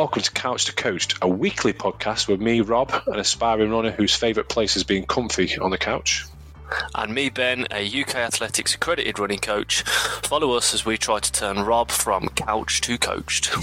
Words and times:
Welcome 0.00 0.22
to 0.22 0.32
Couch 0.32 0.64
to 0.64 0.72
Coached, 0.72 1.18
a 1.20 1.28
weekly 1.28 1.74
podcast 1.74 2.26
with 2.26 2.40
me, 2.40 2.62
Rob, 2.62 2.90
an 3.06 3.18
aspiring 3.18 3.70
runner 3.70 3.90
whose 3.90 4.14
favourite 4.14 4.48
place 4.48 4.74
is 4.76 4.82
being 4.82 5.04
comfy 5.04 5.58
on 5.58 5.70
the 5.70 5.76
couch. 5.76 6.24
And 6.94 7.14
me, 7.14 7.28
Ben, 7.28 7.66
a 7.70 7.86
UK 7.86 8.14
Athletics 8.14 8.74
accredited 8.74 9.18
running 9.18 9.40
coach. 9.40 9.82
Follow 9.82 10.52
us 10.54 10.72
as 10.72 10.86
we 10.86 10.96
try 10.96 11.18
to 11.18 11.30
turn 11.30 11.58
Rob 11.58 11.90
from 11.90 12.30
couch 12.30 12.80
to 12.80 12.96
coached. 12.96 13.54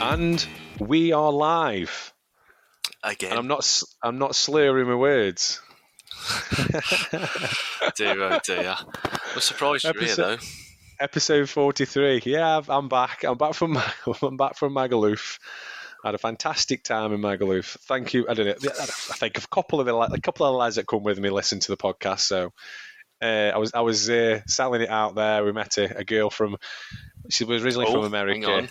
And 0.00 0.48
we 0.80 1.12
are 1.12 1.30
live. 1.30 2.13
Again. 3.04 3.30
And 3.32 3.38
I'm 3.38 3.46
not 3.46 3.82
I'm 4.02 4.18
not 4.18 4.34
slurring 4.34 4.88
my 4.88 4.94
words. 4.94 5.60
dear, 7.96 8.22
oh 8.22 8.38
dear. 8.44 8.76
I'm 9.34 9.40
surprised 9.40 9.84
you're 9.84 10.00
here, 10.02 10.16
though. 10.16 10.36
Episode 11.00 11.48
43. 11.48 12.22
Yeah, 12.24 12.58
I've- 12.58 12.70
I'm 12.70 12.88
back. 12.88 13.24
I'm 13.24 13.36
back 13.36 13.54
from 13.54 13.78
I'm 14.22 14.36
back 14.36 14.56
from 14.56 14.74
Magaluf. 14.74 15.38
I 16.02 16.08
had 16.08 16.14
a 16.14 16.18
fantastic 16.18 16.82
time 16.84 17.12
in 17.12 17.20
Magaluf. 17.20 17.76
Thank 17.80 18.14
you. 18.14 18.26
I 18.28 18.34
don't 18.34 18.46
know. 18.46 18.70
I 18.80 18.84
think 19.16 19.38
a 19.38 19.46
couple 19.48 19.80
of 19.80 19.86
the 19.86 19.94
a 19.96 20.20
couple 20.20 20.46
of 20.46 20.52
the 20.52 20.58
lads 20.58 20.76
that 20.76 20.86
come 20.86 21.02
with 21.02 21.18
me 21.18 21.30
listen 21.30 21.60
to 21.60 21.68
the 21.72 21.76
podcast. 21.76 22.20
So 22.20 22.52
uh, 23.22 23.24
I 23.54 23.58
was 23.58 23.72
I 23.74 23.80
was 23.80 24.08
uh, 24.10 24.40
selling 24.46 24.82
it 24.82 24.90
out 24.90 25.14
there. 25.14 25.44
We 25.44 25.52
met 25.52 25.76
a, 25.78 25.98
a 25.98 26.04
girl 26.04 26.30
from. 26.30 26.56
She 27.30 27.44
was 27.44 27.64
originally 27.64 27.86
Oh, 27.88 27.92
from 27.92 28.04
America. 28.04 28.68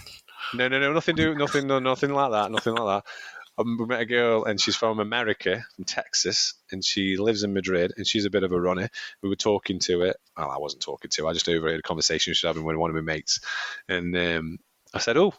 No, 0.53 0.67
no, 0.67 0.79
no, 0.79 0.93
nothing 0.93 1.15
do, 1.15 1.33
nothing, 1.33 1.65
no, 1.65 1.79
nothing 1.79 2.13
like 2.13 2.31
that, 2.31 2.51
nothing 2.51 2.75
like 2.75 3.03
that. 3.03 3.11
We 3.57 3.85
met 3.85 4.01
a 4.01 4.05
girl, 4.05 4.45
and 4.45 4.59
she's 4.59 4.75
from 4.75 4.99
America, 4.99 5.63
from 5.75 5.85
Texas, 5.85 6.55
and 6.71 6.83
she 6.83 7.17
lives 7.17 7.43
in 7.43 7.53
Madrid, 7.53 7.93
and 7.97 8.07
she's 8.07 8.25
a 8.25 8.31
bit 8.31 8.43
of 8.43 8.51
a 8.51 8.59
runner. 8.59 8.89
We 9.21 9.29
were 9.29 9.35
talking 9.35 9.79
to 9.79 10.01
it. 10.03 10.17
Well, 10.37 10.49
I 10.49 10.57
wasn't 10.57 10.81
talking 10.81 11.09
to. 11.11 11.23
her, 11.23 11.29
I 11.29 11.33
just 11.33 11.47
overheard 11.47 11.79
a 11.79 11.83
conversation 11.83 12.33
she 12.33 12.45
was 12.45 12.49
having 12.49 12.63
with 12.65 12.75
one 12.77 12.89
of 12.89 12.95
my 12.95 13.01
mates, 13.01 13.39
and 13.87 14.15
um, 14.17 14.57
I 14.93 14.99
said, 14.99 15.17
"Oh, 15.17 15.33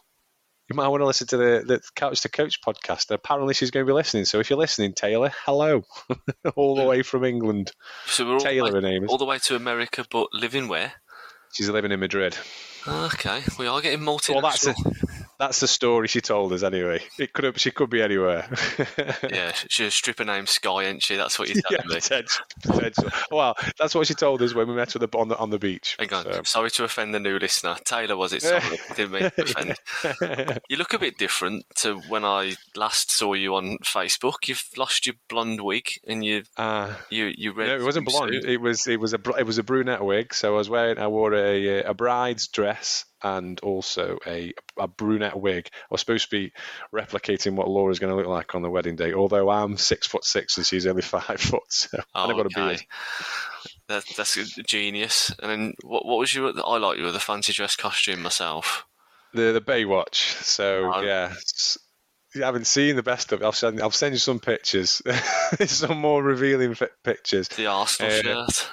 you 0.69 0.75
might 0.75 0.87
want 0.87 1.01
to 1.01 1.05
listen 1.07 1.27
to 1.27 1.37
the, 1.37 1.63
the 1.65 1.81
Couch 1.95 2.21
to 2.21 2.29
Coached 2.29 2.63
podcast." 2.63 3.09
And 3.09 3.15
apparently, 3.15 3.53
she's 3.53 3.71
going 3.71 3.85
to 3.85 3.89
be 3.89 3.93
listening. 3.93 4.23
So 4.25 4.39
if 4.39 4.49
you're 4.49 4.59
listening, 4.59 4.93
Taylor, 4.93 5.31
hello, 5.45 5.83
all 6.55 6.75
the 6.75 6.85
way 6.85 7.03
from 7.03 7.25
England. 7.25 7.71
So 8.05 8.25
we're 8.25 8.33
all, 8.33 8.39
Taylor, 8.39 8.69
the 8.69 8.77
her 8.77 8.81
way, 8.81 8.91
name 8.91 9.03
is. 9.03 9.09
all 9.09 9.17
the 9.17 9.25
way 9.25 9.39
to 9.39 9.55
America, 9.55 10.05
but 10.09 10.27
living 10.33 10.67
where? 10.69 10.93
She's 11.53 11.69
living 11.69 11.91
in 11.91 11.99
Madrid. 11.99 12.37
Okay, 12.87 13.41
we 13.57 13.67
are 13.67 13.81
getting 13.81 13.99
multinational. 13.99 14.41
Well, 14.41 14.51
that's 14.51 14.67
it. 14.67 14.75
That's 15.39 15.59
the 15.59 15.67
story 15.67 16.07
she 16.07 16.21
told 16.21 16.53
us 16.53 16.63
anyway. 16.63 17.01
It 17.19 17.33
could 17.33 17.43
have, 17.45 17.59
she 17.59 17.71
could 17.71 17.89
be 17.89 18.01
anywhere. 18.01 18.47
Yeah, 19.29 19.51
she's 19.67 19.87
a 19.87 19.91
stripper 19.91 20.23
named 20.23 20.47
Sky, 20.49 20.83
ain't 20.83 21.03
she? 21.03 21.15
That's 21.15 21.37
what 21.39 21.49
you're 21.49 21.57
yeah, 21.69 21.77
telling 21.77 21.89
me. 21.89 21.95
potential, 21.95 22.45
potential. 22.63 23.09
Well, 23.31 23.55
that's 23.79 23.93
what 23.95 24.07
she 24.07 24.13
told 24.13 24.41
us 24.41 24.53
when 24.53 24.67
we 24.67 24.75
met 24.75 24.93
her 24.93 24.99
on 25.15 25.27
the 25.27 25.37
on 25.37 25.49
the 25.49 25.59
beach. 25.59 25.95
Hang 25.99 26.13
on. 26.13 26.23
So- 26.23 26.41
Sorry 26.43 26.71
to 26.71 26.83
offend 26.85 27.13
the 27.13 27.19
new 27.19 27.37
listener. 27.37 27.75
Taylor, 27.83 28.15
was 28.15 28.33
it? 28.33 28.43
Sorry, 28.43 28.61
didn't 28.95 29.11
mean 29.11 29.31
to 29.31 29.41
offend. 29.41 30.59
You 30.69 30.77
look 30.77 30.93
a 30.93 30.99
bit 30.99 31.17
different 31.17 31.65
to 31.77 31.97
when 32.07 32.23
I 32.23 32.55
last 32.75 33.11
saw 33.11 33.33
you 33.33 33.55
on 33.55 33.77
Facebook. 33.83 34.47
You've 34.47 34.63
lost 34.77 35.05
your 35.05 35.15
blonde 35.29 35.61
wig 35.61 35.89
and 36.07 36.23
you 36.23 36.43
Uh, 36.57 36.93
you 37.09 37.31
you 37.35 37.51
red. 37.53 37.67
no, 37.67 37.75
it 37.77 37.83
wasn't 37.83 38.07
blonde. 38.07 38.33
suit. 38.33 38.45
It 38.45 38.61
was 38.61 38.87
it 38.87 38.99
was 38.99 39.13
a 39.13 39.19
it 39.37 39.45
was 39.45 39.57
a 39.57 39.63
brunette 39.63 40.03
wig. 40.03 40.33
So 40.33 40.53
I 40.53 40.57
was 40.57 40.69
wearing 40.69 40.97
I 40.99 41.07
wore 41.07 41.33
a 41.33 41.83
a 41.83 41.93
bride's 41.93 42.47
dress 42.47 43.05
and 43.25 43.59
also 43.61 44.17
a 44.27 44.53
a 44.77 44.87
brunette 44.87 45.39
wig. 45.39 45.69
I 45.73 45.85
was 45.89 45.99
supposed 46.01 46.29
to 46.29 46.37
be 46.37 46.53
replicating 46.93 47.55
what 47.55 47.67
Laura's 47.67 47.99
going 47.99 48.11
to 48.11 48.15
look 48.17 48.27
like 48.27 48.53
on 48.55 48.61
the 48.61 48.69
wedding 48.69 48.95
day. 48.95 49.13
Although 49.13 49.49
I'm 49.49 49.77
six 49.77 50.05
foot 50.07 50.23
six 50.23 50.57
and 50.57 50.65
she's 50.65 50.85
only 50.85 51.01
five 51.17 51.39
foot, 51.41 51.63
so 51.69 51.99
Oh, 52.13 52.29
I've 52.29 52.35
got 52.35 52.45
a 52.45 52.59
okay. 52.59 52.67
beard. 52.67 52.83
That, 53.87 54.03
that's 54.17 54.37
a 54.37 54.45
genius. 54.63 55.33
And 55.41 55.51
then 55.51 55.73
what 55.83 56.05
what 56.05 56.17
was 56.19 56.33
your? 56.33 56.51
I 56.65 56.77
like 56.77 56.97
you 56.97 57.03
with 57.05 57.15
a 57.15 57.19
fancy 57.19 57.53
dress 57.53 57.75
costume 57.75 58.21
myself. 58.21 58.85
The 59.33 59.51
the 59.51 59.61
Baywatch. 59.61 60.15
So 60.43 60.91
Oh. 60.93 61.01
yeah. 61.01 61.33
You 62.35 62.43
haven't 62.43 62.67
seen 62.67 62.97
the 62.97 63.03
best 63.03 63.31
of 63.31 63.41
it. 63.41 63.45
I'll 63.45 63.53
send, 63.53 63.81
I'll 63.81 63.91
send 63.91 64.13
you 64.13 64.19
some 64.19 64.41
pictures, 64.41 65.01
some 65.67 65.99
more 65.99 66.21
revealing 66.21 66.73
fi- 66.73 66.89
pictures. 67.01 67.47
The 67.47 67.67
Arsenal 67.67 68.11
Uh, 68.11 68.21
shirt. 68.21 68.69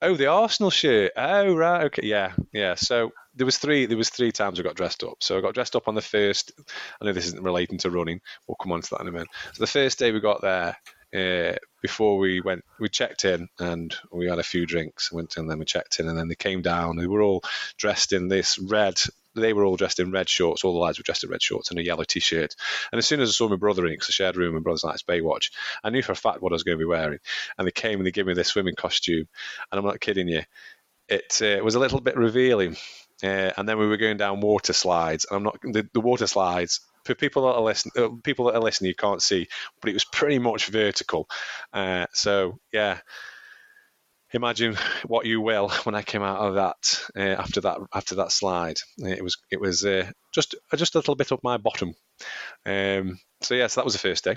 Oh, 0.00 0.16
the 0.16 0.28
Arsenal 0.28 0.70
shirt. 0.70 1.12
Oh, 1.14 1.54
right. 1.54 1.84
Okay. 1.84 2.06
Yeah. 2.06 2.32
Yeah. 2.54 2.74
So 2.74 3.12
there 3.36 3.46
was 3.46 3.58
three. 3.58 3.86
There 3.86 3.96
was 3.96 4.10
three 4.10 4.32
times 4.32 4.58
I 4.58 4.62
got 4.62 4.74
dressed 4.74 5.04
up. 5.04 5.18
So 5.20 5.36
I 5.36 5.40
got 5.40 5.54
dressed 5.54 5.76
up 5.76 5.88
on 5.88 5.94
the 5.94 6.02
first. 6.02 6.52
I 7.00 7.04
know 7.04 7.12
this 7.12 7.26
isn't 7.28 7.42
relating 7.42 7.78
to 7.78 7.90
running. 7.90 8.20
We'll 8.46 8.56
come 8.56 8.72
on 8.72 8.80
to 8.80 8.90
that 8.90 9.02
in 9.02 9.08
a 9.08 9.12
minute. 9.12 9.28
So 9.52 9.62
the 9.62 9.66
first 9.66 9.98
day 9.98 10.10
we 10.10 10.20
got 10.20 10.40
there, 10.40 10.76
uh, 11.14 11.56
before 11.82 12.18
we 12.18 12.40
went, 12.40 12.64
we 12.80 12.88
checked 12.88 13.24
in 13.24 13.48
and 13.58 13.94
we 14.10 14.26
had 14.26 14.38
a 14.38 14.42
few 14.42 14.66
drinks. 14.66 15.12
Went 15.12 15.36
and 15.36 15.48
then 15.48 15.58
we 15.58 15.64
checked 15.64 16.00
in, 16.00 16.08
and 16.08 16.18
then 16.18 16.28
they 16.28 16.34
came 16.34 16.62
down. 16.62 16.96
They 16.96 17.06
were 17.06 17.22
all 17.22 17.42
dressed 17.76 18.12
in 18.12 18.28
this 18.28 18.58
red. 18.58 19.00
They 19.34 19.52
were 19.52 19.64
all 19.64 19.76
dressed 19.76 20.00
in 20.00 20.10
red 20.10 20.30
shorts. 20.30 20.64
All 20.64 20.72
the 20.72 20.78
lads 20.78 20.98
were 20.98 21.02
dressed 21.02 21.24
in 21.24 21.30
red 21.30 21.42
shorts 21.42 21.70
and 21.70 21.78
a 21.78 21.84
yellow 21.84 22.04
t-shirt. 22.04 22.56
And 22.90 22.98
as 22.98 23.06
soon 23.06 23.20
as 23.20 23.28
I 23.28 23.32
saw 23.32 23.48
my 23.48 23.56
brother 23.56 23.84
in, 23.84 23.92
because 23.92 24.08
I 24.08 24.12
shared 24.12 24.36
a 24.36 24.38
room 24.38 24.54
with 24.54 24.64
brother's 24.64 24.84
it's 24.84 25.02
Baywatch, 25.02 25.50
I 25.84 25.90
knew 25.90 26.02
for 26.02 26.12
a 26.12 26.16
fact 26.16 26.40
what 26.40 26.52
I 26.52 26.54
was 26.54 26.62
going 26.62 26.78
to 26.78 26.82
be 26.82 26.88
wearing. 26.88 27.18
And 27.58 27.66
they 27.66 27.72
came 27.72 27.98
and 27.98 28.06
they 28.06 28.12
gave 28.12 28.26
me 28.26 28.32
this 28.32 28.48
swimming 28.48 28.76
costume 28.76 29.28
and 29.70 29.78
I'm 29.78 29.84
not 29.84 30.00
kidding 30.00 30.28
you. 30.28 30.42
It 31.08 31.40
uh, 31.42 31.62
was 31.62 31.74
a 31.74 31.78
little 31.78 32.00
bit 32.00 32.16
revealing, 32.16 32.76
uh, 33.22 33.52
and 33.56 33.68
then 33.68 33.78
we 33.78 33.86
were 33.86 33.96
going 33.96 34.16
down 34.16 34.40
water 34.40 34.72
slides. 34.72 35.26
And 35.28 35.36
I'm 35.38 35.42
not 35.42 35.58
the, 35.62 35.88
the 35.92 36.00
water 36.00 36.26
slides 36.26 36.80
for 37.04 37.14
people 37.14 37.46
that 37.46 37.54
are 37.54 37.62
listening. 37.62 37.92
Uh, 37.96 38.08
people 38.22 38.46
that 38.46 38.54
are 38.54 38.60
listening, 38.60 38.88
you 38.88 38.94
can't 38.94 39.22
see, 39.22 39.48
but 39.80 39.90
it 39.90 39.94
was 39.94 40.04
pretty 40.04 40.38
much 40.38 40.66
vertical. 40.66 41.28
Uh, 41.72 42.06
so 42.12 42.58
yeah, 42.72 42.98
imagine 44.32 44.76
what 45.06 45.26
you 45.26 45.40
will 45.40 45.68
when 45.84 45.94
I 45.94 46.02
came 46.02 46.22
out 46.22 46.40
of 46.40 46.54
that 46.54 47.04
uh, 47.16 47.40
after 47.40 47.62
that 47.62 47.78
after 47.94 48.16
that 48.16 48.32
slide. 48.32 48.78
It 48.98 49.22
was 49.22 49.38
it 49.50 49.60
was 49.60 49.84
uh, 49.84 50.10
just 50.34 50.54
just 50.76 50.94
a 50.94 50.98
little 50.98 51.16
bit 51.16 51.32
up 51.32 51.40
my 51.42 51.56
bottom. 51.56 51.94
Um, 52.64 53.18
so 53.40 53.54
yes, 53.54 53.74
that 53.76 53.84
was 53.84 53.94
the 53.94 54.00
first 54.00 54.24
day, 54.24 54.36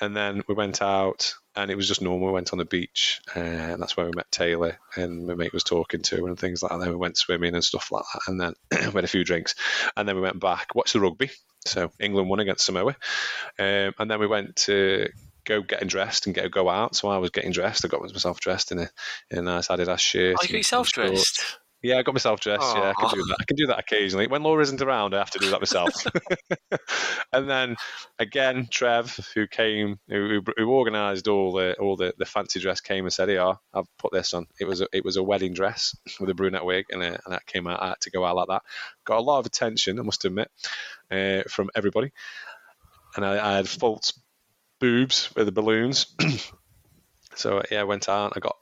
and 0.00 0.16
then 0.16 0.42
we 0.48 0.54
went 0.54 0.82
out 0.82 1.34
and 1.54 1.70
it 1.70 1.76
was 1.76 1.88
just 1.88 2.02
normal. 2.02 2.28
We 2.28 2.34
went 2.34 2.52
on 2.52 2.58
the 2.58 2.64
beach, 2.64 3.20
and 3.34 3.80
that's 3.80 3.96
where 3.96 4.06
we 4.06 4.12
met 4.14 4.30
Taylor, 4.30 4.78
and 4.94 5.26
my 5.26 5.34
mate 5.34 5.52
was 5.54 5.64
talking 5.64 6.02
to 6.02 6.16
her 6.16 6.28
and 6.28 6.38
things 6.38 6.62
like 6.62 6.70
that. 6.70 6.74
And 6.74 6.82
Then 6.82 6.90
we 6.90 6.96
went 6.96 7.16
swimming 7.16 7.54
and 7.54 7.64
stuff 7.64 7.90
like 7.90 8.04
that, 8.12 8.20
and 8.26 8.40
then 8.40 8.54
we 8.70 8.94
had 8.94 9.04
a 9.04 9.08
few 9.08 9.24
drinks, 9.24 9.54
and 9.96 10.06
then 10.06 10.16
we 10.16 10.22
went 10.22 10.38
back, 10.38 10.74
watched 10.74 10.92
the 10.92 11.00
rugby. 11.00 11.30
So 11.64 11.90
England 11.98 12.28
won 12.28 12.40
against 12.40 12.66
Samoa, 12.66 12.96
um, 13.58 13.94
and 13.98 14.10
then 14.10 14.20
we 14.20 14.26
went 14.26 14.56
to 14.56 15.08
go 15.46 15.62
getting 15.62 15.88
dressed 15.88 16.26
and 16.26 16.34
get 16.34 16.50
go 16.50 16.68
out. 16.68 16.94
So 16.94 17.08
I 17.08 17.18
was 17.18 17.30
getting 17.30 17.52
dressed. 17.52 17.84
I 17.84 17.88
got 17.88 18.02
myself 18.02 18.38
dressed 18.38 18.72
in 18.72 18.80
a 18.80 18.88
in 19.30 19.38
a 19.38 19.42
nice 19.42 19.68
Adidas 19.68 20.00
shirt. 20.00 20.36
Oh, 20.38 20.42
you 20.42 20.48
got 20.48 20.58
yourself 20.58 20.90
dressed. 20.90 21.58
Yeah, 21.86 21.98
I 21.98 22.02
got 22.02 22.14
myself 22.14 22.40
dressed. 22.40 22.76
Yeah, 22.76 22.92
I 22.96 23.00
can 23.00 23.18
do 23.18 23.24
that. 23.24 23.36
I 23.38 23.44
can 23.44 23.56
do 23.56 23.66
that 23.68 23.78
occasionally. 23.78 24.26
When 24.26 24.42
Laura 24.42 24.60
isn't 24.62 24.82
around, 24.82 25.14
I 25.14 25.18
have 25.18 25.30
to 25.30 25.38
do 25.38 25.50
that 25.50 25.60
myself. 25.60 26.04
and 27.32 27.48
then 27.48 27.76
again, 28.18 28.66
Trev, 28.68 29.16
who 29.34 29.46
came, 29.46 30.00
who, 30.08 30.42
who, 30.56 30.70
organised 30.72 31.28
all 31.28 31.52
the 31.52 31.74
all 31.78 31.94
the, 31.94 32.12
the 32.18 32.24
fancy 32.24 32.58
dress, 32.58 32.80
came 32.80 33.04
and 33.04 33.12
said, 33.12 33.30
"Yeah, 33.30 33.54
I've 33.72 33.86
put 33.98 34.12
this 34.12 34.34
on." 34.34 34.46
It 34.58 34.64
was 34.64 34.80
a, 34.80 34.88
it 34.92 35.04
was 35.04 35.16
a 35.16 35.22
wedding 35.22 35.54
dress 35.54 35.96
with 36.18 36.28
a 36.28 36.34
brunette 36.34 36.64
wig, 36.64 36.86
and, 36.90 37.02
uh, 37.02 37.18
and 37.24 37.34
that 37.34 37.46
came 37.46 37.68
out. 37.68 37.80
I 37.80 37.88
had 37.90 38.00
to 38.00 38.10
go 38.10 38.24
out 38.24 38.34
like 38.34 38.48
that. 38.48 38.62
Got 39.04 39.18
a 39.18 39.22
lot 39.22 39.38
of 39.38 39.46
attention, 39.46 40.00
I 40.00 40.02
must 40.02 40.24
admit, 40.24 40.50
uh, 41.10 41.42
from 41.48 41.70
everybody. 41.76 42.10
And 43.14 43.24
I, 43.24 43.52
I 43.52 43.56
had 43.56 43.68
false 43.68 44.12
boobs 44.80 45.30
with 45.36 45.46
the 45.46 45.52
balloons. 45.52 46.06
so 47.36 47.62
yeah, 47.70 47.80
I 47.80 47.84
went 47.84 48.08
out. 48.08 48.32
I 48.34 48.40
got 48.40 48.56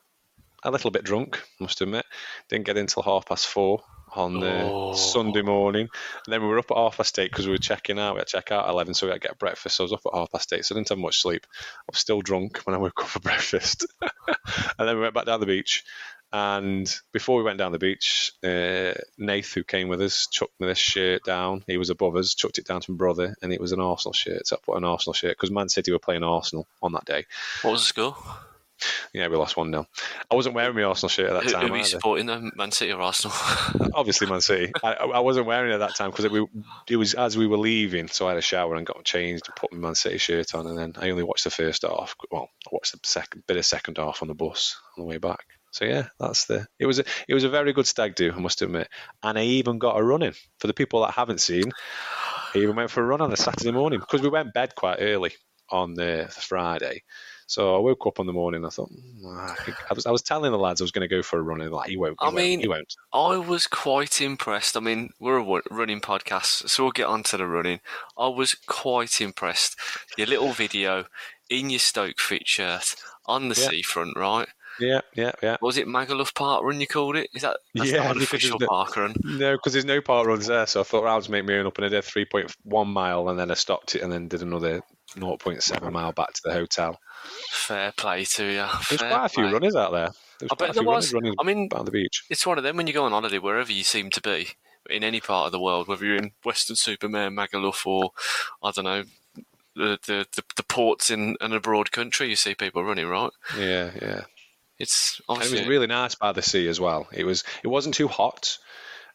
a 0.65 0.71
little 0.71 0.91
bit 0.91 1.05
drunk, 1.05 1.43
must 1.61 1.81
admit. 1.81 2.05
Didn't 2.49 2.67
get 2.67 2.77
in 2.77 2.87
till 2.87 3.03
half 3.03 3.27
past 3.27 3.47
four 3.47 3.83
on 4.15 4.39
the 4.41 4.63
Oh. 4.63 4.95
Sunday 4.95 5.43
morning. 5.43 5.89
And 6.27 6.33
then 6.33 6.41
we 6.43 6.49
were 6.49 6.59
up 6.59 6.71
at 6.71 6.77
half 6.77 6.97
past 6.99 7.19
eight 7.19 7.31
because 7.31 7.47
we 7.47 7.53
were 7.53 7.59
checking 7.59 7.99
out. 7.99 8.15
We 8.15 8.21
had 8.21 8.29
to 8.29 8.33
check 8.37 8.53
out 8.53 8.65
at 8.67 8.71
11, 8.71 8.95
so 8.95 9.07
we 9.07 9.13
had 9.13 9.21
to 9.21 9.29
get 9.29 9.39
breakfast. 9.39 9.77
So 9.77 9.85
I 9.85 9.87
was 9.87 9.93
up 9.93 10.01
at 10.07 10.17
half 10.19 10.31
past 10.33 10.53
eight, 10.53 10.65
so 10.65 10.75
I 10.75 10.79
didn't 10.79 10.89
have 10.91 10.99
much 10.99 11.21
sleep. 11.21 11.47
I 11.61 11.91
was 11.91 11.99
still 11.99 12.21
drunk 12.21 12.59
when 12.65 12.75
I 12.75 12.79
woke 12.79 13.01
up 13.03 13.09
for 13.09 13.21
breakfast. 13.21 13.87
and 14.29 14.89
then 14.89 14.97
we 14.97 15.03
went 15.03 15.15
back 15.15 15.27
down 15.27 15.41
the 15.41 15.47
beach. 15.47 15.85
And 16.33 16.93
before 17.13 17.37
we 17.37 17.45
went 17.45 17.59
down 17.59 17.71
the 17.71 17.79
beach, 17.79 18.33
uh, 18.43 18.93
Nath, 19.19 19.53
who 19.53 19.63
came 19.63 19.87
with 19.87 20.03
us, 20.03 20.27
chucked 20.33 20.59
me 20.61 20.67
this 20.67 20.79
shirt 20.79 21.23
down. 21.23 21.63
He 21.69 21.77
was 21.77 21.91
above 21.91 22.17
us, 22.17 22.35
chucked 22.35 22.59
it 22.59 22.67
down 22.67 22.81
to 22.81 22.91
my 22.91 22.97
brother, 22.97 23.37
and 23.41 23.53
it 23.53 23.61
was 23.61 23.71
an 23.71 23.81
Arsenal 23.81 24.13
shirt. 24.15 24.49
So 24.49 24.57
I 24.57 24.59
put 24.65 24.77
an 24.77 24.83
Arsenal 24.85 25.15
shirt 25.15 25.37
because 25.37 25.53
Man 25.53 25.69
City 25.69 25.93
were 25.93 26.01
playing 26.01 26.25
Arsenal 26.25 26.67
on 26.83 26.93
that 26.95 27.05
day. 27.05 27.27
What 27.63 27.73
was 27.73 27.83
the 27.83 27.87
score? 27.87 28.17
Yeah, 29.13 29.29
we 29.29 29.37
lost 29.37 29.57
1 29.57 29.71
0. 29.71 29.87
I 30.31 30.35
wasn't 30.35 30.55
wearing 30.55 30.75
my 30.75 30.83
Arsenal 30.83 31.09
shirt 31.09 31.31
at 31.31 31.35
that 31.35 31.43
Who, 31.45 31.49
who 31.49 31.55
time. 31.55 31.71
were 31.71 31.79
you 31.79 31.85
supporting 31.85 32.27
then? 32.27 32.51
Man 32.57 32.71
City 32.71 32.93
or 32.93 33.01
Arsenal? 33.01 33.37
Obviously, 33.95 34.27
Man 34.27 34.41
City. 34.41 34.73
I, 34.83 34.93
I 34.95 35.21
wasn't 35.21 35.47
wearing 35.47 35.71
it 35.71 35.75
at 35.75 35.81
that 35.81 35.97
time 35.97 36.11
because 36.11 36.25
it, 36.25 36.33
it 36.89 36.97
was 36.97 37.15
as 37.15 37.37
we 37.37 37.47
were 37.47 37.59
leaving. 37.59 38.09
So 38.09 38.27
I 38.27 38.31
had 38.31 38.39
a 38.39 38.43
shower 38.43 38.75
and 38.77 38.87
got 38.87 39.05
changed 39.05 39.45
and 39.47 39.57
put 39.57 39.73
my 39.73 39.79
Man 39.79 39.95
City 39.95 40.19
shirt 40.19 40.55
on. 40.55 40.67
And 40.67 40.79
then 40.79 40.93
I 40.97 41.11
only 41.11 41.23
watched 41.23 41.45
the 41.45 41.51
first 41.51 41.83
half. 41.83 42.15
Well, 42.31 42.49
I 42.67 42.71
watched 42.73 42.93
the 42.93 43.01
second 43.05 43.45
bit 43.47 43.57
of 43.57 43.67
second 43.67 43.99
half 43.99 44.23
on 44.23 44.29
the 44.29 44.35
bus 44.35 44.77
on 44.97 45.05
the 45.05 45.09
way 45.09 45.19
back. 45.19 45.45
So 45.75 45.85
yeah, 45.87 46.07
that's 46.21 46.45
the. 46.45 46.67
It 46.79 46.87
was 46.87 47.01
a 47.01 47.05
it 47.27 47.35
was 47.35 47.43
a 47.43 47.49
very 47.49 47.73
good 47.73 47.89
stag 47.89 48.15
do, 48.15 48.33
I 48.33 48.39
must 48.39 48.63
admit. 48.63 48.89
And 49.25 49.37
I 49.37 49.43
even 49.43 49.79
got 49.79 49.99
a 49.99 50.05
run 50.05 50.23
in 50.23 50.33
for 50.61 50.69
the 50.69 50.75
people 50.75 51.01
that 51.01 51.15
haven't 51.15 51.41
seen. 51.41 51.73
I 52.55 52.59
even 52.59 52.77
went 52.77 52.93
for 52.93 53.03
a 53.03 53.07
run 53.07 53.21
on 53.21 53.33
a 53.33 53.37
Saturday 53.37 53.73
morning 53.73 53.99
because 53.99 54.23
we 54.23 54.29
went 54.29 54.55
bed 54.55 54.77
quite 54.77 54.99
early 55.01 55.33
on 55.71 55.95
the, 55.95 56.31
the 56.33 56.41
Friday. 56.41 57.03
So 57.47 57.77
I 57.77 57.79
woke 57.79 58.07
up 58.07 58.19
in 58.19 58.27
the 58.27 58.33
morning. 58.33 58.65
I 58.65 58.69
thought 58.71 58.91
"Mm, 58.91 59.27
I, 59.27 59.73
I 59.91 59.95
was 59.95 60.07
I 60.07 60.11
was 60.11 60.23
telling 60.23 60.51
the 60.53 60.59
lads 60.59 60.81
I 60.81 60.85
was 60.85 60.91
going 60.93 61.09
to 61.09 61.15
go 61.15 61.23
for 61.23 61.39
a 61.39 61.43
run, 61.43 61.61
and 61.61 61.71
like 61.73 61.89
he 61.91 61.97
won't. 61.97 62.17
He 62.21 62.25
I 62.25 62.29
won't, 62.29 62.37
mean- 62.37 62.61
he 62.61 62.69
won't. 62.69 62.95
I 63.13 63.37
was 63.37 63.67
quite 63.67 64.21
impressed. 64.21 64.77
I 64.77 64.81
mean, 64.81 65.11
we're 65.21 65.39
a 65.39 65.63
running 65.71 66.01
podcast, 66.01 66.69
so 66.69 66.85
we'll 66.85 66.93
get 66.93 67.07
on 67.07 67.23
to 67.25 67.37
the 67.37 67.47
running. 67.47 67.81
I 68.19 68.29
was 68.29 68.55
quite 68.67 69.21
impressed. 69.21 69.77
Your 70.17 70.27
little 70.27 70.53
video 70.53 71.05
in 71.51 71.71
your 71.71 71.79
Stoke 71.81 72.19
fit 72.21 72.49
shirt 72.49 72.95
on 73.27 73.49
the 73.49 73.61
Yeah. 73.61 73.69
seafront, 73.69 74.17
right? 74.17 74.49
Yeah, 74.81 75.03
yeah, 75.15 75.31
yeah. 75.41 75.57
Was 75.61 75.77
it 75.77 75.87
Magaluf 75.87 76.35
Park 76.35 76.65
Run 76.65 76.81
you 76.81 76.87
called 76.89 77.15
it? 77.15 77.31
Is 77.33 77.43
that 77.43 77.59
that's 77.77 77.93
Yeah, 77.93 78.03
not 78.09 78.17
an 78.17 78.23
official 78.23 78.59
no- 78.59 78.67
park 78.67 78.97
run? 78.97 79.15
No, 79.23 79.53
because 79.57 79.73
there's 79.73 79.85
no 79.85 80.01
park 80.01 80.27
runs 80.27 80.49
there, 80.49 80.67
so 80.67 80.81
I 80.81 80.83
thought 80.83 81.05
I'll 81.07 81.21
just 81.21 81.31
make 81.31 81.45
my 81.47 81.55
own 81.59 81.67
up, 81.67 81.79
and 81.79 81.85
I 81.85 81.91
did 81.91 82.03
3.1 82.03 82.87
mile, 82.89 83.29
and 83.29 83.39
then 83.39 83.53
I 83.53 83.55
stopped 83.55 83.95
it, 83.95 84.03
and 84.03 84.11
then 84.11 84.27
did 84.27 84.43
another 84.43 84.83
0.7 85.15 85.93
mile 85.93 86.13
back 86.13 86.33
to 86.33 86.41
the 86.45 86.53
hotel. 86.53 86.99
Fair 87.51 87.93
play 87.97 88.25
to 88.25 88.45
you. 88.45 88.67
There's 88.89 89.01
Fair 89.01 89.11
quite 89.11 89.25
a 89.27 89.29
few 89.29 89.45
play. 89.45 89.53
runners 89.53 89.77
out 89.77 89.93
there. 89.93 90.11
There's 90.41 90.53
I 90.53 90.55
bet 90.57 90.75
there 90.75 90.83
was. 90.83 91.13
running 91.13 91.35
I 91.39 91.45
mean, 91.45 91.69
by 91.69 91.83
the 91.83 91.91
beach. 91.91 92.25
it's 92.29 92.47
one 92.47 92.59
of 92.59 92.65
them 92.65 92.77
when 92.77 92.87
you 92.87 92.93
go 92.93 93.05
on 93.05 93.13
holiday, 93.13 93.39
wherever 93.39 93.73
you 93.73 93.85
seem 93.85 94.11
to 94.11 94.21
be, 94.21 94.49
in 94.91 95.03
any 95.05 95.21
part 95.21 95.47
of 95.47 95.53
the 95.53 95.61
world, 95.61 95.89
whether 95.89 96.05
you're 96.05 96.17
in 96.17 96.33
Weston-super-Mare, 96.45 97.31
Magaluf, 97.31 97.87
or 97.87 98.11
I 98.63 98.71
don't 98.73 98.85
know, 98.85 99.05
the 99.77 99.99
the, 100.07 100.27
the, 100.35 100.43
the 100.57 100.63
ports 100.65 101.11
in 101.11 101.37
an 101.41 101.53
abroad 101.53 101.93
country, 101.93 102.29
you 102.29 102.37
see 102.37 102.55
people 102.55 102.85
running, 102.85 103.07
right? 103.07 103.31
Yeah, 103.59 103.91
yeah. 104.01 104.23
It's 104.79 105.21
it 105.29 105.51
was 105.53 105.67
really 105.67 105.87
nice 105.87 106.17
by 106.17 106.33
the 106.33 106.43
sea 106.43 106.67
as 106.69 106.81
well. 106.81 107.07
It 107.13 107.25
was. 107.25 107.45
It 107.63 107.69
wasn't 107.69 107.95
too 107.95 108.09
hot, 108.09 108.59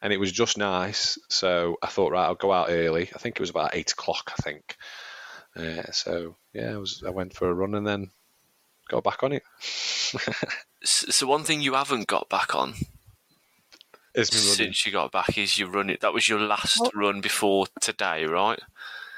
and 0.02 0.14
it 0.14 0.18
was 0.20 0.32
just 0.32 0.58
nice. 0.58 1.18
So 1.28 1.78
I 1.84 1.88
thought, 1.88 2.14
right, 2.14 2.26
I'll 2.26 2.36
go 2.36 2.54
out 2.54 2.68
early. 2.70 3.10
I 3.14 3.18
think 3.20 3.36
it 3.36 3.42
was 3.42 3.50
about 3.50 3.72
eight 3.74 3.92
o'clock. 3.92 4.32
I 4.38 4.42
think. 4.42 4.78
Uh, 5.60 5.92
so 5.92 6.36
yeah, 6.54 6.74
I 6.74 6.78
was. 6.78 7.04
I 7.06 7.10
went 7.10 7.34
for 7.34 7.50
a 7.50 7.54
run 7.54 7.76
and 7.76 7.86
then 7.86 8.10
got 8.88 9.04
back 9.04 9.24
on 9.24 9.34
it. 9.34 9.44
So 10.82 11.28
one 11.28 11.44
thing 11.44 11.62
you 11.62 11.74
haven't 11.74 12.08
got 12.08 12.30
back 12.30 12.56
on 12.56 12.74
It's 14.16 14.30
been 14.30 14.40
running. 14.40 14.56
since 14.56 14.86
you 14.86 14.94
got 14.94 15.12
back 15.12 15.38
is 15.38 15.58
you 15.58 15.68
run 15.68 15.90
it. 15.90 16.00
That 16.00 16.14
was 16.14 16.30
your 16.30 16.40
last 16.40 16.82
run 16.96 17.20
before 17.20 17.66
today, 17.82 18.24
right? 18.24 18.60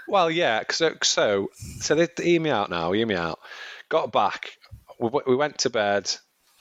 Well, 0.07 0.31
yeah. 0.31 0.63
So, 0.71 0.95
so, 1.03 1.51
so 1.79 1.93
they, 1.93 2.07
they 2.17 2.23
hear 2.23 2.41
me 2.41 2.49
out 2.49 2.71
now. 2.71 2.91
Hear 2.93 3.05
me 3.05 3.13
out. 3.15 3.39
Got 3.89 4.11
back. 4.11 4.57
We, 4.99 5.09
we 5.27 5.35
went 5.35 5.59
to 5.59 5.69
bed. 5.69 6.11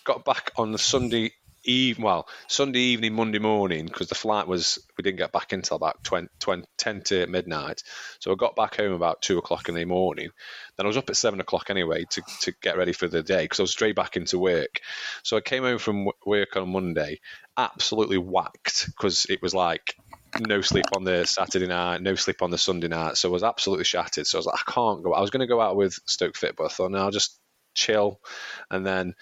Got 0.04 0.26
back 0.26 0.52
on 0.56 0.72
the 0.72 0.78
Sunday 0.78 1.32
eve. 1.64 1.98
Well, 1.98 2.28
Sunday 2.48 2.80
evening, 2.80 3.14
Monday 3.14 3.38
morning, 3.38 3.86
because 3.86 4.08
the 4.08 4.14
flight 4.14 4.46
was. 4.46 4.78
We 4.96 5.02
didn't 5.02 5.18
get 5.18 5.32
back 5.32 5.52
until 5.52 5.76
about 5.76 6.02
20, 6.04 6.28
20, 6.40 6.64
10 6.76 7.02
to 7.02 7.26
midnight. 7.26 7.82
So 8.18 8.32
I 8.32 8.34
got 8.34 8.56
back 8.56 8.76
home 8.76 8.92
about 8.92 9.22
two 9.22 9.38
o'clock 9.38 9.68
in 9.68 9.74
the 9.74 9.84
morning. 9.84 10.30
Then 10.76 10.86
I 10.86 10.88
was 10.88 10.96
up 10.96 11.10
at 11.10 11.16
seven 11.16 11.40
o'clock 11.40 11.70
anyway 11.70 12.04
to, 12.10 12.22
to 12.42 12.52
get 12.62 12.76
ready 12.76 12.92
for 12.92 13.08
the 13.08 13.22
day 13.22 13.44
because 13.44 13.60
I 13.60 13.64
was 13.64 13.70
straight 13.70 13.96
back 13.96 14.16
into 14.16 14.38
work. 14.38 14.80
So 15.22 15.36
I 15.36 15.40
came 15.40 15.62
home 15.62 15.78
from 15.78 16.08
work 16.26 16.56
on 16.56 16.70
Monday, 16.70 17.20
absolutely 17.56 18.18
whacked 18.18 18.86
because 18.86 19.26
it 19.26 19.40
was 19.42 19.54
like 19.54 19.96
no 20.38 20.60
sleep 20.60 20.86
on 20.94 21.04
the 21.04 21.24
Saturday 21.26 21.66
night, 21.66 22.02
no 22.02 22.14
sleep 22.14 22.42
on 22.42 22.50
the 22.50 22.58
Sunday 22.58 22.88
night. 22.88 23.16
So 23.16 23.28
I 23.28 23.32
was 23.32 23.42
absolutely 23.42 23.84
shattered. 23.84 24.26
So 24.26 24.38
I 24.38 24.40
was 24.40 24.46
like, 24.46 24.60
I 24.66 24.70
can't 24.70 25.02
go. 25.02 25.12
I 25.12 25.20
was 25.20 25.30
going 25.30 25.40
to 25.40 25.46
go 25.46 25.60
out 25.60 25.76
with 25.76 25.98
Stoke 26.06 26.36
Fit, 26.36 26.56
but 26.56 26.64
I 26.64 26.68
thought, 26.68 26.90
no, 26.90 26.98
I'll 26.98 27.10
just 27.10 27.38
chill. 27.74 28.20
And 28.70 28.86
then 28.86 29.14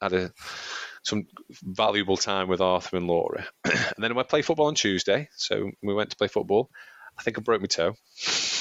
had 0.00 0.12
a, 0.12 0.32
some 1.02 1.26
valuable 1.62 2.16
time 2.16 2.48
with 2.48 2.60
Arthur 2.60 2.96
and 2.96 3.06
Laura. 3.06 3.46
and 3.64 3.94
then 3.98 4.16
I 4.16 4.22
play 4.22 4.42
football 4.42 4.66
on 4.66 4.74
Tuesday. 4.74 5.28
So 5.36 5.70
we 5.82 5.94
went 5.94 6.10
to 6.10 6.16
play 6.16 6.28
football. 6.28 6.70
I 7.18 7.22
think 7.22 7.38
I 7.38 7.42
broke 7.42 7.60
my 7.60 7.66
toe. 7.66 7.94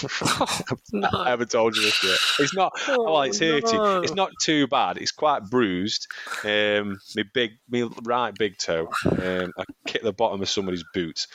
I 1.14 1.30
haven't 1.30 1.52
told 1.52 1.76
you 1.76 1.84
this 1.84 2.04
yet. 2.04 2.18
It's 2.40 2.56
not. 2.56 2.74
well, 2.88 3.22
it's 3.22 3.40
hurting. 3.40 4.04
It's 4.04 4.14
not 4.14 4.32
too 4.42 4.68
bad. 4.68 4.98
It's 4.98 5.12
quite 5.12 5.50
bruised. 5.50 6.08
Um, 6.44 7.00
my 7.16 7.24
big, 7.34 7.52
my 7.70 7.88
right 8.04 8.34
big 8.34 8.58
toe. 8.58 8.90
Um, 9.06 9.54
I 9.58 9.64
kicked 9.88 10.04
the 10.04 10.14
bottom 10.14 10.42
of 10.42 10.50
somebody's 10.50 10.84
boot. 10.94 11.28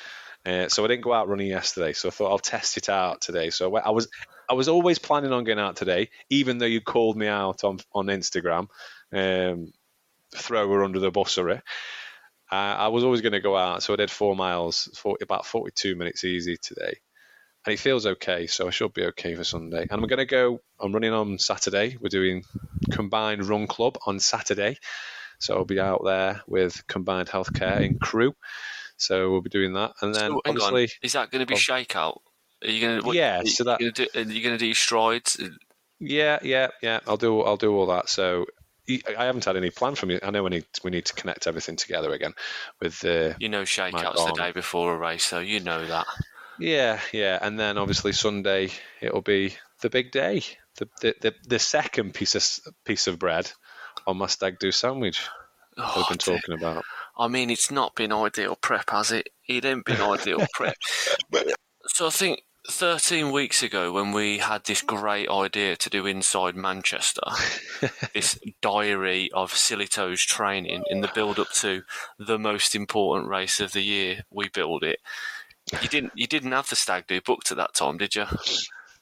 Uh, 0.46 0.68
so 0.68 0.84
I 0.84 0.88
didn't 0.88 1.02
go 1.02 1.12
out 1.12 1.28
running 1.28 1.46
yesterday. 1.46 1.94
So 1.94 2.08
I 2.08 2.10
thought 2.10 2.30
I'll 2.30 2.38
test 2.38 2.76
it 2.76 2.88
out 2.88 3.22
today. 3.22 3.50
So 3.50 3.74
I, 3.76 3.86
I 3.86 3.90
was, 3.90 4.08
I 4.48 4.54
was 4.54 4.68
always 4.68 4.98
planning 4.98 5.32
on 5.32 5.44
going 5.44 5.58
out 5.58 5.76
today, 5.76 6.10
even 6.28 6.58
though 6.58 6.66
you 6.66 6.80
called 6.82 7.16
me 7.16 7.26
out 7.26 7.64
on 7.64 7.78
on 7.94 8.06
Instagram. 8.06 8.68
Um, 9.12 9.72
throw 10.34 10.68
her 10.72 10.84
under 10.84 10.98
the 11.00 11.10
bus, 11.10 11.32
sorry. 11.32 11.60
Uh, 12.52 12.54
I 12.54 12.88
was 12.88 13.04
always 13.04 13.20
going 13.20 13.32
to 13.32 13.40
go 13.40 13.56
out, 13.56 13.82
so 13.82 13.92
I 13.92 13.96
did 13.96 14.10
four 14.10 14.36
miles, 14.36 14.88
40, 14.96 15.22
about 15.24 15.46
42 15.46 15.96
minutes 15.96 16.24
easy 16.24 16.56
today. 16.56 16.98
And 17.66 17.72
it 17.72 17.78
feels 17.80 18.04
okay, 18.06 18.46
so 18.46 18.66
I 18.66 18.70
should 18.70 18.92
be 18.92 19.06
okay 19.06 19.34
for 19.34 19.44
Sunday. 19.44 19.82
And 19.82 19.92
I'm 19.92 20.06
going 20.06 20.18
to 20.18 20.26
go, 20.26 20.60
I'm 20.78 20.92
running 20.92 21.14
on 21.14 21.38
Saturday. 21.38 21.96
We're 21.98 22.10
doing 22.10 22.44
Combined 22.90 23.46
Run 23.46 23.66
Club 23.66 23.96
on 24.06 24.20
Saturday. 24.20 24.76
So 25.38 25.56
I'll 25.56 25.64
be 25.64 25.80
out 25.80 26.02
there 26.04 26.42
with 26.46 26.86
Combined 26.86 27.28
Healthcare 27.28 27.80
in 27.80 27.98
Crewe. 27.98 28.34
So 28.98 29.30
we'll 29.30 29.40
be 29.40 29.50
doing 29.50 29.72
that. 29.72 29.92
And 30.02 30.14
then 30.14 30.30
So, 30.32 30.40
hang 30.44 30.60
on. 30.60 30.86
Is 31.02 31.12
that 31.14 31.30
going 31.30 31.40
to 31.40 31.46
be 31.46 31.54
Oh. 31.54 31.56
shakeout? 31.56 32.20
Are 32.62 32.70
you 32.70 32.80
going 32.80 33.00
to? 33.00 33.06
What, 33.06 33.16
Yeah, 33.16 33.42
so 33.44 33.64
that- 33.64 33.80
Gonna 33.80 33.90
do, 33.92 34.06
are 34.14 34.20
you 34.20 34.42
going 34.42 34.56
to 34.56 34.64
do 34.64 34.74
strides? 34.74 35.40
yeah, 35.98 36.38
yeah, 36.42 36.68
yeah, 36.82 37.00
I'll 37.06 37.16
do, 37.16 37.40
I'll 37.40 37.56
do 37.56 37.74
all 37.74 37.86
that. 37.86 38.08
So 38.10 38.46
I 38.88 39.24
haven't 39.24 39.44
had 39.44 39.56
any 39.56 39.70
plan 39.70 39.94
from 39.94 40.10
you. 40.10 40.18
I 40.22 40.30
know 40.30 40.42
we 40.42 40.50
need, 40.50 40.66
we 40.82 40.90
need 40.90 41.06
to 41.06 41.14
connect 41.14 41.46
everything 41.46 41.76
together 41.76 42.12
again 42.12 42.34
with 42.80 43.00
the 43.00 43.36
You 43.38 43.48
know, 43.48 43.62
shakeouts 43.62 44.26
the 44.26 44.32
day 44.32 44.52
before 44.52 44.94
a 44.94 44.98
race, 44.98 45.24
so 45.24 45.38
you 45.38 45.60
know 45.60 45.86
that. 45.86 46.06
Yeah, 46.58 47.00
yeah, 47.12 47.38
and 47.40 47.58
then 47.58 47.78
obviously 47.78 48.12
Sunday 48.12 48.70
it'll 49.00 49.22
be 49.22 49.56
the 49.80 49.90
big 49.90 50.12
day, 50.12 50.42
the 50.76 50.88
the, 51.00 51.14
the, 51.20 51.34
the 51.48 51.58
second 51.58 52.14
piece 52.14 52.34
of 52.34 52.74
piece 52.84 53.06
of 53.06 53.18
bread 53.18 53.50
on 54.06 54.18
my 54.18 54.26
stag 54.26 54.58
do 54.58 54.70
sandwich 54.70 55.28
Oh, 55.76 56.02
I've 56.02 56.08
been 56.08 56.18
dear. 56.18 56.36
talking 56.36 56.54
about. 56.54 56.84
I 57.18 57.28
mean, 57.28 57.50
it's 57.50 57.70
not 57.70 57.94
been 57.94 58.12
ideal 58.12 58.56
prep, 58.56 58.90
has 58.90 59.10
it? 59.10 59.28
It 59.48 59.64
ain't 59.64 59.84
been 59.84 60.00
ideal 60.00 60.46
prep. 60.54 60.76
So 61.86 62.06
I 62.06 62.10
think 62.10 62.42
13 62.70 63.30
weeks 63.30 63.62
ago, 63.62 63.92
when 63.92 64.12
we 64.12 64.38
had 64.38 64.64
this 64.64 64.80
great 64.82 65.28
idea 65.28 65.76
to 65.76 65.90
do 65.90 66.06
Inside 66.06 66.56
Manchester, 66.56 67.22
this 68.14 68.38
diary 68.62 69.30
of 69.32 69.52
Silito's 69.52 70.22
training 70.22 70.82
in 70.88 71.00
the 71.02 71.10
build 71.14 71.38
up 71.38 71.50
to 71.56 71.82
the 72.18 72.38
most 72.38 72.74
important 72.74 73.28
race 73.28 73.60
of 73.60 73.72
the 73.72 73.82
year, 73.82 74.22
we 74.30 74.48
built 74.48 74.82
it. 74.82 75.00
You 75.82 75.88
didn't. 75.88 76.12
You 76.14 76.26
didn't 76.26 76.52
have 76.52 76.68
the 76.68 76.76
stag 76.76 77.06
do 77.06 77.20
booked 77.20 77.50
at 77.50 77.56
that 77.56 77.74
time, 77.74 77.96
did 77.98 78.14
you? 78.14 78.26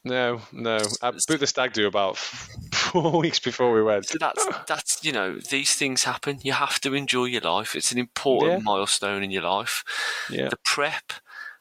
No, 0.05 0.43
no, 0.53 0.79
I 1.01 1.11
booked 1.11 1.41
the 1.41 1.47
stag 1.47 1.73
do 1.73 1.87
about 1.87 2.17
four 2.73 3.19
weeks 3.21 3.39
before 3.41 3.73
we 3.73 3.83
went. 3.83 4.07
So 4.07 4.19
that's 4.19 4.47
that's 4.69 5.05
you 5.05 5.13
know 5.13 5.39
these 5.51 5.75
things 5.75 6.05
happen. 6.05 6.39
You 6.43 6.53
have 6.53 6.81
to 6.81 6.95
enjoy 6.95 7.25
your 7.27 7.41
life. 7.43 7.75
It's 7.77 7.93
an 7.93 7.99
important 7.99 8.53
Yeah. 8.53 8.59
milestone 8.65 9.23
in 9.23 9.31
your 9.31 9.43
life. 9.43 9.85
Yeah, 10.31 10.49
The 10.49 10.59
prep 10.65 11.13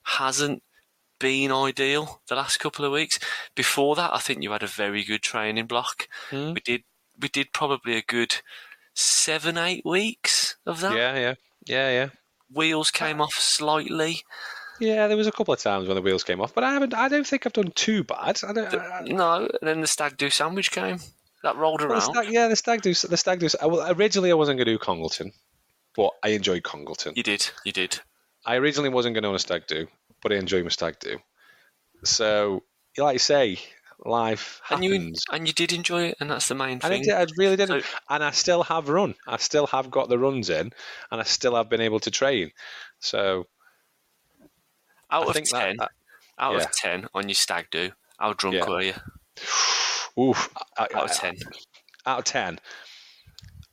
hasn't 0.03 0.61
been 1.21 1.51
ideal 1.51 2.21
the 2.27 2.35
last 2.35 2.57
couple 2.57 2.83
of 2.83 2.91
weeks. 2.91 3.19
Before 3.55 3.95
that, 3.95 4.13
I 4.13 4.19
think 4.19 4.43
you 4.43 4.51
had 4.51 4.63
a 4.63 4.67
very 4.67 5.03
good 5.03 5.21
training 5.21 5.67
block. 5.67 6.07
Hmm. 6.29 6.53
We 6.53 6.61
did 6.61 6.83
we 7.19 7.27
did 7.27 7.53
probably 7.53 7.95
a 7.95 8.01
good 8.01 8.41
seven 8.93 9.57
eight 9.57 9.85
weeks 9.85 10.57
of 10.65 10.81
that. 10.81 10.97
yeah, 10.97 11.15
yeah, 11.15 11.33
yeah, 11.65 11.89
yeah. 11.89 12.09
Wheels 12.53 12.91
came 12.91 13.21
off 13.21 13.33
slightly. 13.33 14.21
Yeah, 14.79 15.07
there 15.07 15.15
was 15.15 15.27
a 15.27 15.31
couple 15.31 15.53
of 15.53 15.59
times 15.59 15.87
when 15.87 15.95
the 15.95 16.01
wheels 16.01 16.23
came 16.23 16.41
off, 16.41 16.55
but 16.55 16.63
I 16.63 16.73
haven't. 16.73 16.95
I 16.95 17.07
don't 17.07 17.25
think 17.25 17.45
I've 17.45 17.53
done 17.53 17.71
too 17.75 18.03
bad. 18.03 18.41
I 18.43 18.51
don't. 18.51 18.73
I, 18.73 19.01
No, 19.05 19.35
and 19.35 19.49
then 19.61 19.81
the 19.81 19.87
stag 19.87 20.17
do 20.17 20.29
sandwich 20.29 20.71
came. 20.71 20.97
That 21.43 21.55
rolled 21.55 21.81
well, 21.81 21.89
the 21.89 21.93
around. 21.95 22.13
stag, 22.13 22.33
yeah, 22.33 22.47
the 22.47 22.55
stag 22.55 22.81
do. 22.81 22.93
The 22.93 23.17
stag 23.17 23.39
do. 23.39 23.47
I, 23.61 23.67
well, 23.67 23.91
originally, 23.91 24.31
I 24.31 24.35
wasn't 24.35 24.57
going 24.57 24.65
to 24.65 24.73
do 24.73 24.79
Congleton, 24.79 25.33
but 25.95 26.11
I 26.23 26.29
enjoyed 26.29 26.63
Congleton. 26.63 27.13
You 27.15 27.23
did, 27.23 27.51
you 27.63 27.71
did. 27.71 27.99
I 28.43 28.55
originally 28.55 28.89
wasn't 28.89 29.13
going 29.13 29.23
to 29.23 29.29
on 29.29 29.35
a 29.35 29.39
stag 29.39 29.67
do, 29.67 29.87
but 30.21 30.31
I 30.31 30.35
enjoy 30.35 30.63
my 30.63 30.69
stag 30.69 30.99
do. 30.99 31.19
So, 32.03 32.63
like 32.97 33.13
you 33.13 33.19
say, 33.19 33.59
life 34.03 34.61
And 34.69 34.83
happens. 34.83 35.23
you 35.29 35.35
and 35.35 35.47
you 35.47 35.53
did 35.53 35.71
enjoy 35.73 36.05
it, 36.05 36.17
and 36.19 36.29
that's 36.31 36.47
the 36.47 36.55
main 36.55 36.73
And 36.73 36.85
I, 36.85 36.89
thing. 36.89 37.03
did, 37.03 37.13
I 37.13 37.25
really 37.37 37.55
did, 37.55 37.67
So- 37.67 37.81
and 38.09 38.23
I 38.23 38.31
still 38.31 38.63
have 38.63 38.89
run. 38.89 39.15
I 39.27 39.37
still 39.37 39.67
have 39.67 39.91
got 39.91 40.09
the 40.09 40.17
runs 40.19 40.49
in, 40.49 40.71
and 41.11 41.21
I 41.21 41.23
still 41.23 41.55
have 41.55 41.69
been 41.69 41.81
able 41.81 41.99
to 42.01 42.11
train. 42.11 42.51
So 42.99 43.47
Out 45.11 45.25
I 45.25 45.27
of 45.27 45.33
think 45.33 45.49
that- 45.49 45.59
ten, 45.59 45.77
that- 45.77 45.91
out 46.39 46.53
yeah. 46.53 46.63
of 46.63 46.71
ten 46.71 47.07
on 47.13 47.27
your 47.29 47.35
stag 47.35 47.67
do, 47.69 47.91
how 48.19 48.33
drunk 48.33 48.55
Yeah. 48.57 48.67
were 48.69 48.81
you? 48.81 48.93
oof, 50.19 50.49
I, 50.77 50.83
Out 50.83 50.91
of 50.93 51.11
I- 51.11 51.13
ten, 51.13 51.35
out 52.05 52.19
of 52.19 52.25
ten, 52.25 52.59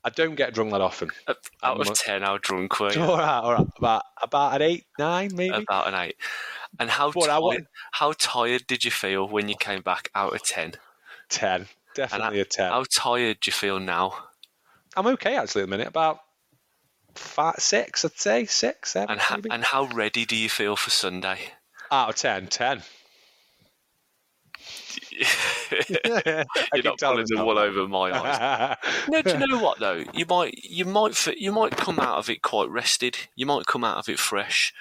I 0.05 0.11
don't 0.11 0.35
get 0.37 0.55
drunk 0.55 0.71
that 0.73 0.81
often. 0.81 1.11
Out 1.29 1.37
I'm 1.63 1.81
of 1.81 1.89
a- 1.89 1.93
ten, 1.95 2.23
how 2.23 2.39
drunk 2.39 2.79
were 2.81 2.93
you? 2.93 3.01
All 3.03 3.19
right, 3.19 3.41
all 3.41 3.53
right, 3.53 3.67
about 3.77 4.03
about 4.23 4.55
an 4.57 4.63
eight, 4.63 4.87
nine, 4.99 5.31
maybe. 5.35 5.55
About 5.65 5.89
an 5.89 5.95
eight. 5.95 6.17
And 6.79 6.89
how 6.89 7.11
But 7.11 7.27
tired, 7.27 7.67
how 7.93 8.13
tired 8.13 8.67
did 8.67 8.85
you 8.85 8.91
feel 8.91 9.27
when 9.29 9.49
you 9.49 9.57
came 9.59 9.83
back 9.83 10.11
out 10.15 10.35
of 10.35 10.43
ten? 10.43 10.75
ten, 11.29 11.67
definitely 11.95 12.41
a 12.41 12.45
ten. 12.45 12.71
How 12.71 12.85
tired 12.91 13.41
do 13.41 13.49
you 13.49 13.53
feel 13.53 13.81
now? 13.81 14.15
I'm 14.97 15.07
okay 15.09 15.37
actually 15.37 15.63
at 15.63 15.67
the 15.67 15.71
minute. 15.71 15.89
About 15.89 16.21
five, 17.15 17.57
six, 17.59 18.05
I'd 18.05 18.19
say 18.19 18.45
six, 18.47 18.93
seven, 18.93 19.11
And 19.11 19.21
ha- 19.21 19.37
maybe. 19.37 19.51
and 19.51 19.65
how 19.65 19.85
ready 19.87 20.25
do 20.25 20.37
you 20.37 20.49
feel 20.49 20.77
for 20.77 20.91
Sunday? 20.91 21.39
out 21.91 22.11
of 22.11 22.17
ten, 22.17 22.47
ten. 22.49 22.83
I 25.93 26.45
You're 26.75 26.83
keep 26.83 26.85
not 26.85 26.99
pulling 27.01 27.27
the 27.29 27.37
myself 27.37 27.47
wool 27.47 27.59
over 27.59 27.87
my 27.89 28.13
eyes. 28.13 28.77
No, 29.07 29.23
do 29.23 29.37
you 29.39 29.47
know 29.47 29.59
what 29.59 29.79
though? 29.79 30.05
You 30.13 30.27
might, 30.27 30.55
you 30.63 30.85
might, 30.85 31.27
you 31.39 31.53
might 31.53 31.77
come 31.77 31.99
out 31.99 32.19
of 32.19 32.31
it 32.31 32.43
quite 32.43 32.69
rested. 32.71 33.17
You 33.35 33.47
might 33.47 33.67
come 33.67 33.85
out 33.85 33.99
of 33.99 34.09
it 34.09 34.19
fresh. 34.19 34.73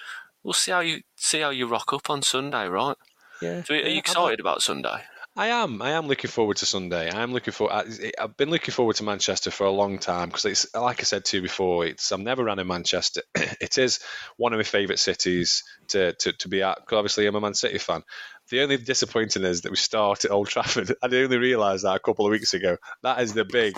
We'll 0.44 0.54
see 0.54 0.72
how 0.72 0.80
you 0.82 1.02
see 1.16 1.42
how 1.42 1.50
you 1.50 1.68
rock 1.68 1.94
up 1.94 2.10
on 2.10 2.22
Sunday, 2.22 2.68
right? 2.68 2.96
yeah. 3.42 3.64
So, 3.64 3.74
are 3.74 3.78
Yeah, 3.78 3.88
you 3.88 3.98
excited 4.00 4.40
about 4.40 4.62
Sunday? 4.62 5.04
I 5.36 5.48
am. 5.50 5.84
I 5.84 5.92
am 5.92 6.08
looking 6.08 6.32
forward 6.32 6.58
to 6.58 6.66
Sunday. 6.66 7.12
I 7.12 7.22
am 7.22 7.32
looking 7.32 7.52
for. 7.52 7.72
I- 7.72 8.12
I've 8.20 8.36
been 8.38 8.50
looking 8.50 8.72
forward 8.72 8.96
to 8.96 9.04
Manchester 9.04 9.52
for 9.52 9.66
a 9.66 9.72
long 9.72 10.00
time 10.00 10.30
because 10.30 10.46
it's 10.46 10.74
like 10.74 11.00
I 11.00 11.04
said 11.04 11.26
to 11.26 11.38
you 11.38 11.44
before. 11.44 11.86
It's 11.86 12.12
I'm 12.12 12.24
never 12.24 12.44
ran 12.44 12.58
in 12.60 12.66
Manchester. 12.66 13.22
it 13.36 13.78
is 13.78 14.00
one 14.38 14.54
of 14.54 14.58
my 14.58 14.64
favourite 14.64 14.98
cities 15.00 15.64
to, 15.90 16.14
to 16.14 16.34
to 16.34 16.48
be 16.50 16.64
at. 16.64 16.78
'cause 16.86 16.98
obviously, 16.98 17.28
I'm 17.28 17.36
a 17.36 17.42
Man 17.42 17.54
City 17.54 17.78
fan. 17.78 18.02
The 18.50 18.62
only 18.62 18.78
disappointing 18.78 19.44
is 19.44 19.62
that 19.62 19.72
we 19.72 19.78
start 19.78 20.26
at 20.26 20.32
Old 20.32 20.48
Trafford. 20.48 20.94
I 21.04 21.08
only 21.08 21.38
realised 21.38 21.84
that 21.84 21.96
a 21.96 22.00
couple 22.00 22.26
of 22.26 22.32
weeks 22.32 22.54
ago. 22.54 22.78
That 23.04 23.22
is 23.22 23.34
the 23.34 23.46
big 23.46 23.78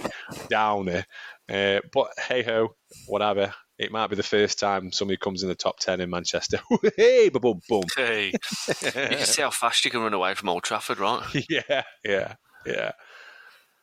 downer. 0.50 1.06
Uh, 1.50 1.80
but 1.92 2.12
hey 2.28 2.44
ho, 2.44 2.76
whatever. 3.08 3.54
It 3.80 3.92
might 3.94 4.08
be 4.08 4.18
the 4.18 4.24
first 4.24 4.60
time 4.60 4.92
somebody 4.92 5.18
comes 5.18 5.42
in 5.42 5.50
the 5.50 5.56
top 5.56 5.80
ten 5.80 6.02
in 6.02 6.10
Manchester. 6.10 6.60
hey, 6.98 7.30
boom, 7.30 7.42
boom, 7.42 7.62
boom. 7.68 7.84
Hey, 7.96 8.34
you 8.68 8.92
can 8.92 9.26
see 9.26 9.42
how 9.42 9.52
fast 9.52 9.86
you 9.86 9.92
can 9.92 10.02
run 10.02 10.14
away 10.14 10.36
from 10.36 10.50
Old 10.50 10.64
Trafford, 10.64 11.00
right? 11.00 11.24
yeah, 11.50 11.84
yeah, 12.04 12.34
yeah. 12.66 12.92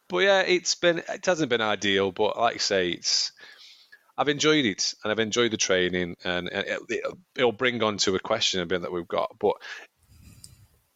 But 0.09 0.19
yeah, 0.19 0.41
it's 0.43 0.75
been 0.75 0.99
it 0.99 1.25
hasn't 1.25 1.49
been 1.49 1.63
ideal, 1.63 2.13
but 2.13 2.39
like 2.39 2.57
I 2.57 2.59
say, 2.59 2.91
it's 2.91 3.33
I've 4.19 4.29
enjoyed 4.29 4.67
it 4.67 4.95
and 5.03 5.11
I've 5.11 5.19
enjoyed 5.19 5.51
the 5.51 5.57
training, 5.57 6.17
and, 6.25 6.49
and 6.49 6.67
it, 6.67 6.81
it'll, 6.91 7.19
it'll 7.35 7.53
bring 7.53 7.83
on 7.83 7.97
to 7.99 8.15
a 8.15 8.21
question 8.21 8.61
a 8.61 8.67
bit 8.67 8.83
that 8.83 8.93
we've 8.93 9.09
got. 9.09 9.35
But 9.41 9.55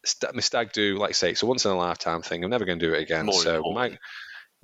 st- 0.04 0.34
my 0.34 0.40
stag 0.40 0.72
do, 0.72 0.96
like 0.96 1.10
I 1.10 1.12
say, 1.12 1.30
it's 1.30 1.42
a 1.42 1.46
once 1.46 1.64
in 1.64 1.70
a 1.70 1.76
lifetime 1.76 2.22
thing. 2.22 2.44
I'm 2.44 2.50
never 2.50 2.64
going 2.64 2.78
to 2.78 2.86
do 2.86 2.94
it 2.94 3.02
again. 3.02 3.26
More 3.26 3.42
so. 3.42 3.62
Mag- 3.72 3.98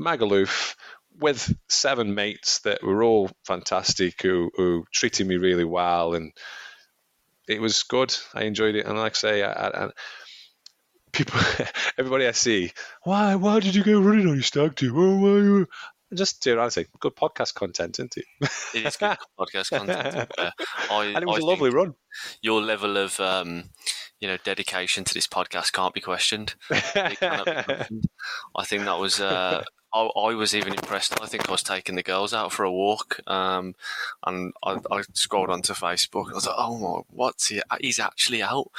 Magaluf 0.00 0.75
with 1.19 1.55
seven 1.69 2.14
mates 2.14 2.61
that 2.61 2.83
were 2.83 3.02
all 3.02 3.31
fantastic, 3.47 4.21
who 4.23 4.50
who 4.57 4.85
treated 4.93 5.26
me 5.26 5.37
really 5.37 5.64
well, 5.64 6.14
and 6.14 6.33
it 7.49 7.61
was 7.61 7.83
good. 7.85 8.14
I 8.35 8.45
enjoyed 8.45 8.75
it, 8.75 8.87
and 8.87 8.99
like 8.99 9.12
I 9.12 9.14
say, 9.14 9.43
I, 9.43 9.52
I, 9.52 9.85
I- 9.87 9.90
people, 11.12 11.40
everybody 11.99 12.26
I 12.26 12.33
see, 12.33 12.73
why 13.05 13.35
why 13.37 13.61
did 13.61 13.75
you 13.75 13.83
go 13.83 14.00
running 14.00 14.28
on 14.28 14.35
your 14.35 14.43
stag 14.43 14.75
do? 14.75 14.93
Oh, 14.97 15.16
why 15.19 15.28
you? 15.38 15.66
Just 16.14 16.43
to 16.45 16.57
honestly, 16.61 16.87
good 17.00 17.16
podcast 17.16 17.55
content, 17.55 17.99
isn't 17.99 18.16
it? 18.16 18.26
It 18.75 18.87
is 18.87 18.97
good 18.97 19.16
podcast 19.37 19.71
content. 19.71 20.33
fair. 20.37 20.52
I, 20.90 21.05
and 21.07 21.19
it 21.19 21.26
was 21.26 21.38
I 21.38 21.43
a 21.43 21.45
lovely 21.45 21.71
run. 21.71 21.95
Your 22.40 22.62
level 22.62 22.97
of, 22.97 23.19
um, 23.19 23.64
you 24.21 24.29
know, 24.29 24.37
dedication 24.45 25.05
to 25.05 25.15
this 25.15 25.27
podcast 25.27 25.73
can't 25.73 25.95
be 25.95 26.01
questioned. 26.01 26.55
Be 26.71 26.75
questioned. 27.17 28.07
I 28.57 28.65
think 28.65 28.85
that 28.85 28.99
was. 28.99 29.21
Uh, 29.21 29.63
I, 29.95 30.01
I 30.01 30.35
was 30.35 30.55
even 30.55 30.73
impressed. 30.75 31.21
I 31.23 31.27
think 31.27 31.49
I 31.49 31.53
was 31.53 31.63
taking 31.63 31.95
the 31.97 32.03
girls 32.03 32.35
out 32.35 32.53
for 32.53 32.65
a 32.65 32.73
walk, 32.73 33.21
um, 33.27 33.75
and 34.27 34.53
I, 34.65 34.79
I 34.91 35.03
scrolled 35.15 35.49
onto 35.51 35.73
Facebook. 35.75 36.31
I 36.31 36.35
was 36.35 36.47
like, 36.47 36.57
"Oh 36.59 36.77
my, 36.79 37.03
what's 37.09 37.49
he? 37.49 37.61
He's 37.81 37.99
actually 38.01 38.43
out." 38.43 38.71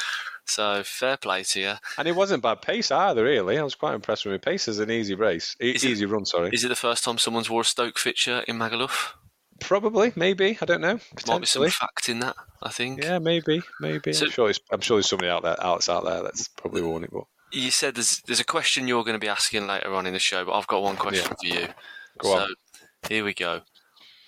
So 0.45 0.81
fair 0.83 1.17
play 1.17 1.43
to 1.43 1.59
you. 1.59 1.73
and 1.97 2.07
it 2.07 2.15
wasn't 2.15 2.41
bad 2.43 2.61
pace 2.61 2.89
either, 2.91 3.23
really. 3.23 3.57
I 3.57 3.63
was 3.63 3.75
quite 3.75 3.95
impressed 3.95 4.25
with 4.25 4.33
my 4.33 4.37
pace 4.37 4.67
as 4.67 4.79
an 4.79 4.89
easy 4.89 5.13
race, 5.13 5.55
e- 5.61 5.71
Is 5.71 5.83
it- 5.83 5.89
easy 5.91 6.05
run. 6.05 6.25
Sorry, 6.25 6.49
Is 6.53 6.63
it 6.63 6.69
the 6.69 6.75
first 6.75 7.03
time 7.03 7.17
someone's 7.17 7.49
wore 7.49 7.61
a 7.61 7.65
Stoke 7.65 7.97
fit 7.99 8.17
shirt 8.17 8.45
in 8.45 8.57
Magaluf? 8.57 9.13
Probably, 9.59 10.11
maybe, 10.15 10.57
I 10.61 10.65
don't 10.65 10.81
know, 10.81 10.93
Might 10.93 10.99
be 11.11 11.15
potentially. 11.15 11.69
some 11.69 11.87
fact 11.87 12.09
in 12.09 12.19
that. 12.19 12.35
I 12.61 12.69
think. 12.69 13.03
Yeah, 13.03 13.19
maybe, 13.19 13.61
maybe. 13.79 14.13
So- 14.13 14.25
I'm 14.25 14.31
sure. 14.31 14.49
It's, 14.49 14.59
I'm 14.71 14.81
sure 14.81 14.97
there's 14.97 15.09
somebody 15.09 15.29
out 15.29 15.43
there, 15.43 15.61
else 15.61 15.89
out 15.89 16.05
there 16.05 16.23
that's 16.23 16.47
probably 16.47 16.81
worn 16.81 17.03
it. 17.03 17.11
But 17.11 17.25
You 17.51 17.69
said 17.71 17.95
there's 17.95 18.21
there's 18.25 18.39
a 18.39 18.45
question 18.45 18.87
you're 18.87 19.03
going 19.03 19.13
to 19.15 19.19
be 19.19 19.27
asking 19.29 19.67
later 19.67 19.93
on 19.93 20.07
in 20.07 20.13
the 20.13 20.19
show, 20.19 20.43
but 20.45 20.53
I've 20.57 20.67
got 20.67 20.81
one 20.81 20.95
question 20.95 21.27
for 21.39 21.45
you. 21.45 21.67
Go 22.17 22.29
so 22.33 22.39
on. 22.39 22.53
here 23.09 23.23
we 23.23 23.33
go. 23.33 23.61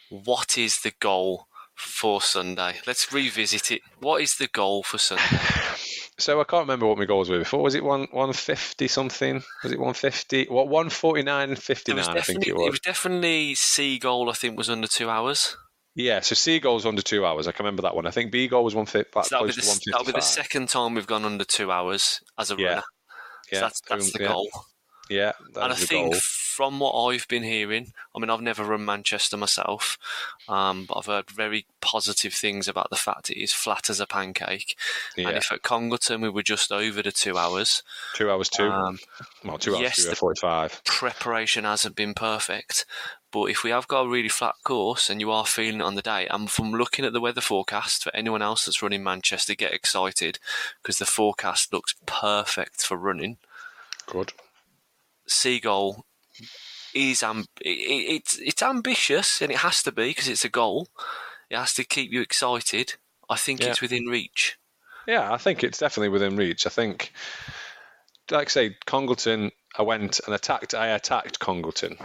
What 0.09 0.57
is 0.57 0.81
the 0.81 0.91
goal 0.99 1.47
for 1.75 2.21
Sunday? 2.21 2.75
Let's 2.85 3.11
revisit 3.13 3.71
it. 3.71 3.81
What 3.99 4.21
is 4.21 4.35
the 4.35 4.47
goal 4.47 4.83
for 4.83 4.97
Sunday? 4.97 5.23
So 6.19 6.39
I 6.39 6.43
can't 6.43 6.61
remember 6.63 6.85
what 6.85 6.97
my 6.97 7.05
goals 7.05 7.29
were 7.29 7.39
before. 7.39 7.61
Was 7.63 7.75
it 7.75 7.83
one 7.83 8.07
one 8.11 8.33
fifty 8.33 8.87
something? 8.87 9.41
Was 9.63 9.71
it 9.71 9.79
one 9.79 9.93
fifty? 9.93 10.45
What 10.45 10.67
one 10.67 10.89
forty 10.89 11.23
nine 11.23 11.55
fifty 11.55 11.91
It 11.91 11.95
was? 11.95 12.07
I 12.07 12.21
think 12.21 12.47
it 12.47 12.55
was. 12.55 12.67
it 12.67 12.71
was 12.71 12.79
definitely 12.81 13.55
C 13.55 13.97
goal. 13.99 14.29
I 14.29 14.33
think 14.33 14.57
was 14.57 14.69
under 14.69 14.87
two 14.87 15.09
hours. 15.09 15.55
Yeah. 15.95 16.19
So 16.19 16.35
C 16.35 16.59
goal 16.59 16.75
was 16.75 16.85
under 16.85 17.01
two 17.01 17.25
hours. 17.25 17.47
I 17.47 17.51
can 17.51 17.65
remember 17.65 17.81
that 17.83 17.95
one. 17.95 18.05
I 18.05 18.11
think 18.11 18.31
B 18.31 18.47
goal 18.47 18.63
was 18.63 18.75
one 18.75 18.85
fifty. 18.85 19.09
So 19.13 19.21
that'll 19.31 19.47
be, 19.47 19.53
the, 19.53 19.81
that'll 19.91 20.05
be 20.05 20.11
the 20.11 20.21
second 20.21 20.69
time 20.69 20.93
we've 20.95 21.07
gone 21.07 21.25
under 21.25 21.45
two 21.45 21.71
hours 21.71 22.19
as 22.37 22.51
a 22.51 22.55
Yeah. 22.57 22.67
runner. 22.67 22.81
So 22.81 23.55
Yeah. 23.55 23.59
that's 23.61 23.81
that's 23.89 24.11
the 24.13 24.19
goal. 24.19 24.49
Yeah. 25.09 25.31
And 25.55 25.73
I 25.73 25.75
think 25.75 26.11
goal. 26.13 26.19
From 26.59 26.81
what 26.81 26.91
I've 26.91 27.25
been 27.29 27.43
hearing, 27.43 27.93
I 28.13 28.19
mean, 28.19 28.29
I've 28.29 28.41
never 28.41 28.65
run 28.65 28.83
Manchester 28.83 29.37
myself, 29.37 29.97
um, 30.49 30.83
but 30.89 30.97
I've 30.97 31.05
heard 31.05 31.31
very 31.31 31.65
positive 31.79 32.33
things 32.33 32.67
about 32.67 32.89
the 32.89 32.97
fact 32.97 33.29
it 33.29 33.41
is 33.41 33.53
flat 33.53 33.89
as 33.89 34.01
a 34.01 34.05
pancake. 34.05 34.75
Yeah. 35.15 35.29
And 35.29 35.37
if 35.37 35.53
at 35.53 35.63
Congleton 35.63 36.19
we 36.19 36.27
were 36.27 36.43
just 36.43 36.69
over 36.69 37.01
the 37.01 37.13
two 37.13 37.37
hours, 37.37 37.81
two 38.13 38.29
hours 38.29 38.49
two. 38.49 38.69
um, 38.69 38.99
well, 39.45 39.57
two 39.57 39.71
hours 39.73 39.81
yes, 39.83 40.03
two. 40.03 40.09
the- 40.09 40.17
Forty 40.17 40.37
five. 40.37 40.83
preparation 40.83 41.63
hasn't 41.63 41.95
been 41.95 42.13
perfect. 42.13 42.85
But 43.31 43.45
if 43.45 43.63
we 43.63 43.69
have 43.69 43.87
got 43.87 44.01
a 44.01 44.09
really 44.09 44.27
flat 44.27 44.55
course 44.65 45.09
and 45.09 45.21
you 45.21 45.31
are 45.31 45.45
feeling 45.45 45.79
it 45.79 45.83
on 45.85 45.95
the 45.95 46.01
day, 46.01 46.27
and 46.27 46.51
from 46.51 46.73
looking 46.73 47.05
at 47.05 47.13
the 47.13 47.21
weather 47.21 47.39
forecast 47.39 48.03
for 48.03 48.13
anyone 48.13 48.41
else 48.41 48.65
that's 48.65 48.81
running 48.81 49.01
Manchester, 49.01 49.55
get 49.55 49.71
excited 49.71 50.39
because 50.83 50.97
the 50.97 51.05
forecast 51.05 51.71
looks 51.71 51.95
perfect 52.05 52.81
for 52.81 52.97
running. 52.97 53.37
Good. 54.05 54.33
C 55.25 55.61
goal 55.61 56.03
is 56.93 57.23
it, 57.23 57.47
it, 57.61 57.69
it's 57.69 58.37
it's 58.39 58.61
ambitious 58.63 59.41
and 59.41 59.51
it 59.51 59.59
has 59.59 59.83
to 59.83 59.91
be 59.91 60.09
because 60.09 60.27
it's 60.27 60.45
a 60.45 60.49
goal. 60.49 60.87
It 61.49 61.57
has 61.57 61.73
to 61.75 61.83
keep 61.83 62.11
you 62.11 62.21
excited. 62.21 62.95
I 63.29 63.37
think 63.37 63.61
Yeah. 63.61 63.69
it's 63.69 63.81
within 63.81 64.05
reach. 64.05 64.57
Yeah, 65.07 65.31
I 65.31 65.37
think 65.37 65.63
it's 65.63 65.79
definitely 65.79 66.09
within 66.09 66.35
reach. 66.35 66.67
I 66.67 66.69
think, 66.69 67.11
like 68.29 68.47
I 68.47 68.51
say, 68.51 68.75
Congleton. 68.85 69.51
I 69.77 69.83
went 69.83 70.19
and 70.25 70.35
attacked. 70.35 70.73
I 70.73 70.87
attacked 70.89 71.39
Congleton. 71.39 71.97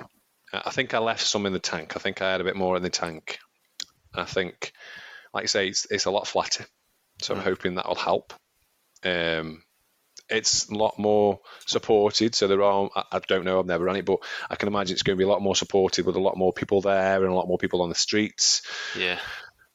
I 0.53 0.71
think 0.71 0.95
I 0.95 0.99
left 0.99 1.27
some 1.27 1.47
in 1.47 1.53
the 1.53 1.59
tank. 1.59 1.97
I 1.97 1.99
think 1.99 2.23
I 2.23 2.31
had 2.31 2.41
a 2.41 2.45
bit 2.45 2.57
more 2.57 2.77
in 2.77 2.83
the 2.83 2.91
tank. 2.91 3.39
I 4.15 4.25
think, 4.25 4.73
like 5.33 5.45
I 5.45 5.47
say, 5.47 5.69
it's, 5.69 5.87
it's 5.91 6.05
a 6.05 6.11
lot 6.11 6.27
flatter. 6.29 6.67
So 7.21 7.35
I'm 7.35 7.41
hoping 7.41 7.75
that 7.75 7.89
will 7.89 7.95
help. 7.97 8.33
Um, 9.03 9.63
it's 10.29 10.69
a 10.69 10.75
lot 10.75 10.99
more 10.99 11.41
supported. 11.67 12.35
So 12.35 12.49
there 12.49 12.63
are, 12.63 12.89
I, 13.13 13.21
don't 13.29 13.45
know, 13.45 13.59
I've 13.59 13.67
never 13.67 13.85
run 13.85 13.97
it, 13.97 14.05
but 14.07 14.19
I 14.49 14.57
can 14.57 14.69
imagine 14.69 14.95
it's 14.95 15.03
going 15.03 15.17
to 15.17 15.23
be 15.23 15.29
a 15.29 15.33
lot 15.33 15.43
more 15.43 15.57
supported 15.57 16.07
with 16.07 16.17
a 16.17 16.21
lot 16.21 16.37
more 16.37 16.53
people 16.53 16.81
there 16.81 17.23
and 17.23 17.33
a 17.33 17.35
lot 17.35 17.49
more 17.49 17.59
people 17.59 17.83
on 17.83 17.89
the 17.91 17.95
streets. 17.95 18.63
Yeah, 18.99 19.19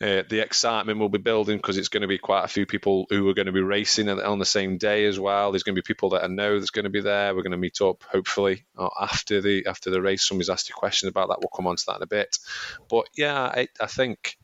Uh, 0.01 0.23
the 0.29 0.39
excitement 0.39 0.97
will 0.99 1.09
be 1.09 1.17
building 1.17 1.57
because 1.57 1.77
it's 1.77 1.89
going 1.89 2.01
to 2.03 2.07
be 2.07 2.17
quite 2.17 2.45
a 2.45 2.47
few 2.47 2.65
people 2.65 3.05
who 3.09 3.27
are 3.27 3.33
going 3.33 3.47
to 3.47 3.51
be 3.51 3.61
racing 3.61 4.07
on- 4.09 4.21
on 4.21 4.39
the 4.39 4.45
same 4.45 4.77
day 4.77 5.05
as 5.05 5.19
well. 5.19 5.51
There's 5.51 5.63
going 5.63 5.75
to 5.75 5.81
be 5.81 5.85
people 5.85 6.11
that 6.11 6.23
I 6.23 6.27
know 6.27 6.57
that's 6.57 6.71
going 6.71 6.85
to 6.85 6.89
be 6.89 7.01
there. 7.01 7.35
We're 7.35 7.43
going 7.43 7.51
to 7.51 7.57
meet 7.57 7.81
up 7.81 8.03
hopefully 8.09 8.65
uh, 8.77 8.87
after 8.99 9.41
the 9.41 9.65
after 9.67 9.89
the 9.91 10.01
race. 10.01 10.25
Somebody's 10.25 10.49
asked 10.49 10.69
a 10.69 10.73
question 10.73 11.09
about 11.09 11.27
that. 11.27 11.39
We'll 11.41 11.51
come 11.55 11.67
on 11.67 11.75
to 11.75 11.83
that 11.87 11.97
in 11.97 12.03
a 12.03 12.07
bit. 12.07 12.39
But 12.89 13.07
yeah, 13.17 13.39
I, 13.43 13.67
I 13.81 13.87
think 13.87 14.37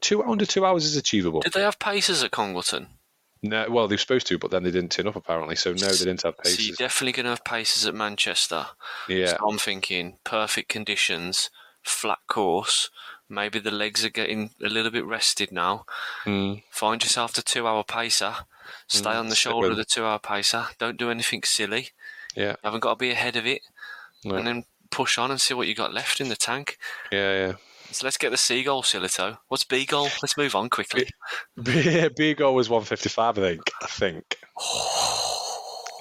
two 0.00 0.22
under 0.22 0.46
two 0.46 0.64
hours 0.64 0.84
is 0.84 0.96
achievable. 0.96 1.40
did 1.40 1.52
they 1.52 1.62
have 1.62 1.78
paces 1.80 2.22
at 2.22 2.30
Congleton? 2.30 2.86
No, 3.42 3.66
well 3.70 3.88
they 3.88 3.94
were 3.94 3.98
supposed 3.98 4.26
to, 4.28 4.38
but 4.38 4.50
then 4.50 4.62
they 4.64 4.70
didn't 4.70 4.92
turn 4.92 5.06
up 5.06 5.16
apparently. 5.16 5.56
So 5.56 5.72
no, 5.72 5.88
they 5.88 5.96
didn't 6.04 6.22
have 6.22 6.36
paces. 6.38 6.56
So 6.56 6.62
you're 6.62 6.76
definitely 6.76 7.12
going 7.12 7.24
to 7.24 7.30
have 7.30 7.44
paces 7.44 7.86
at 7.86 7.94
Manchester. 7.94 8.66
Yeah, 9.08 9.26
So 9.38 9.48
I'm 9.48 9.58
thinking 9.58 10.18
perfect 10.24 10.68
conditions, 10.68 11.50
flat 11.82 12.18
course. 12.26 12.90
Maybe 13.28 13.58
the 13.60 13.70
legs 13.70 14.04
are 14.04 14.10
getting 14.10 14.50
a 14.62 14.68
little 14.68 14.90
bit 14.90 15.06
rested 15.06 15.52
now. 15.52 15.84
Mm, 16.24 16.62
Find 16.70 17.02
yourself 17.02 17.32
the 17.32 17.42
two 17.42 17.66
hour 17.66 17.84
pacer. 17.84 18.34
Stay 18.88 19.10
Mm, 19.10 19.18
on 19.20 19.28
the 19.28 19.36
shoulder 19.36 19.70
of 19.70 19.76
the 19.76 19.84
two 19.84 20.04
hour 20.04 20.18
pacer. 20.18 20.66
Don't 20.78 20.98
do 20.98 21.10
anything 21.10 21.42
silly. 21.44 21.90
yeah, 22.34 22.50
You 22.50 22.56
haven't 22.64 22.80
got 22.80 22.90
to 22.94 22.96
be 22.96 23.10
ahead 23.10 23.36
of 23.36 23.46
it. 23.46 23.62
No. 24.24 24.34
And 24.34 24.46
then 24.46 24.64
push 24.90 25.16
on 25.16 25.30
and 25.30 25.40
see 25.40 25.54
what 25.54 25.68
you 25.68 25.74
got 25.74 25.94
left 25.94 26.20
in 26.20 26.28
the 26.28 26.36
tank. 26.36 26.76
Yeah, 27.12 27.46
yeah, 27.46 27.52
So 27.92 28.06
let's 28.06 28.16
get 28.16 28.30
the 28.30 28.36
C 28.36 28.62
goal, 28.62 28.82
Silito. 28.82 29.38
What's 29.48 29.64
B 29.64 29.84
goal? 29.84 30.08
Let's 30.22 30.36
move 30.36 30.54
on 30.54 30.70
quickly. 30.70 31.08
yeah. 31.56 32.08
B, 32.08 32.14
B 32.16 32.34
goal 32.34 32.54
was 32.54 32.68
155, 32.68 33.38
I 33.38 33.40
think. 33.40 33.70
I 33.82 33.86
think. 33.86 34.38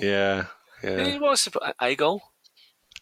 Yeah, 0.01 0.45
yeah. 0.81 1.17
What's 1.17 1.49
A 1.81 1.93
goal? 1.97 2.21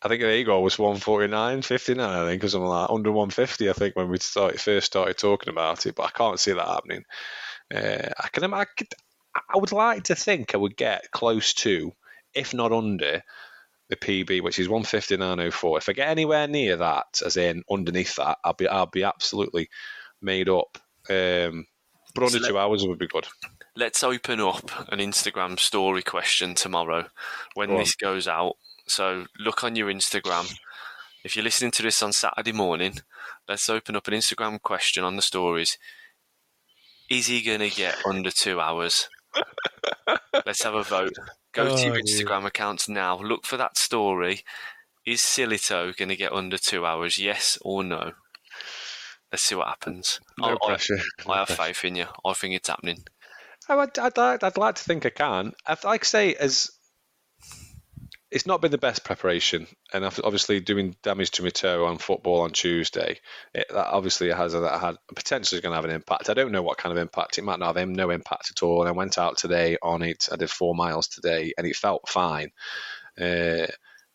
I 0.02 0.08
think 0.08 0.22
the 0.22 0.30
A 0.30 0.44
goal 0.44 0.64
was 0.64 0.80
149, 0.80 1.62
59, 1.62 2.10
I 2.10 2.28
think, 2.28 2.44
or 2.44 2.48
something 2.50 2.68
like 2.68 2.88
that. 2.88 2.94
Under 2.94 3.12
150, 3.12 3.70
I 3.70 3.74
think, 3.74 3.96
when 3.96 4.10
we 4.10 4.18
started, 4.20 4.60
first 4.60 4.88
started 4.88 5.18
talking 5.18 5.50
about 5.50 5.86
it, 5.86 5.96
but 5.96 6.04
I 6.04 6.10
can't 6.10 6.40
see 6.40 6.54
that 6.54 6.68
happening. 6.68 7.04
Uh, 7.74 8.10
I 8.18 8.28
can, 8.30 8.52
I 8.54 8.66
could, 8.66 8.88
I 9.36 9.58
would 9.58 9.72
like 9.72 10.06
to 10.06 10.16
think 10.16 10.54
I 10.54 10.58
would 10.58 10.78
get 10.78 11.12
close 11.12 11.54
to, 11.56 11.92
if 12.34 12.54
not 12.54 12.72
under, 12.72 13.24
the 13.90 13.96
PB, 13.96 14.42
which 14.44 14.60
is 14.60 14.68
159.04. 14.68 15.78
If 15.78 15.90
I 15.90 15.94
get 15.94 16.10
anywhere 16.10 16.48
near 16.48 16.78
that, 16.78 17.22
as 17.26 17.38
in 17.38 17.64
underneath 17.72 18.16
that, 18.16 18.38
I'll 18.44 18.54
be, 18.54 18.68
I'll 18.68 18.86
be 18.88 19.04
absolutely 19.04 19.70
made 20.22 20.50
up. 20.50 20.78
Um, 21.10 21.66
but 22.14 22.24
under 22.24 22.30
So 22.32 22.40
let- 22.40 22.50
two 22.50 22.58
hours 22.58 22.86
would 22.86 23.00
be 23.00 23.08
good. 23.08 23.28
let's 23.76 24.04
open 24.04 24.40
up 24.42 24.70
an 24.92 25.00
Instagram 25.00 25.60
story 25.60 26.02
question 26.04 26.56
tomorrow 26.56 27.06
when 27.54 27.70
Go 27.70 27.78
this 27.78 27.96
goes 27.96 28.28
out. 28.28 28.56
So 28.88 29.26
look 29.40 29.64
on 29.64 29.76
your 29.76 29.88
Instagram. 29.90 30.54
If 31.24 31.36
you're 31.36 31.44
listening 31.44 31.72
to 31.72 31.84
this 31.84 32.02
on 32.02 32.14
Saturday 32.14 32.54
morning, 32.54 32.96
let's 33.48 33.70
open 33.70 33.96
up 33.96 34.08
an 34.08 34.14
Instagram 34.14 34.62
question 34.62 35.04
on 35.04 35.16
the 35.16 35.22
stories. 35.22 35.78
Is 37.10 37.28
he 37.28 37.42
going 37.42 37.60
to 37.60 37.70
get 37.70 37.96
under 38.06 38.32
two 38.32 38.60
hours? 38.60 39.10
let's 40.46 40.64
have 40.64 40.74
a 40.76 40.84
vote. 40.84 41.14
Go 41.58 41.76
to 41.76 41.82
your 41.84 41.96
Oh. 41.96 42.00
Instagram 42.00 42.46
accounts 42.46 42.88
now. 42.88 43.18
Look 43.20 43.46
for 43.46 43.58
that 43.58 43.78
story. 43.78 44.44
Is 45.06 45.22
Silito 45.22 45.96
going 45.96 46.10
to 46.10 46.16
get 46.16 46.32
under 46.34 46.58
two 46.58 46.86
hours? 46.86 47.18
Yes 47.18 47.58
or 47.62 47.84
no? 47.84 48.12
Let's 49.32 49.44
see 49.44 49.56
what 49.56 49.68
happens. 49.68 50.20
No 50.38 50.50
I- 50.50 50.54
I- 50.54 50.68
pressure. 50.68 51.00
No 51.28 51.34
I 51.34 51.38
have 51.40 51.50
faith 51.50 51.84
in 51.84 51.96
you. 51.96 52.08
I 52.26 52.34
think 52.34 52.56
it's 52.56 52.70
happening. 52.70 53.04
Oh, 53.70 53.80
I'd, 53.80 53.98
I'd, 54.00 54.18
like- 54.18 54.44
I'd 54.44 54.58
like 54.58 54.76
to 54.76 54.84
think 54.84 55.06
I 55.06 55.10
can. 55.10 55.54
I'd 55.66 55.84
like 55.84 56.02
to 56.02 56.08
say 56.08 56.36
as 56.36 56.70
it's 58.30 58.46
not 58.46 58.60
been 58.62 58.72
the 58.72 58.78
best 58.78 59.04
preparation, 59.04 59.68
and 59.94 60.04
ob- 60.04 60.20
obviously 60.24 60.60
doing 60.60 60.96
damage 61.02 61.32
to 61.32 61.44
my 61.44 61.50
toe 61.50 61.86
on 61.86 61.98
football 61.98 62.42
on 62.42 62.52
Tuesday, 62.52 63.20
it, 63.54 63.68
that 63.70 63.88
obviously 63.88 64.30
has 64.32 64.54
a, 64.54 64.60
that 64.62 64.82
had 64.82 64.96
potentially 65.16 65.62
going 65.62 65.72
to 65.72 65.78
have 65.78 65.86
an 65.86 65.92
impact. 65.92 66.30
I 66.30 66.34
don't 66.34 66.52
know 66.52 66.62
what 66.62 66.78
kind 66.78 66.92
of 66.96 67.02
impact 67.02 67.38
it 67.38 67.44
might 67.44 67.60
not 67.60 67.76
have 67.78 67.88
no 67.88 68.10
impact 68.10 68.52
at 68.52 68.64
all. 68.64 68.82
And 68.82 68.90
I 68.90 68.92
went 68.92 69.18
out 69.18 69.38
today 69.38 69.78
on 69.82 70.02
it. 70.02 70.28
I 70.32 70.36
did 70.36 70.50
four 70.50 70.76
miles 70.76 71.08
today, 71.08 71.54
and 71.58 71.66
it 71.66 71.76
felt 71.76 72.10
fine. 72.10 72.50
Uh, 73.20 73.68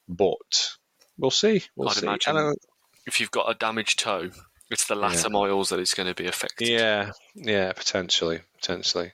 but 0.09 0.71
we'll 1.17 1.31
see. 1.31 1.63
We'll 1.77 1.89
I'd 1.89 1.97
see. 1.97 2.07
imagine- 2.07 2.37
I 2.37 2.53
If 3.07 3.19
you've 3.19 3.31
got 3.31 3.51
a 3.51 3.55
damaged 3.55 3.99
toe, 3.99 4.31
it's 4.71 4.87
the 4.87 4.95
latter 4.95 5.31
miles 5.31 5.71
that 5.71 5.81
it's 5.81 5.95
going 5.95 6.09
to 6.09 6.15
be 6.15 6.29
affected. 6.29 6.69
Yeah, 6.69 7.13
yeah, 7.35 7.73
potentially, 7.73 8.41
potentially. 8.57 9.13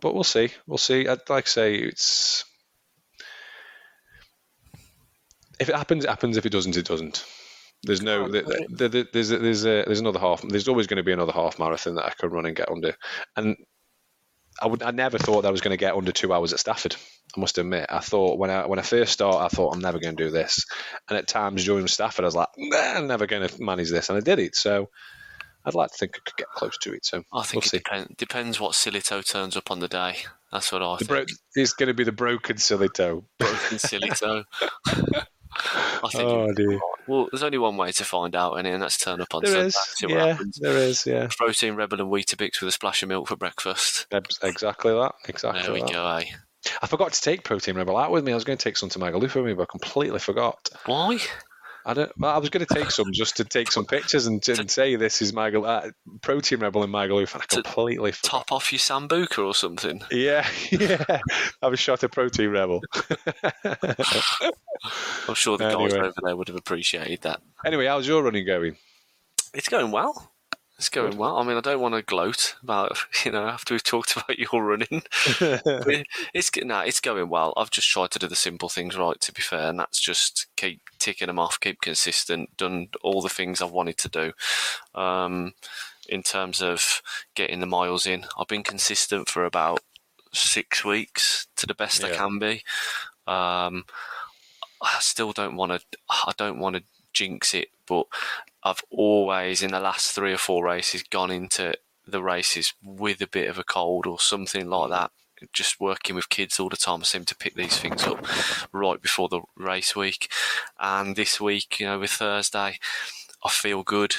But 0.00 0.14
we'll 0.14 0.24
see. 0.24 0.50
We'll 0.66 0.78
see. 0.78 1.06
I'd 1.06 1.28
like 1.30 1.44
to 1.46 1.50
say 1.50 1.76
it's 1.76 2.44
if 5.60 5.68
it 5.68 5.74
happens, 5.76 6.04
it 6.04 6.08
happens. 6.10 6.36
If 6.36 6.46
it 6.46 6.50
doesn't, 6.52 6.76
it 6.76 6.86
doesn't. 6.86 7.24
There's 7.82 8.02
no. 8.02 8.22
Can't 8.28 8.32
there- 8.32 8.42
there- 8.68 8.88
there- 8.88 9.06
There's 9.12 9.28
there's 9.28 9.64
a, 9.64 9.84
there's 9.84 10.00
another 10.00 10.18
half. 10.18 10.42
There's 10.42 10.68
always 10.68 10.86
going 10.86 10.96
to 10.98 11.02
be 11.02 11.12
another 11.12 11.32
half 11.32 11.58
marathon 11.58 11.94
that 11.96 12.04
I 12.06 12.12
can 12.18 12.30
run 12.30 12.46
and 12.46 12.56
get 12.56 12.70
under. 12.70 12.94
And 13.36 13.56
I 14.60 14.66
would. 14.66 14.82
I 14.82 14.90
never 14.90 15.18
thought 15.18 15.42
that 15.42 15.48
I 15.48 15.52
was 15.52 15.60
going 15.60 15.76
to 15.76 15.76
get 15.76 15.94
under 15.94 16.12
two 16.12 16.32
hours 16.32 16.52
at 16.52 16.58
Stafford. 16.60 16.96
I 17.36 17.40
must 17.40 17.58
admit. 17.58 17.86
I 17.90 18.00
thought 18.00 18.38
when 18.38 18.50
I 18.50 18.66
when 18.66 18.78
I 18.78 18.82
first 18.82 19.12
started, 19.12 19.38
I 19.38 19.48
thought 19.48 19.74
I'm 19.74 19.80
never 19.82 19.98
going 19.98 20.16
to 20.16 20.24
do 20.24 20.30
this. 20.30 20.64
And 21.08 21.18
at 21.18 21.28
times 21.28 21.64
during 21.64 21.86
Stafford, 21.88 22.24
I 22.24 22.28
was 22.28 22.34
like, 22.36 22.48
nah, 22.56 22.78
I'm 22.94 23.06
never 23.06 23.26
going 23.26 23.46
to 23.46 23.62
manage 23.62 23.90
this, 23.90 24.08
and 24.08 24.16
I 24.16 24.20
did 24.20 24.38
it. 24.38 24.56
So. 24.56 24.88
I'd 25.68 25.74
like 25.74 25.90
to 25.90 25.96
think 25.98 26.12
I 26.14 26.20
could 26.24 26.36
get 26.36 26.46
close 26.50 26.78
to 26.82 26.92
it. 26.92 27.04
So 27.04 27.24
I 27.34 27.42
think 27.42 27.64
we'll 27.64 27.70
it 27.80 27.82
depend, 27.82 28.14
depends 28.16 28.60
what 28.60 28.74
Silito 28.74 29.28
turns 29.28 29.56
up 29.56 29.72
on 29.72 29.80
the 29.80 29.88
day. 29.88 30.18
That's 30.52 30.70
what 30.70 30.80
I 30.80 30.92
The 30.98 31.04
think. 31.04 31.08
bro- 31.08 31.36
it's 31.56 31.72
going 31.72 31.88
to 31.88 31.92
be 31.94 32.04
the 32.04 32.12
broken 32.12 32.56
silly 32.58 32.88
toe. 32.88 33.24
Broken 33.40 33.78
Silito. 33.78 34.44
I 35.64 36.08
think. 36.12 36.24
Oh 36.24 36.52
dear. 36.52 36.78
Well, 37.06 37.28
there's 37.30 37.42
only 37.42 37.58
one 37.58 37.76
way 37.76 37.92
to 37.92 38.04
find 38.04 38.34
out, 38.34 38.54
and 38.54 38.82
that's 38.82 38.98
turn 38.98 39.20
up 39.20 39.34
on 39.34 39.42
There 39.42 39.52
Sunday. 39.52 39.66
is. 39.68 39.74
See 39.76 40.06
what 40.06 40.14
Yeah, 40.14 40.26
happens. 40.26 40.58
there 40.60 40.76
is. 40.76 41.06
Yeah. 41.06 41.28
Protein 41.36 41.74
Rebel 41.76 42.00
and 42.00 42.10
Weetabix 42.10 42.60
with 42.60 42.68
a 42.68 42.72
splash 42.72 43.02
of 43.02 43.08
milk 43.08 43.28
for 43.28 43.36
breakfast. 43.36 44.06
Exactly 44.42 44.92
that. 44.92 45.12
Exactly 45.28 45.62
There 45.62 45.72
we 45.72 45.80
that. 45.80 45.92
go, 45.92 46.06
eh? 46.16 46.24
I 46.82 46.86
forgot 46.88 47.12
to 47.12 47.20
take 47.20 47.44
Protein 47.44 47.76
Rebel 47.76 47.96
out 47.96 48.10
with 48.10 48.24
me. 48.24 48.32
I 48.32 48.34
was 48.34 48.44
going 48.44 48.58
to 48.58 48.62
take 48.64 48.76
some 48.76 48.88
to 48.90 48.98
Magaluf 48.98 49.34
with 49.36 49.44
me, 49.44 49.54
but 49.54 49.62
I 49.62 49.66
completely 49.70 50.18
forgot. 50.18 50.68
Why? 50.86 51.18
I 51.88 51.94
don't. 51.94 52.10
Well, 52.18 52.34
I 52.34 52.38
was 52.38 52.50
going 52.50 52.66
to 52.66 52.74
take 52.74 52.90
some 52.90 53.12
just 53.12 53.36
to 53.36 53.44
take 53.44 53.70
some 53.70 53.86
pictures 53.86 54.26
and, 54.26 54.46
and 54.48 54.68
say 54.68 54.96
this 54.96 55.22
is 55.22 55.30
Magal 55.30 55.64
uh, 55.64 55.92
Protein 56.20 56.58
Rebel 56.58 56.82
in 56.82 56.90
Magaluf, 56.90 57.32
and 57.32 57.42
I 57.42 57.46
completely. 57.46 58.10
Top 58.22 58.50
off 58.50 58.72
your 58.72 58.80
Sambuca 58.80 59.46
or 59.46 59.54
something? 59.54 60.02
Yeah, 60.10 60.44
yeah. 60.72 61.20
I 61.62 61.68
was 61.68 61.78
shot 61.78 62.02
a 62.02 62.08
Protein 62.08 62.50
Rebel. 62.50 62.80
I'm 65.28 65.34
sure 65.34 65.56
the 65.56 65.70
guys 65.70 65.94
over 65.94 66.12
there 66.24 66.36
would 66.36 66.48
have 66.48 66.56
appreciated 66.56 67.22
that. 67.22 67.40
anyway, 67.64 67.86
how's 67.86 68.08
your 68.08 68.24
running 68.24 68.44
going? 68.44 68.76
It's 69.54 69.68
going 69.68 69.92
well. 69.92 70.32
It's 70.78 70.88
going 70.90 71.16
well. 71.16 71.38
I 71.38 71.44
mean, 71.44 71.56
I 71.56 71.60
don't 71.60 71.80
want 71.80 71.94
to 71.94 72.02
gloat 72.02 72.56
about 72.62 72.98
you 73.24 73.30
know 73.30 73.46
after 73.46 73.74
we've 73.74 73.84
talked 73.84 74.16
about 74.16 74.38
your 74.40 74.64
running. 74.64 75.02
It's 76.34 76.50
no, 76.56 76.80
it's 76.80 77.00
going 77.00 77.28
well. 77.28 77.54
I've 77.56 77.70
just 77.70 77.88
tried 77.88 78.10
to 78.10 78.18
do 78.18 78.26
the 78.26 78.34
simple 78.34 78.68
things 78.68 78.96
right. 78.96 79.20
To 79.20 79.32
be 79.32 79.40
fair, 79.40 79.70
and 79.70 79.78
that's 79.78 80.00
just 80.00 80.48
keep 80.56 80.80
ticking 81.06 81.28
them 81.28 81.38
off, 81.38 81.60
keep 81.60 81.80
consistent, 81.80 82.56
done 82.56 82.88
all 83.00 83.22
the 83.22 83.28
things 83.28 83.62
I've 83.62 83.70
wanted 83.70 83.96
to 83.98 84.08
do. 84.08 84.32
Um, 85.00 85.52
in 86.08 86.24
terms 86.24 86.60
of 86.60 87.00
getting 87.36 87.60
the 87.60 87.66
miles 87.66 88.06
in, 88.06 88.24
I've 88.36 88.48
been 88.48 88.64
consistent 88.64 89.28
for 89.28 89.44
about 89.44 89.80
six 90.32 90.84
weeks 90.84 91.46
to 91.58 91.66
the 91.66 91.74
best 91.74 92.02
I 92.02 92.10
can 92.10 92.40
be. 92.40 92.64
Um, 93.28 93.84
I 94.82 94.96
still 94.98 95.32
don't 95.32 95.54
want 95.54 95.72
to. 95.72 95.80
I 96.10 96.32
don't 96.36 96.58
want 96.58 96.74
to 96.74 96.82
jinx 97.12 97.54
it, 97.54 97.68
but 97.86 98.06
I've 98.64 98.82
always, 98.90 99.62
in 99.62 99.70
the 99.70 99.80
last 99.80 100.10
three 100.10 100.32
or 100.32 100.38
four 100.38 100.64
races, 100.64 101.04
gone 101.04 101.30
into 101.30 101.74
the 102.04 102.22
races 102.22 102.74
with 102.82 103.20
a 103.20 103.28
bit 103.28 103.48
of 103.48 103.58
a 103.58 103.64
cold 103.64 104.06
or 104.06 104.18
something 104.18 104.68
like 104.68 104.90
that. 104.90 105.12
Just 105.52 105.80
working 105.80 106.16
with 106.16 106.28
kids 106.28 106.58
all 106.60 106.68
the 106.68 106.76
time, 106.76 107.00
I 107.00 107.04
seem 107.04 107.24
to 107.24 107.36
pick 107.36 107.54
these 107.54 107.78
things 107.78 108.04
up 108.04 108.24
right 108.72 109.00
before 109.00 109.28
the 109.28 109.40
race 109.56 109.94
week. 109.96 110.30
And 110.78 111.16
this 111.16 111.40
week, 111.40 111.80
you 111.80 111.86
know, 111.86 111.98
with 111.98 112.10
Thursday, 112.12 112.78
I 113.44 113.48
feel 113.48 113.82
good. 113.82 114.14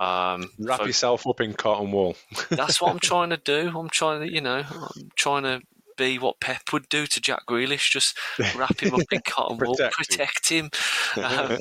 Um, 0.00 0.50
Wrap 0.58 0.80
yourself 0.86 1.26
up 1.26 1.40
in 1.40 1.54
cotton 1.54 1.92
wool. 1.92 2.16
that's 2.50 2.80
what 2.80 2.90
I'm 2.90 2.98
trying 2.98 3.30
to 3.30 3.36
do. 3.36 3.72
I'm 3.78 3.88
trying 3.88 4.20
to, 4.26 4.32
you 4.32 4.40
know, 4.40 4.64
I'm 4.68 5.10
trying 5.14 5.44
to 5.44 5.62
be 5.96 6.18
what 6.18 6.40
Pep 6.40 6.72
would 6.72 6.88
do 6.88 7.06
to 7.06 7.20
Jack 7.20 7.46
Grealish, 7.46 7.88
just 7.90 8.18
wrap 8.56 8.80
him 8.80 8.94
up 8.94 9.12
in 9.12 9.20
cotton 9.26 9.58
wool, 9.58 9.76
Protect 9.76 9.94
him. 9.94 10.04
protect 10.04 10.48
him. 10.48 10.70
Um, 11.24 11.58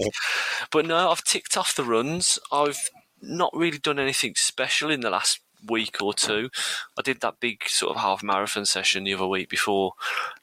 but 0.72 0.88
no, 0.88 1.12
I've 1.12 1.24
ticked 1.24 1.56
off 1.56 1.76
the 1.76 1.84
runs. 1.84 2.40
I've 2.52 2.90
not 3.22 3.52
really 3.56 3.78
done 3.78 4.00
anything 4.00 4.34
special 4.36 4.90
in 4.90 5.02
the 5.02 5.12
last 5.12 5.42
week 5.68 6.02
or 6.02 6.14
two. 6.14 6.50
I 6.98 7.02
did 7.02 7.22
that 7.22 7.40
big 7.40 7.68
sort 7.68 7.96
of 7.96 8.02
half 8.02 8.24
marathon 8.24 8.66
session 8.66 9.04
the 9.04 9.14
other 9.14 9.28
week 9.28 9.50
before 9.50 9.94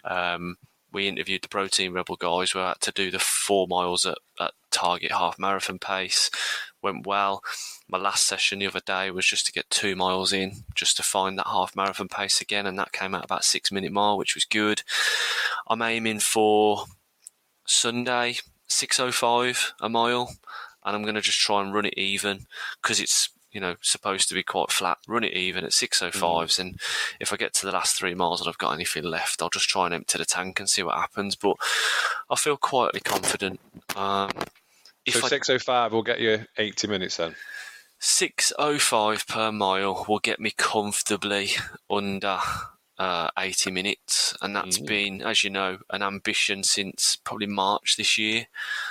um, 0.05 0.57
we 0.93 1.09
interviewed 1.09 1.43
the 1.43 1.49
Protein 1.49 1.93
Rebel 1.93 2.17
guys. 2.17 2.55
We 2.55 2.61
had 2.61 2.81
to 2.81 2.93
do 2.93 3.11
the 3.11 3.19
four 3.19 3.67
miles 3.69 4.07
at, 4.07 4.19
at 4.41 4.53
target 4.71 5.13
half 5.13 5.39
marathon 5.39 5.79
pace. 5.79 6.31
Went 6.83 7.07
well. 7.07 7.43
My 7.89 7.99
last 7.99 8.25
session 8.25 8.59
the 8.59 8.67
other 8.67 8.81
day 8.81 9.11
was 9.11 9.27
just 9.27 9.47
to 9.47 9.53
get 9.53 9.69
two 9.71 9.95
miles 9.95 10.33
in, 10.33 10.65
just 10.75 10.97
to 10.97 11.03
find 11.03 11.39
that 11.39 11.47
half 11.47 11.77
marathon 11.77 12.09
pace 12.09 12.41
again, 12.41 12.67
and 12.67 12.79
that 12.79 12.93
came 12.93 13.15
out 13.15 13.25
about 13.25 13.45
six 13.45 13.71
minute 13.71 13.93
mile, 13.93 14.17
which 14.17 14.35
was 14.35 14.45
good. 14.45 14.83
I'm 15.69 15.83
aiming 15.83 16.21
for 16.21 16.85
Sunday, 17.67 18.37
6.05 18.69 19.73
a 19.81 19.89
mile, 19.89 20.37
and 20.85 20.97
I'm 20.97 21.03
going 21.03 21.15
to 21.15 21.21
just 21.21 21.39
try 21.39 21.63
and 21.63 21.75
run 21.75 21.85
it 21.85 21.95
even 21.97 22.47
because 22.81 23.01
it's 23.01 23.29
you 23.53 23.61
know 23.61 23.77
supposed 23.83 24.29
to 24.29 24.35
be 24.35 24.43
quite 24.43 24.71
flat. 24.71 24.99
Run 25.09 25.25
it 25.25 25.33
even 25.33 25.65
at 25.65 25.73
6.05s, 25.73 26.59
and 26.59 26.81
if 27.19 27.33
I 27.33 27.37
get 27.37 27.53
to 27.55 27.67
the 27.67 27.73
last 27.73 27.97
three 27.97 28.15
miles 28.15 28.41
and 28.41 28.49
I've 28.49 28.59
got 28.59 28.73
anything 28.75 29.05
left, 29.05 29.43
I'll 29.43 29.51
just 29.51 29.69
try 29.69 29.87
and 29.87 29.95
empty 29.95 30.19
the 30.19 30.25
tank 30.25 30.61
and 30.61 30.69
see 30.69 30.83
what 30.83 30.97
happens. 30.97 31.37
But 31.37 31.57
I 32.31 32.37
feel 32.37 32.57
quietly 32.57 33.01
confident. 33.01 33.61
Um, 33.97 34.31
if 35.07 35.15
So 35.15 35.25
I- 35.27 35.29
605 35.29 35.93
will 35.93 36.03
get 36.03 36.21
you 36.21 36.47
80 36.59 36.87
minutes 36.87 37.17
then. 37.17 37.35
605 37.99 39.27
per 39.27 39.53
mile 39.53 40.05
will 40.09 40.19
get 40.21 40.41
me 40.41 40.51
comfortably 40.57 41.51
under 41.91 42.39
uh, 42.99 43.31
80 43.39 43.71
minutes, 43.71 44.35
and 44.43 44.55
that's 44.55 44.79
Mm. 44.79 44.87
been, 44.87 45.23
as 45.23 45.43
you 45.43 45.49
know, 45.51 45.79
an 45.91 46.03
ambition 46.03 46.63
since 46.63 47.17
probably 47.17 47.47
March 47.47 47.97
this 47.97 48.19
year. 48.19 48.47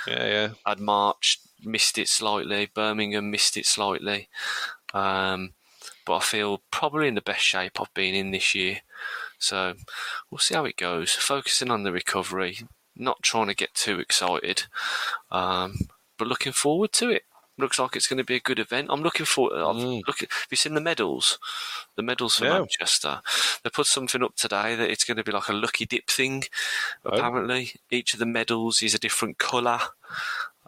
Yeah, 0.06 0.26
yeah. 0.26 0.48
I'd 0.66 0.80
March 0.80 1.38
missed 1.62 1.98
it 1.98 2.08
slightly, 2.08 2.66
Birmingham 2.72 3.30
missed 3.30 3.56
it 3.56 3.66
slightly, 3.66 4.28
um, 4.94 5.52
but 6.06 6.16
I 6.16 6.20
feel 6.20 6.62
probably 6.70 7.08
in 7.08 7.14
the 7.14 7.20
best 7.20 7.42
shape 7.42 7.80
I've 7.80 7.92
been 7.94 8.14
in 8.14 8.30
this 8.30 8.54
year. 8.54 8.80
So 9.38 9.74
we'll 10.30 10.38
see 10.38 10.54
how 10.54 10.64
it 10.66 10.76
goes. 10.76 11.12
Focusing 11.12 11.70
on 11.70 11.82
the 11.82 11.92
recovery, 11.92 12.58
not 12.96 13.22
trying 13.22 13.46
to 13.48 13.54
get 13.54 13.74
too 13.74 13.98
excited, 13.98 14.64
um, 15.30 15.76
but 16.18 16.28
looking 16.28 16.52
forward 16.52 16.92
to 16.94 17.08
it. 17.10 17.22
Looks 17.58 17.78
like 17.78 17.94
it's 17.94 18.06
going 18.06 18.16
to 18.18 18.24
be 18.24 18.36
a 18.36 18.40
good 18.40 18.58
event. 18.58 18.88
I'm 18.90 19.02
looking 19.02 19.26
forward. 19.26 19.56
I've 19.58 19.76
Mm. 19.76 20.00
look, 20.06 20.20
have 20.20 20.46
you 20.50 20.56
seen 20.56 20.72
the 20.72 20.80
medals? 20.80 21.38
The 21.94 22.02
medals 22.02 22.36
for 22.38 22.44
No. 22.44 22.60
Manchester. 22.60 23.20
They 23.62 23.68
put 23.68 23.86
something 23.86 24.22
up 24.22 24.34
today 24.34 24.74
that 24.76 24.88
it's 24.90 25.04
going 25.04 25.18
to 25.18 25.24
be 25.24 25.32
like 25.32 25.48
a 25.48 25.52
lucky 25.52 25.84
dip 25.84 26.08
thing. 26.08 26.44
Oh. 27.04 27.10
Apparently, 27.10 27.74
each 27.90 28.14
of 28.14 28.18
the 28.18 28.24
medals 28.24 28.82
is 28.82 28.94
a 28.94 28.98
different 28.98 29.36
colour. 29.36 29.80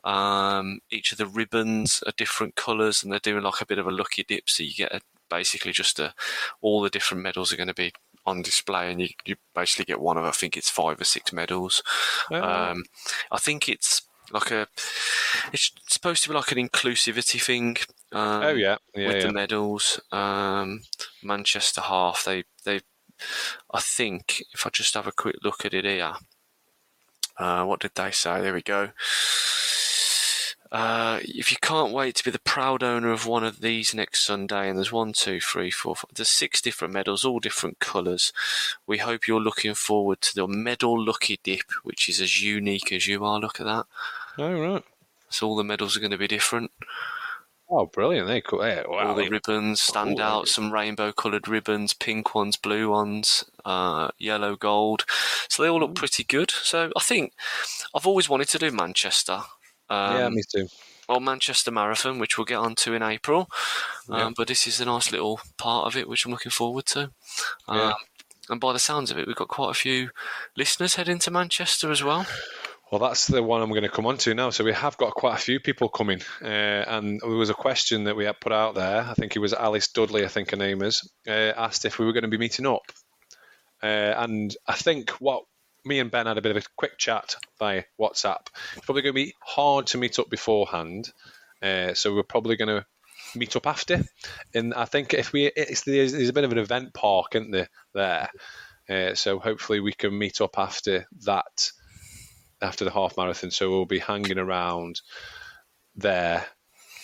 Um, 0.04 0.80
each 0.90 1.12
of 1.12 1.18
the 1.18 1.26
ribbons 1.26 2.02
are 2.06 2.12
different 2.16 2.56
colours, 2.56 3.02
and 3.02 3.12
they're 3.12 3.20
doing 3.20 3.44
like 3.44 3.60
a 3.60 3.66
bit 3.66 3.78
of 3.78 3.86
a 3.86 3.92
lucky 3.92 4.24
dip. 4.24 4.48
So 4.48 4.62
you 4.62 4.74
get 4.74 4.92
a, 4.92 5.00
basically 5.30 5.72
just 5.72 5.98
a, 5.98 6.14
all 6.60 6.82
the 6.82 6.90
different 6.90 7.22
medals 7.22 7.52
are 7.52 7.56
going 7.56 7.68
to 7.68 7.74
be 7.74 7.92
on 8.26 8.42
display, 8.42 8.90
and 8.90 9.00
you, 9.00 9.08
you 9.24 9.36
basically 9.54 9.84
get 9.84 10.00
one 10.00 10.16
of 10.16 10.24
I 10.24 10.30
think 10.30 10.56
it's 10.56 10.70
five 10.70 11.00
or 11.00 11.04
six 11.04 11.32
medals. 11.32 11.82
Oh, 12.30 12.42
Um, 12.42 12.84
I 13.30 13.38
think 13.38 13.68
it's 13.68 14.02
like 14.32 14.50
a, 14.50 14.66
it's 15.52 15.72
supposed 15.88 16.22
to 16.22 16.28
be 16.28 16.34
like 16.34 16.52
an 16.52 16.68
inclusivity 16.68 17.42
thing. 17.42 17.76
Um, 18.12 18.42
oh 18.42 18.54
yeah, 18.54 18.76
yeah, 18.94 19.08
with 19.08 19.16
yeah. 19.16 19.26
the 19.26 19.32
medals. 19.32 20.00
Um, 20.10 20.82
Manchester 21.22 21.80
half 21.80 22.24
they 22.24 22.44
they 22.64 22.80
I 23.72 23.80
think 23.80 24.42
if 24.52 24.66
I 24.66 24.70
just 24.70 24.94
have 24.94 25.06
a 25.06 25.12
quick 25.12 25.36
look 25.42 25.64
at 25.64 25.74
it 25.74 25.84
here, 25.84 26.14
uh, 27.38 27.64
what 27.64 27.80
did 27.80 27.92
they 27.94 28.10
say? 28.10 28.40
There 28.40 28.54
we 28.54 28.62
go. 28.62 28.90
Uh, 30.72 31.20
if 31.22 31.50
you 31.50 31.58
can't 31.60 31.92
wait 31.92 32.14
to 32.14 32.24
be 32.24 32.30
the 32.30 32.38
proud 32.38 32.82
owner 32.82 33.12
of 33.12 33.26
one 33.26 33.44
of 33.44 33.60
these 33.60 33.92
next 33.94 34.24
Sunday, 34.24 34.70
and 34.70 34.78
there's 34.78 34.90
one, 34.90 35.12
two, 35.12 35.38
three, 35.38 35.70
four, 35.70 35.94
five, 35.94 36.10
there's 36.14 36.30
six 36.30 36.62
different 36.62 36.94
medals, 36.94 37.26
all 37.26 37.38
different 37.40 37.78
colours. 37.78 38.32
We 38.86 38.96
hope 38.98 39.28
you're 39.28 39.38
looking 39.38 39.74
forward 39.74 40.22
to 40.22 40.34
the 40.34 40.48
medal 40.48 40.98
lucky 41.04 41.38
dip, 41.42 41.70
which 41.82 42.08
is 42.08 42.22
as 42.22 42.42
unique 42.42 42.90
as 42.90 43.06
you 43.06 43.22
are. 43.22 43.38
Look 43.38 43.60
at 43.60 43.66
that. 43.66 43.84
Oh 44.38 44.58
right. 44.58 44.82
So 45.28 45.46
all 45.46 45.56
the 45.56 45.62
medals 45.62 45.94
are 45.94 46.00
going 46.00 46.10
to 46.10 46.16
be 46.18 46.26
different. 46.26 46.70
Oh, 47.74 47.86
brilliant! 47.86 48.26
They're 48.26 48.40
cool. 48.42 48.66
Yeah, 48.66 48.82
wow. 48.86 49.08
all 49.08 49.14
the 49.14 49.28
ribbons 49.30 49.80
stand 49.80 50.16
Cool. 50.18 50.22
out. 50.26 50.48
Some 50.48 50.72
rainbow 50.72 51.10
coloured 51.12 51.48
ribbons, 51.48 51.94
pink 51.94 52.34
ones, 52.34 52.56
blue 52.56 52.90
ones, 52.90 53.44
uh, 53.64 54.08
yellow, 54.18 54.56
gold. 54.56 55.04
So 55.48 55.62
they 55.62 55.68
all 55.70 55.80
look 55.80 55.94
pretty 55.94 56.24
good. 56.24 56.50
So 56.50 56.90
I 56.96 57.00
think 57.00 57.32
I've 57.94 58.06
always 58.06 58.28
wanted 58.28 58.48
to 58.48 58.58
do 58.58 58.70
Manchester. 58.70 59.40
Um, 59.92 60.16
yeah, 60.16 60.28
me 60.30 60.42
too. 60.54 60.68
well, 61.08 61.20
Manchester 61.20 61.70
Marathon, 61.70 62.18
which 62.18 62.38
we'll 62.38 62.44
get 62.44 62.58
on 62.58 62.74
to 62.76 62.94
in 62.94 63.02
April. 63.02 63.48
Um, 64.08 64.18
Yeah. 64.18 64.30
But 64.36 64.48
this 64.48 64.66
is 64.66 64.80
a 64.80 64.84
nice 64.84 65.12
little 65.12 65.40
part 65.58 65.86
of 65.86 65.96
it, 65.96 66.08
which 66.08 66.24
I'm 66.24 66.32
looking 66.32 66.50
forward 66.50 66.86
to. 66.86 67.10
Um, 67.68 67.78
Yeah. 67.78 67.92
And 68.48 68.60
by 68.60 68.72
the 68.72 68.78
sounds 68.78 69.10
of 69.10 69.18
it, 69.18 69.26
we've 69.26 69.36
got 69.36 69.48
quite 69.48 69.70
a 69.70 69.74
few 69.74 70.10
listeners 70.56 70.96
heading 70.96 71.18
to 71.20 71.30
Manchester 71.30 71.90
as 71.92 72.02
well. 72.02 72.26
Well, 72.90 72.98
that's 72.98 73.26
the 73.26 73.42
one 73.42 73.62
I'm 73.62 73.70
going 73.70 73.82
to 73.84 73.88
come 73.88 74.04
on 74.04 74.18
to 74.18 74.34
now. 74.34 74.50
So 74.50 74.64
we 74.64 74.72
have 74.72 74.98
got 74.98 75.14
quite 75.14 75.36
a 75.36 75.40
few 75.42 75.60
people 75.60 75.88
coming, 75.88 76.20
uh, 76.42 76.84
and 76.94 77.20
there 77.20 77.30
was 77.30 77.48
a 77.50 77.54
question 77.54 78.04
that 78.04 78.16
we 78.16 78.24
had 78.26 78.40
put 78.40 78.52
out 78.52 78.74
there. 78.74 79.00
I 79.08 79.14
think 79.14 79.34
it 79.36 79.38
was 79.38 79.54
Alice 79.54 79.88
Dudley, 79.88 80.24
I 80.24 80.28
think 80.28 80.50
her 80.50 80.56
name 80.58 80.82
is, 80.82 81.08
uh, 81.26 81.52
asked 81.56 81.84
if 81.86 81.98
we 81.98 82.04
were 82.04 82.12
going 82.12 82.24
to 82.24 82.28
be 82.28 82.36
meeting 82.36 82.66
up. 82.66 82.82
Uh, 83.82 83.86
and 84.16 84.54
I 84.66 84.74
think 84.74 85.10
what 85.20 85.44
me 85.84 85.98
and 85.98 86.10
Ben 86.10 86.26
had 86.26 86.38
a 86.38 86.42
bit 86.42 86.56
of 86.56 86.62
a 86.62 86.66
quick 86.76 86.98
chat 86.98 87.36
by 87.58 87.86
WhatsApp. 88.00 88.46
It's 88.76 88.86
probably 88.86 89.02
going 89.02 89.14
to 89.14 89.24
be 89.24 89.34
hard 89.40 89.88
to 89.88 89.98
meet 89.98 90.18
up 90.18 90.30
beforehand, 90.30 91.10
uh, 91.62 91.94
so 91.94 92.14
we're 92.14 92.22
probably 92.22 92.56
going 92.56 92.68
to 92.68 92.86
meet 93.34 93.56
up 93.56 93.66
after. 93.66 94.04
And 94.54 94.74
I 94.74 94.84
think 94.84 95.14
if 95.14 95.32
we, 95.32 95.46
it's 95.46 95.82
there's, 95.82 96.28
a 96.28 96.32
bit 96.32 96.44
of 96.44 96.52
an 96.52 96.58
event 96.58 96.94
park, 96.94 97.34
isn't 97.34 97.50
there? 97.50 97.68
There, 97.94 98.28
uh, 98.88 99.14
so 99.14 99.38
hopefully 99.38 99.80
we 99.80 99.92
can 99.92 100.16
meet 100.16 100.40
up 100.40 100.58
after 100.58 101.06
that 101.24 101.70
after 102.60 102.84
the 102.84 102.90
half 102.90 103.16
marathon. 103.16 103.50
So 103.50 103.70
we'll 103.70 103.86
be 103.86 103.98
hanging 103.98 104.38
around 104.38 105.00
there. 105.96 106.44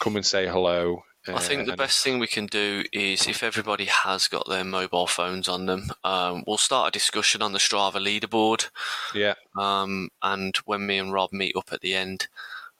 Come 0.01 0.17
and 0.17 0.25
say 0.25 0.47
hello. 0.47 1.03
I 1.27 1.41
think 1.41 1.67
the 1.67 1.73
uh, 1.75 1.77
best 1.77 2.03
thing 2.03 2.19
we 2.19 2.27
can 2.27 2.47
do 2.47 2.85
is 2.93 3.27
if 3.27 3.43
everybody 3.43 3.85
has 3.87 4.29
got 4.29 4.49
their 4.49 4.65
mobile 4.65 5.07
phones 5.07 5.47
on 5.49 5.67
them, 5.67 5.91
um, 6.05 6.43
we'll 6.47 6.57
start 6.57 6.89
a 6.89 6.99
discussion 6.99 7.43
on 7.43 7.53
the 7.53 7.59
Strava 7.59 7.97
leaderboard. 8.03 8.69
Yeah, 9.15 9.35
Um, 9.57 10.11
and 10.23 10.57
when 10.65 10.87
me 10.87 10.97
and 10.99 11.13
Rob 11.13 11.33
meet 11.33 11.55
up 11.57 11.71
at 11.73 11.81
the 11.83 11.95
end, 11.95 12.29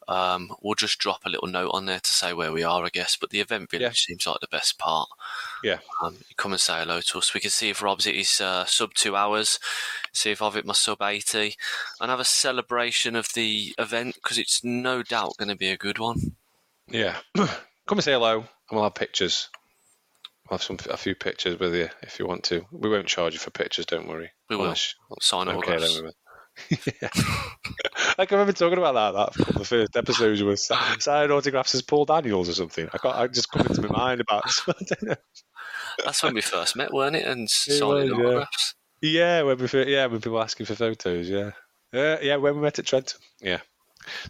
um, 0.07 0.55
we'll 0.63 0.75
just 0.77 0.99
drop 0.99 1.27
a 1.27 1.29
little 1.29 1.49
note 1.49 1.73
on 1.75 1.85
there 1.85 2.01
to 2.01 2.11
say 2.11 2.33
where 2.33 2.51
we 2.51 2.63
are, 2.63 2.83
I 2.83 2.89
guess. 2.89 3.17
But 3.21 3.29
the 3.29 3.41
event 3.41 3.71
village 3.71 3.83
Yeah. 4.09 4.15
seems 4.15 4.27
like 4.27 4.41
the 4.41 4.47
best 4.49 4.79
part. 4.79 5.11
yeah, 5.63 5.81
Um, 6.01 6.17
come 6.39 6.53
and 6.53 6.61
say 6.61 6.79
hello 6.79 7.03
to 7.03 7.19
us. 7.19 7.35
We 7.35 7.41
can 7.41 7.51
see 7.51 7.69
if 7.69 7.83
Rob's 7.83 8.07
hit 8.07 8.15
his 8.15 8.41
uh, 8.41 8.65
sub 8.65 8.95
two 8.95 9.15
hours, 9.17 9.59
see 10.15 10.31
if 10.31 10.41
I've 10.41 10.55
hit 10.55 10.65
my 10.65 10.73
sub 10.73 11.03
80, 11.03 11.55
and 12.01 12.11
have 12.11 12.21
a 12.21 12.25
celebration 12.25 13.15
of 13.17 13.35
the 13.35 13.75
event 13.79 14.15
because 14.15 14.39
it's 14.39 14.65
no 14.65 15.03
doubt 15.03 15.37
going 15.37 15.51
to 15.51 15.57
be 15.57 15.69
a 15.69 15.77
good 15.77 15.99
one. 15.99 16.37
yeah. 16.87 17.17
Come 17.89 17.97
and 17.97 18.05
say 18.05 18.13
hello, 18.13 18.41
and 18.41 18.47
we'll 18.71 18.83
have 18.83 18.95
pictures. 18.95 19.49
We'll 20.49 20.59
have 20.59 20.63
some 20.63 20.77
a 20.91 20.97
few 20.99 21.15
pictures 21.15 21.59
with 21.59 21.75
you 21.75 21.89
if 22.03 22.19
you 22.19 22.27
want 22.27 22.45
to. 22.45 22.67
We 22.71 22.91
won't 22.91 23.07
charge 23.07 23.33
you 23.33 23.39
for 23.39 23.51
pictures, 23.51 23.87
don't 23.87 24.07
worry. 24.07 24.31
We 24.51 24.57
will. 24.57 24.65
Unless- 24.65 24.95
Sign 25.23 25.49
Okay, 25.49 25.77
autographs. 25.77 26.03
yeah. 27.01 27.09
I 28.19 28.27
can 28.27 28.37
remember 28.39 28.53
talking 28.53 28.77
about 28.77 29.15
that. 29.15 29.37
That 29.39 29.57
of 29.57 29.67
first 29.67 29.97
episodes 29.97 30.43
was 30.43 30.67
si- 30.67 30.75
signing 30.99 31.31
autographs 31.31 31.75
as 31.75 31.81
Paul 31.81 32.05
Daniels 32.05 32.51
or 32.51 32.53
something. 32.53 32.91
I 32.93 32.99
can't. 32.99 33.17
I 33.17 33.27
just 33.27 33.51
come 33.51 33.67
into 33.67 33.81
my 33.81 33.97
mind 33.97 34.21
about. 34.21 34.45
I 34.69 34.73
don't 34.87 35.03
know. 35.03 35.15
That's 36.05 36.23
when 36.23 36.35
we 36.35 36.43
first 36.43 36.77
met, 36.77 36.93
weren't 36.93 37.17
it? 37.17 37.25
And 37.25 37.49
signing 37.49 37.89
was, 37.89 38.09
yeah. 38.11 38.15
autographs. 38.27 38.75
Yeah, 39.01 39.43
when 39.43 39.59
we, 39.59 39.85
yeah, 39.95 40.07
when 40.07 40.21
people 40.21 40.43
asking 40.43 40.67
for 40.67 40.75
photos, 40.75 41.27
yeah, 41.29 41.53
uh, 41.95 42.19
yeah, 42.21 42.37
when 42.37 42.55
we 42.55 42.61
met 42.61 42.79
at 42.79 42.85
Trentham, 42.87 43.21
yeah. 43.41 43.61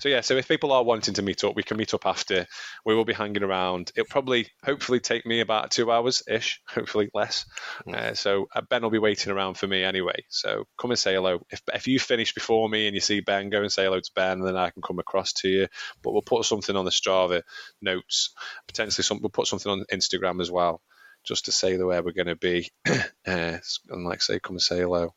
So 0.01 0.09
yeah, 0.09 0.21
so 0.21 0.37
if 0.37 0.49
people 0.49 0.73
are 0.73 0.83
wanting 0.83 1.15
to 1.15 1.23
meet 1.23 1.45
up, 1.45 1.57
we 1.57 1.63
can 1.63 1.77
meet 1.77 1.95
up 1.95 2.07
after. 2.07 2.47
We 2.85 2.95
will 2.95 3.05
be 3.05 3.13
hanging 3.13 3.43
around. 3.43 3.93
It'll 3.97 4.09
probably, 4.09 4.49
hopefully, 4.65 5.01
take 5.01 5.27
me 5.27 5.41
about 5.41 5.71
two 5.71 5.91
hours 5.91 6.23
ish, 6.29 6.61
hopefully 6.69 7.11
less. 7.15 7.47
Uh, 7.93 8.15
so 8.15 8.47
uh, 8.55 8.63
Ben 8.69 8.83
will 8.83 8.91
be 8.91 8.99
waiting 8.99 9.33
around 9.33 9.55
for 9.55 9.67
me 9.67 9.83
anyway. 9.85 10.25
So 10.29 10.65
come 10.79 10.91
and 10.91 10.99
say 10.99 11.15
hello. 11.15 11.41
If 11.51 11.63
if 11.73 11.87
you 11.87 11.99
finish 11.99 12.35
before 12.35 12.69
me 12.69 12.87
and 12.87 12.95
you 12.95 13.01
see 13.01 13.21
Ben, 13.21 13.51
go 13.51 13.61
and 13.61 13.73
say 13.73 13.85
hello 13.85 14.01
to 14.01 14.11
Ben, 14.15 14.39
and 14.39 14.47
then 14.47 14.57
I 14.57 14.71
can 14.71 14.83
come 14.83 14.99
across 14.99 15.33
to 15.35 15.49
you. 15.49 15.69
But 16.03 16.13
we'll 16.13 16.23
put 16.23 16.45
something 16.45 16.77
on 16.77 16.85
the 16.85 16.91
Strava 16.91 17.43
notes, 17.83 18.35
potentially 18.67 19.05
some. 19.05 19.21
We'll 19.21 19.31
put 19.31 19.47
something 19.47 19.71
on 19.71 19.85
Instagram 19.93 20.41
as 20.41 20.51
well, 20.51 20.81
just 21.25 21.47
to 21.47 21.53
say 21.53 21.77
the 21.77 21.87
where 21.87 22.03
we're 22.03 22.13
going 22.13 22.27
to 22.27 22.37
be, 22.37 22.71
uh, 22.89 23.59
and 23.89 24.05
like 24.05 24.23
say, 24.23 24.41
come 24.41 24.57
and 24.57 24.63
say 24.63 24.79
hello, 24.79 25.15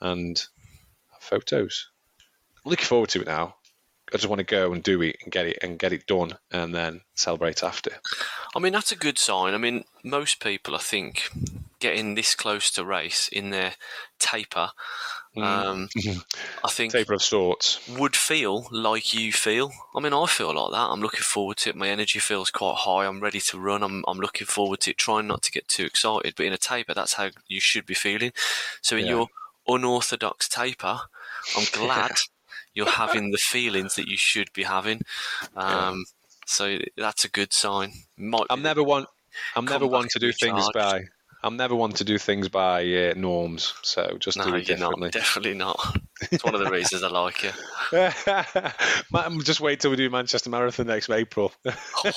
and 0.00 0.42
photos. 1.20 1.88
Looking 2.64 2.86
forward 2.86 3.10
to 3.10 3.22
it 3.22 3.26
now. 3.26 3.56
I 4.12 4.16
just 4.16 4.28
want 4.28 4.38
to 4.40 4.44
go 4.44 4.72
and 4.72 4.82
do 4.82 5.00
it 5.02 5.16
and 5.22 5.32
get 5.32 5.46
it 5.46 5.58
and 5.62 5.78
get 5.78 5.92
it 5.92 6.06
done, 6.06 6.32
and 6.50 6.74
then 6.74 7.00
celebrate 7.14 7.62
after. 7.62 7.92
I 8.54 8.58
mean, 8.58 8.72
that's 8.72 8.92
a 8.92 8.96
good 8.96 9.18
sign. 9.18 9.54
I 9.54 9.58
mean, 9.58 9.84
most 10.04 10.40
people, 10.40 10.74
I 10.74 10.78
think, 10.78 11.30
getting 11.80 12.14
this 12.14 12.34
close 12.34 12.70
to 12.72 12.84
race 12.84 13.28
in 13.28 13.50
their 13.50 13.72
taper, 14.18 14.70
um, 15.36 15.88
I 16.62 16.68
think 16.68 16.92
Taper 16.92 17.14
of 17.14 17.22
sorts. 17.22 17.80
would 17.88 18.14
feel 18.14 18.66
like 18.70 19.14
you 19.14 19.32
feel. 19.32 19.72
I 19.96 20.00
mean, 20.00 20.12
I 20.12 20.26
feel 20.26 20.54
like 20.54 20.72
that. 20.72 20.90
I'm 20.90 21.00
looking 21.00 21.22
forward 21.22 21.56
to 21.58 21.70
it. 21.70 21.76
My 21.76 21.88
energy 21.88 22.18
feels 22.18 22.50
quite 22.50 22.76
high. 22.76 23.06
I'm 23.06 23.20
ready 23.20 23.40
to 23.40 23.58
run. 23.58 23.82
I'm, 23.82 24.04
I'm 24.06 24.18
looking 24.18 24.46
forward 24.46 24.80
to 24.80 24.90
it. 24.90 24.98
Trying 24.98 25.26
not 25.28 25.42
to 25.44 25.50
get 25.50 25.68
too 25.68 25.86
excited, 25.86 26.34
but 26.36 26.44
in 26.44 26.52
a 26.52 26.58
taper, 26.58 26.92
that's 26.92 27.14
how 27.14 27.30
you 27.48 27.60
should 27.60 27.86
be 27.86 27.94
feeling. 27.94 28.32
So 28.82 28.96
in 28.98 29.06
Yeah. 29.06 29.10
your 29.12 29.28
unorthodox 29.66 30.48
taper, 30.50 31.00
I'm 31.56 31.64
glad 31.72 32.10
you're 32.74 32.88
having 32.90 33.30
the 33.30 33.38
feelings 33.38 33.94
that 33.96 34.08
you 34.08 34.16
should 34.16 34.52
be 34.52 34.62
having. 34.64 35.02
Um, 35.56 36.04
So 36.46 36.78
that's 36.96 37.24
a 37.24 37.28
good 37.30 37.52
sign. 37.52 37.92
Might 38.16 38.46
I'm 38.50 38.62
never 38.62 38.82
one. 38.82 39.06
I'm 39.56 39.64
never 39.64 39.86
one 39.86 40.08
to 40.10 40.18
do 40.18 40.32
things 40.32 40.66
recharged. 40.74 40.74
by. 40.74 41.00
I'm 41.44 41.56
never 41.56 41.74
one 41.74 41.90
to 41.94 42.04
do 42.04 42.18
things 42.18 42.48
by 42.48 42.84
uh, 42.84 43.14
norms. 43.16 43.74
So 43.82 44.16
just 44.20 44.38
No, 44.38 44.44
do 44.44 44.54
it 44.56 44.68
you're 44.68 44.78
not. 44.78 44.90
differently. 44.90 45.10
Definitely 45.10 45.54
not. 45.54 45.96
It's 46.30 46.44
one 46.44 46.54
of 46.54 46.60
the 46.62 46.70
reasons 46.70 47.02
I 47.02 47.08
like 47.08 47.42
you. 47.42 47.50
Just 49.42 49.60
wait 49.60 49.80
till 49.80 49.90
we 49.90 49.96
do 49.96 50.08
Manchester 50.08 50.50
Marathon 50.50 50.86
next 50.86 51.10
April. 51.10 51.52
Oh, 52.04 52.12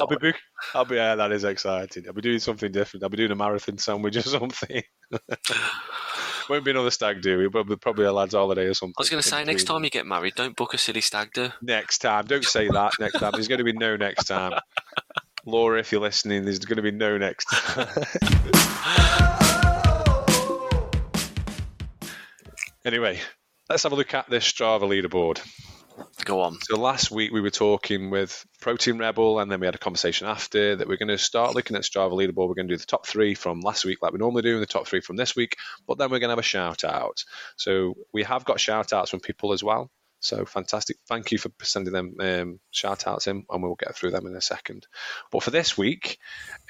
I'll 0.00 0.06
be 0.08 0.16
book- 0.16 0.40
I'll 0.74 0.84
be 0.84 0.96
yeah, 0.96 1.14
that 1.14 1.32
is 1.32 1.44
exciting. 1.44 2.04
I'll 2.06 2.12
be 2.12 2.20
doing 2.20 2.38
something 2.38 2.70
different. 2.70 3.02
I'll 3.02 3.08
be 3.08 3.16
doing 3.16 3.30
a 3.30 3.34
marathon 3.36 3.78
sandwich 3.78 4.16
or 4.16 4.22
something. 4.22 4.82
Won't 6.48 6.64
be 6.64 6.70
another 6.70 6.90
stag 6.90 7.22
do. 7.22 7.40
It'll 7.40 7.64
be 7.64 7.76
probably 7.76 8.04
a 8.04 8.12
lad's 8.12 8.34
holiday 8.34 8.66
or 8.66 8.74
something. 8.74 8.94
I 8.98 9.02
was 9.02 9.10
going 9.10 9.22
to 9.22 9.28
say, 9.28 9.44
next 9.44 9.64
time 9.64 9.84
you 9.84 9.90
get 9.90 10.06
married, 10.06 10.34
don't 10.34 10.56
book 10.56 10.74
a 10.74 10.78
silly 10.78 11.00
stag 11.00 11.32
do. 11.32 11.50
Next 11.62 11.98
time. 11.98 12.26
Don't 12.26 12.44
say 12.44 12.68
that 12.68 12.92
next 12.98 13.18
time. 13.18 13.32
There's 13.32 13.48
going 13.48 13.58
to 13.58 13.64
be 13.64 13.72
no 13.72 13.96
next 13.96 14.26
time. 14.26 14.58
Laura, 15.46 15.80
if 15.80 15.92
you're 15.92 16.00
listening, 16.00 16.44
there's 16.44 16.58
going 16.58 16.76
to 16.76 16.82
be 16.82 16.90
no 16.90 17.18
next 17.18 17.46
time. 17.46 17.86
anyway, 22.84 23.18
let's 23.68 23.82
have 23.82 23.92
a 23.92 23.96
look 23.96 24.14
at 24.14 24.28
this 24.28 24.44
Strava 24.44 24.82
leaderboard. 24.82 25.40
Go 26.24 26.42
on. 26.42 26.58
So 26.62 26.78
last 26.78 27.10
week 27.10 27.32
we 27.32 27.40
were 27.40 27.50
talking 27.50 28.10
with 28.10 28.46
Protein 28.60 28.98
Rebel, 28.98 29.40
and 29.40 29.50
then 29.50 29.60
we 29.60 29.66
had 29.66 29.74
a 29.74 29.78
conversation 29.78 30.26
after 30.26 30.76
that 30.76 30.88
we're 30.88 30.96
going 30.96 31.08
to 31.08 31.18
start 31.18 31.54
looking 31.54 31.76
at 31.76 31.82
Strava 31.82 32.12
leaderboard. 32.12 32.48
We're 32.48 32.54
going 32.54 32.68
to 32.68 32.74
do 32.74 32.78
the 32.78 32.84
top 32.84 33.06
three 33.06 33.34
from 33.34 33.60
last 33.60 33.84
week, 33.84 33.98
like 34.02 34.12
we 34.12 34.18
normally 34.18 34.42
do, 34.42 34.54
and 34.54 34.62
the 34.62 34.66
top 34.66 34.86
three 34.86 35.00
from 35.00 35.16
this 35.16 35.34
week. 35.34 35.56
But 35.86 35.98
then 35.98 36.10
we're 36.10 36.18
going 36.18 36.28
to 36.28 36.32
have 36.32 36.38
a 36.38 36.42
shout 36.42 36.84
out. 36.84 37.24
So 37.56 37.94
we 38.12 38.22
have 38.24 38.44
got 38.44 38.60
shout 38.60 38.92
outs 38.92 39.10
from 39.10 39.20
people 39.20 39.52
as 39.52 39.62
well. 39.62 39.90
So 40.20 40.44
fantastic! 40.44 40.98
Thank 41.08 41.32
you 41.32 41.38
for 41.38 41.50
sending 41.62 41.94
them 41.94 42.14
um, 42.20 42.60
shout 42.70 43.06
outs 43.06 43.26
in, 43.26 43.46
and 43.48 43.62
we'll 43.62 43.74
get 43.74 43.96
through 43.96 44.10
them 44.10 44.26
in 44.26 44.36
a 44.36 44.40
second. 44.42 44.86
But 45.32 45.42
for 45.42 45.50
this 45.50 45.78
week, 45.78 46.18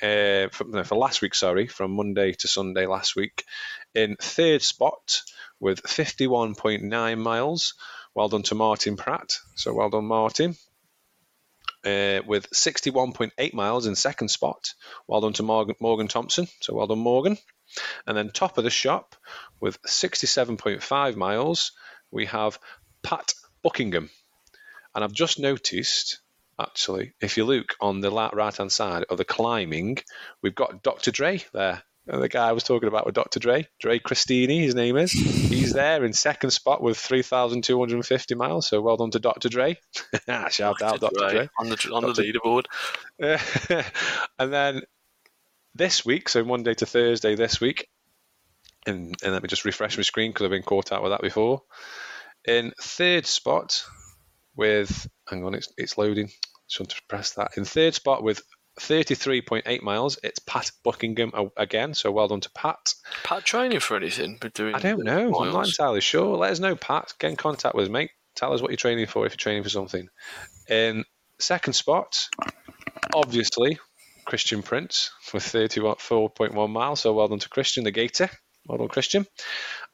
uh, 0.00 0.48
for, 0.52 0.64
no, 0.68 0.84
for 0.84 0.94
last 0.94 1.20
week, 1.20 1.34
sorry, 1.34 1.66
from 1.66 1.96
Monday 1.96 2.32
to 2.32 2.48
Sunday 2.48 2.86
last 2.86 3.16
week, 3.16 3.44
in 3.92 4.16
third 4.20 4.62
spot 4.62 5.22
with 5.58 5.82
51.9 5.82 7.18
miles. 7.18 7.74
Well 8.14 8.28
done 8.28 8.42
to 8.44 8.54
Martin 8.54 8.96
Pratt. 8.96 9.38
So 9.54 9.72
well 9.72 9.90
done, 9.90 10.06
Martin. 10.06 10.56
Uh, 11.84 12.20
with 12.26 12.50
61.8 12.50 13.54
miles 13.54 13.86
in 13.86 13.94
second 13.94 14.28
spot. 14.28 14.74
Well 15.06 15.20
done 15.20 15.32
to 15.34 15.42
Morgan, 15.42 15.76
Morgan 15.80 16.08
Thompson. 16.08 16.48
So 16.60 16.74
well 16.74 16.86
done, 16.86 16.98
Morgan. 16.98 17.38
And 18.06 18.16
then 18.16 18.30
top 18.30 18.58
of 18.58 18.64
the 18.64 18.70
shop 18.70 19.14
with 19.60 19.80
67.5 19.82 21.16
miles, 21.16 21.72
we 22.10 22.26
have 22.26 22.58
Pat 23.02 23.32
Buckingham. 23.62 24.10
And 24.94 25.04
I've 25.04 25.12
just 25.12 25.38
noticed, 25.38 26.20
actually, 26.58 27.14
if 27.20 27.36
you 27.36 27.44
look 27.44 27.76
on 27.80 28.00
the 28.00 28.10
right 28.10 28.56
hand 28.56 28.72
side 28.72 29.04
of 29.08 29.18
the 29.18 29.24
climbing, 29.24 29.98
we've 30.42 30.54
got 30.54 30.82
Dr. 30.82 31.12
Dre 31.12 31.42
there 31.52 31.82
the 32.18 32.28
guy 32.28 32.48
I 32.48 32.52
was 32.52 32.64
talking 32.64 32.88
about 32.88 33.06
with 33.06 33.14
Dr. 33.14 33.38
Dre, 33.38 33.68
Dre 33.78 33.98
Christini, 34.00 34.62
his 34.62 34.74
name 34.74 34.96
is. 34.96 35.12
He's 35.12 35.72
there 35.72 36.04
in 36.04 36.12
second 36.12 36.50
spot 36.50 36.82
with 36.82 36.98
3,250 36.98 38.34
miles. 38.34 38.66
So 38.66 38.80
well 38.80 38.96
done 38.96 39.12
to 39.12 39.20
Dr. 39.20 39.48
Dre. 39.48 39.78
Ah, 40.28 40.48
shout 40.48 40.82
out, 40.82 41.00
Dr. 41.00 41.28
Dre. 41.30 41.48
On 41.58 41.68
the, 41.68 41.90
on 41.92 42.02
the 42.02 42.12
leaderboard. 42.12 42.64
and 44.38 44.52
then 44.52 44.82
this 45.74 46.04
week, 46.04 46.28
so 46.28 46.44
Monday 46.44 46.74
to 46.74 46.86
Thursday 46.86 47.36
this 47.36 47.60
week, 47.60 47.88
and, 48.86 49.14
and 49.22 49.32
let 49.32 49.42
me 49.42 49.48
just 49.48 49.64
refresh 49.64 49.96
my 49.96 50.02
screen 50.02 50.30
because 50.30 50.44
I've 50.44 50.50
been 50.50 50.62
caught 50.62 50.92
out 50.92 51.02
with 51.02 51.12
that 51.12 51.22
before. 51.22 51.62
In 52.46 52.72
third 52.80 53.26
spot 53.26 53.84
with, 54.56 55.08
hang 55.28 55.44
on, 55.44 55.54
it's, 55.54 55.72
it's 55.76 55.98
loading. 55.98 56.30
Just 56.68 56.80
want 56.80 56.90
to 56.90 57.02
press 57.08 57.32
that. 57.34 57.52
In 57.56 57.64
third 57.64 57.94
spot 57.94 58.22
with 58.22 58.42
33.8 58.80 59.82
miles, 59.82 60.18
it's 60.22 60.38
Pat 60.40 60.72
Buckingham 60.82 61.32
again. 61.56 61.94
So 61.94 62.10
well 62.10 62.28
done 62.28 62.40
to 62.40 62.50
Pat. 62.50 62.94
Pat 63.22 63.44
training 63.44 63.80
for 63.80 63.96
anything? 63.96 64.38
But 64.40 64.54
doing 64.54 64.74
I 64.74 64.78
don't 64.80 65.04
know. 65.04 65.30
Miles. 65.30 65.46
I'm 65.46 65.52
not 65.52 65.66
entirely 65.66 66.00
sure. 66.00 66.36
Let 66.36 66.52
us 66.52 66.60
know, 66.60 66.74
Pat. 66.74 67.12
Get 67.18 67.30
in 67.30 67.36
contact 67.36 67.74
with 67.74 67.84
us, 67.84 67.90
mate. 67.90 68.10
Tell 68.34 68.52
us 68.52 68.62
what 68.62 68.70
you're 68.70 68.76
training 68.76 69.06
for 69.06 69.26
if 69.26 69.32
you're 69.32 69.36
training 69.36 69.62
for 69.62 69.68
something. 69.68 70.08
In 70.68 71.04
second 71.38 71.74
spot, 71.74 72.28
obviously, 73.14 73.78
Christian 74.24 74.62
Prince 74.62 75.10
with 75.34 75.44
34.1 75.44 76.70
miles. 76.70 77.00
So 77.00 77.12
well 77.12 77.28
done 77.28 77.38
to 77.40 77.48
Christian, 77.48 77.84
the 77.84 77.90
Gator. 77.90 78.30
Well 78.66 78.78
done, 78.78 78.88
Christian. 78.88 79.26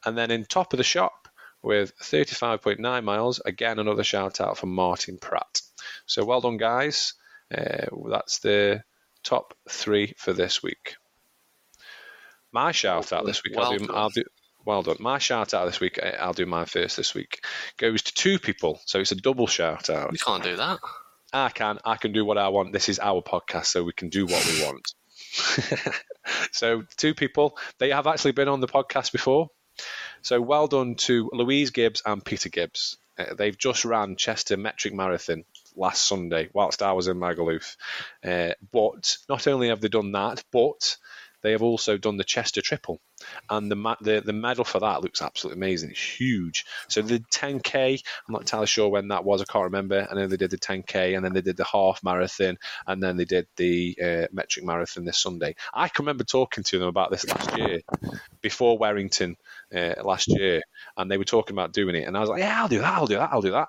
And 0.04 0.16
then 0.16 0.30
in 0.30 0.44
top 0.44 0.72
of 0.72 0.76
the 0.76 0.84
shop 0.84 1.28
with 1.62 1.92
35.9 1.98 3.02
miles, 3.02 3.40
again, 3.44 3.80
another 3.80 4.04
shout 4.04 4.40
out 4.40 4.58
from 4.58 4.74
Martin 4.74 5.18
Pratt. 5.18 5.60
So 6.06 6.24
well 6.24 6.40
done, 6.40 6.56
guys. 6.56 7.14
Uh, 7.52 7.86
that's 8.10 8.40
the 8.40 8.82
top 9.22 9.54
three 9.68 10.14
for 10.16 10.32
this 10.32 10.62
week. 10.62 10.96
My 12.52 12.72
shout 12.72 13.12
out 13.12 13.26
this 13.26 13.42
week, 13.44 13.56
well 13.56 13.72
I'll, 13.72 13.78
do, 13.78 13.92
I'll 13.92 14.10
do. 14.10 14.24
Well 14.64 14.82
done. 14.82 14.96
My 14.98 15.18
shout 15.18 15.54
out 15.54 15.66
this 15.66 15.80
week, 15.80 16.00
I'll 16.02 16.32
do 16.32 16.46
mine 16.46 16.66
first 16.66 16.96
this 16.96 17.14
week, 17.14 17.44
goes 17.76 18.02
to 18.02 18.14
two 18.14 18.38
people. 18.38 18.80
So 18.86 18.98
it's 18.98 19.12
a 19.12 19.16
double 19.16 19.46
shout 19.46 19.90
out. 19.90 20.12
You 20.12 20.18
can't 20.18 20.42
do 20.42 20.56
that. 20.56 20.78
I 21.32 21.50
can. 21.50 21.78
I 21.84 21.96
can 21.96 22.12
do 22.12 22.24
what 22.24 22.38
I 22.38 22.48
want. 22.48 22.72
This 22.72 22.88
is 22.88 22.98
our 22.98 23.20
podcast, 23.20 23.66
so 23.66 23.84
we 23.84 23.92
can 23.92 24.08
do 24.08 24.26
what 24.26 24.44
we 24.46 24.64
want. 24.64 24.94
so, 26.52 26.84
two 26.96 27.14
people, 27.14 27.58
they 27.78 27.90
have 27.90 28.06
actually 28.06 28.32
been 28.32 28.48
on 28.48 28.60
the 28.60 28.68
podcast 28.68 29.12
before. 29.12 29.48
So, 30.22 30.40
well 30.40 30.66
done 30.66 30.94
to 30.96 31.30
Louise 31.32 31.70
Gibbs 31.70 32.02
and 32.06 32.24
Peter 32.24 32.48
Gibbs. 32.48 32.96
Uh, 33.18 33.34
they've 33.34 33.56
just 33.56 33.84
ran 33.84 34.16
Chester 34.16 34.56
Metric 34.56 34.94
Marathon 34.94 35.44
last 35.76 36.06
Sunday 36.06 36.48
whilst 36.52 36.82
I 36.82 36.92
was 36.92 37.08
in 37.08 37.18
Magaluf. 37.18 37.76
Uh, 38.24 38.52
but 38.72 39.16
not 39.28 39.46
only 39.46 39.68
have 39.68 39.80
they 39.80 39.88
done 39.88 40.12
that, 40.12 40.42
but 40.52 40.96
they 41.46 41.52
have 41.52 41.62
also 41.62 41.96
done 41.96 42.16
the 42.16 42.24
Chester 42.24 42.60
Triple, 42.60 43.00
and 43.48 43.70
the, 43.70 43.96
the 44.00 44.20
the 44.20 44.32
medal 44.32 44.64
for 44.64 44.80
that 44.80 45.02
looks 45.02 45.22
absolutely 45.22 45.60
amazing. 45.60 45.90
It's 45.90 46.18
huge. 46.18 46.64
So 46.88 47.02
the 47.02 47.20
10k. 47.20 48.02
I'm 48.26 48.32
not 48.32 48.40
entirely 48.40 48.66
sure 48.66 48.88
when 48.88 49.08
that 49.08 49.24
was. 49.24 49.40
I 49.42 49.44
can't 49.44 49.64
remember. 49.64 49.98
And 49.98 50.18
then 50.18 50.28
they 50.28 50.38
did 50.38 50.50
the 50.50 50.58
10k, 50.58 51.14
and 51.14 51.24
then 51.24 51.34
they 51.34 51.42
did 51.42 51.56
the 51.56 51.64
half 51.64 52.02
marathon, 52.02 52.58
and 52.86 53.00
then 53.00 53.16
they 53.16 53.26
did 53.26 53.46
the 53.56 53.96
uh, 54.02 54.26
metric 54.32 54.64
marathon 54.64 55.04
this 55.04 55.18
Sunday. 55.18 55.54
I 55.72 55.88
can 55.88 56.04
remember 56.04 56.24
talking 56.24 56.64
to 56.64 56.78
them 56.80 56.88
about 56.88 57.12
this 57.12 57.28
last 57.28 57.56
year, 57.56 57.82
before 58.40 58.78
Warrington 58.78 59.36
uh, 59.74 59.94
last 60.02 60.28
year, 60.28 60.62
and 60.96 61.08
they 61.08 61.18
were 61.18 61.24
talking 61.24 61.54
about 61.54 61.72
doing 61.72 61.94
it, 61.94 62.08
and 62.08 62.16
I 62.16 62.20
was 62.20 62.28
like, 62.28 62.40
yeah, 62.40 62.60
I'll 62.60 62.68
do 62.68 62.80
that, 62.80 62.92
I'll 62.92 63.06
do 63.06 63.16
that, 63.16 63.30
I'll 63.32 63.42
do 63.42 63.52
that 63.52 63.68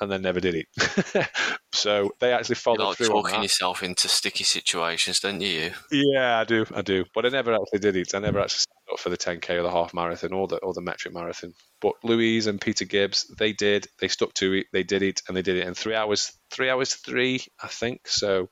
and 0.00 0.10
then 0.10 0.22
never 0.22 0.40
did 0.40 0.54
it. 0.54 1.28
so 1.72 2.10
they 2.20 2.32
actually 2.32 2.56
followed 2.56 2.80
you 2.80 2.86
like 2.86 2.96
through. 2.96 3.08
Talking 3.08 3.42
yourself 3.42 3.82
into 3.82 4.08
sticky 4.08 4.44
situations, 4.44 5.20
don't 5.20 5.40
you? 5.40 5.70
Yeah, 5.90 6.38
I 6.38 6.44
do, 6.44 6.66
I 6.74 6.82
do. 6.82 7.04
But 7.14 7.26
I 7.26 7.28
never 7.28 7.54
actually 7.54 7.78
did 7.78 7.96
it. 7.96 8.14
I 8.14 8.18
never 8.18 8.40
actually 8.40 8.58
signed 8.58 8.92
up 8.92 8.98
for 8.98 9.10
the 9.10 9.16
10k 9.16 9.50
or 9.50 9.62
the 9.62 9.70
half 9.70 9.94
marathon 9.94 10.32
or 10.32 10.48
the 10.48 10.56
or 10.58 10.74
the 10.74 10.80
metric 10.80 11.14
marathon. 11.14 11.52
But 11.80 11.94
Louise 12.02 12.46
and 12.46 12.60
Peter 12.60 12.84
Gibbs, 12.84 13.26
they 13.38 13.52
did. 13.52 13.86
They 14.00 14.08
stuck 14.08 14.34
to 14.34 14.52
it. 14.54 14.66
They 14.72 14.82
did 14.82 15.02
it, 15.02 15.22
and 15.28 15.36
they 15.36 15.42
did 15.42 15.56
it 15.56 15.66
in 15.66 15.74
three 15.74 15.94
hours. 15.94 16.32
Three 16.50 16.70
hours 16.70 16.94
three, 16.94 17.44
I 17.62 17.68
think. 17.68 18.08
So. 18.08 18.48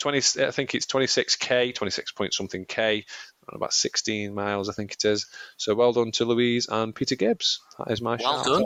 20, 0.00 0.18
I 0.42 0.50
think 0.50 0.74
it's 0.74 0.86
26k, 0.86 1.72
26 1.72 2.12
point 2.12 2.34
something 2.34 2.64
k, 2.66 3.04
about 3.48 3.72
16 3.72 4.34
miles, 4.34 4.68
I 4.68 4.72
think 4.72 4.92
it 4.92 5.04
is. 5.04 5.26
So 5.56 5.76
well 5.76 5.92
done 5.92 6.10
to 6.12 6.24
Louise 6.24 6.66
and 6.68 6.92
Peter 6.92 7.14
Gibbs. 7.14 7.60
That 7.78 7.92
is 7.92 8.02
my 8.02 8.18
well 8.20 8.42
shout. 8.42 8.44
done. 8.44 8.64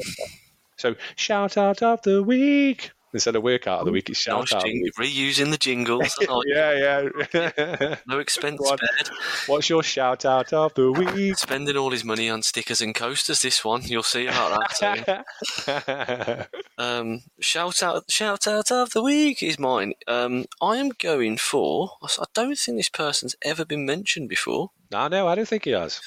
So 0.78 0.94
shout 1.16 1.56
out 1.56 1.82
of 1.82 2.02
the 2.02 2.22
week. 2.22 2.92
Instead 3.14 3.36
of 3.36 3.42
workout 3.42 3.80
of 3.80 3.86
the 3.86 3.92
week, 3.92 4.10
it's 4.10 4.20
shout 4.20 4.52
out. 4.52 4.62
Jing- 4.62 4.86
reusing 4.98 5.50
the 5.50 5.56
jingles. 5.56 6.14
yeah, 6.46 7.00
yeah. 7.32 7.96
no 8.06 8.18
expense 8.18 8.60
spared. 8.64 9.10
What's 9.46 9.70
your 9.70 9.82
shout 9.82 10.26
out 10.26 10.52
of 10.52 10.74
the 10.74 10.92
week? 10.92 11.38
Spending 11.38 11.76
all 11.78 11.90
his 11.90 12.04
money 12.04 12.28
on 12.28 12.42
stickers 12.42 12.82
and 12.82 12.94
coasters. 12.94 13.40
This 13.40 13.64
one, 13.64 13.82
you'll 13.84 14.02
see 14.02 14.26
about 14.26 14.60
that. 14.80 16.48
um, 16.78 17.22
shout 17.40 17.82
out, 17.82 18.10
shout 18.10 18.46
out 18.46 18.70
of 18.70 18.90
the 18.90 19.02
week 19.02 19.42
is 19.42 19.58
mine. 19.58 19.94
Um, 20.06 20.44
I 20.60 20.76
am 20.76 20.90
going 20.90 21.38
for. 21.38 21.92
I 22.02 22.24
don't 22.34 22.58
think 22.58 22.76
this 22.76 22.90
person's 22.90 23.36
ever 23.42 23.64
been 23.64 23.86
mentioned 23.86 24.28
before. 24.28 24.70
No, 24.92 25.08
no, 25.08 25.26
I 25.28 25.34
don't 25.34 25.48
think 25.48 25.64
he 25.64 25.70
has. 25.70 26.02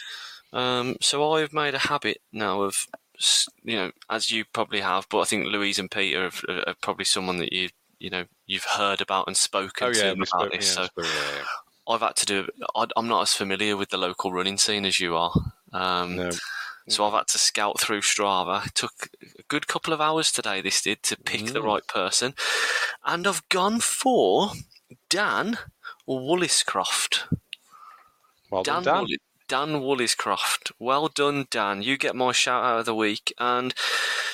Um, 0.53 0.97
so 1.01 1.33
I've 1.33 1.53
made 1.53 1.73
a 1.73 1.79
habit 1.79 2.21
now 2.31 2.61
of 2.61 2.87
you 3.63 3.75
know, 3.75 3.91
as 4.09 4.31
you 4.31 4.45
probably 4.53 4.81
have, 4.81 5.07
but 5.09 5.19
I 5.19 5.25
think 5.25 5.45
Louise 5.45 5.79
and 5.79 5.89
Peter 5.89 6.29
are, 6.47 6.59
are 6.67 6.75
probably 6.81 7.05
someone 7.05 7.37
that 7.37 7.53
you 7.53 7.69
you 7.99 8.09
know 8.09 8.25
you've 8.47 8.65
heard 8.65 9.01
about 9.01 9.27
and 9.27 9.37
spoken 9.37 9.87
oh, 9.87 9.91
yeah, 9.91 10.03
to 10.03 10.11
about 10.13 10.27
spoke, 10.27 10.51
this. 10.51 10.75
Yeah, 10.75 10.87
so 10.95 11.03
yeah, 11.03 11.43
I've 11.87 12.01
had 12.01 12.15
to 12.17 12.25
do. 12.25 12.47
I, 12.75 12.87
am 12.97 13.07
not 13.07 13.21
as 13.21 13.33
familiar 13.33 13.77
with 13.77 13.89
the 13.89 13.97
local 13.97 14.31
running 14.31 14.57
scene 14.57 14.85
as 14.85 14.99
you 14.99 15.15
are. 15.15 15.33
Um, 15.71 16.15
no. 16.15 16.31
So 16.89 17.05
I've 17.05 17.13
had 17.13 17.27
to 17.27 17.37
scout 17.37 17.79
through 17.79 18.01
Strava. 18.01 18.65
It 18.65 18.75
took 18.75 19.09
a 19.21 19.43
good 19.47 19.67
couple 19.67 19.93
of 19.93 20.01
hours 20.01 20.31
today. 20.31 20.61
This 20.61 20.81
did 20.81 21.03
to 21.03 21.17
pick 21.17 21.41
mm. 21.41 21.53
the 21.53 21.61
right 21.61 21.85
person, 21.87 22.33
and 23.05 23.27
I've 23.27 23.47
gone 23.49 23.79
for 23.79 24.51
Dan 25.09 25.57
Woolliscroft. 26.07 27.33
Well 28.49 28.63
Dan, 28.63 28.83
Dan. 28.83 29.05
Dan 29.51 29.81
Woolliscroft. 29.81 30.71
Well 30.79 31.09
done, 31.09 31.45
Dan. 31.51 31.81
You 31.81 31.97
get 31.97 32.15
my 32.15 32.31
shout 32.31 32.63
out 32.63 32.79
of 32.79 32.85
the 32.85 32.95
week. 32.95 33.33
And 33.37 33.73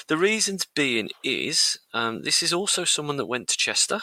the 0.07 0.15
reasons 0.15 0.67
being 0.75 1.09
is 1.23 1.79
um, 1.91 2.21
this 2.21 2.43
is 2.43 2.53
also 2.53 2.83
someone 2.83 3.17
that 3.17 3.25
went 3.25 3.47
to 3.47 3.57
Chester. 3.57 4.01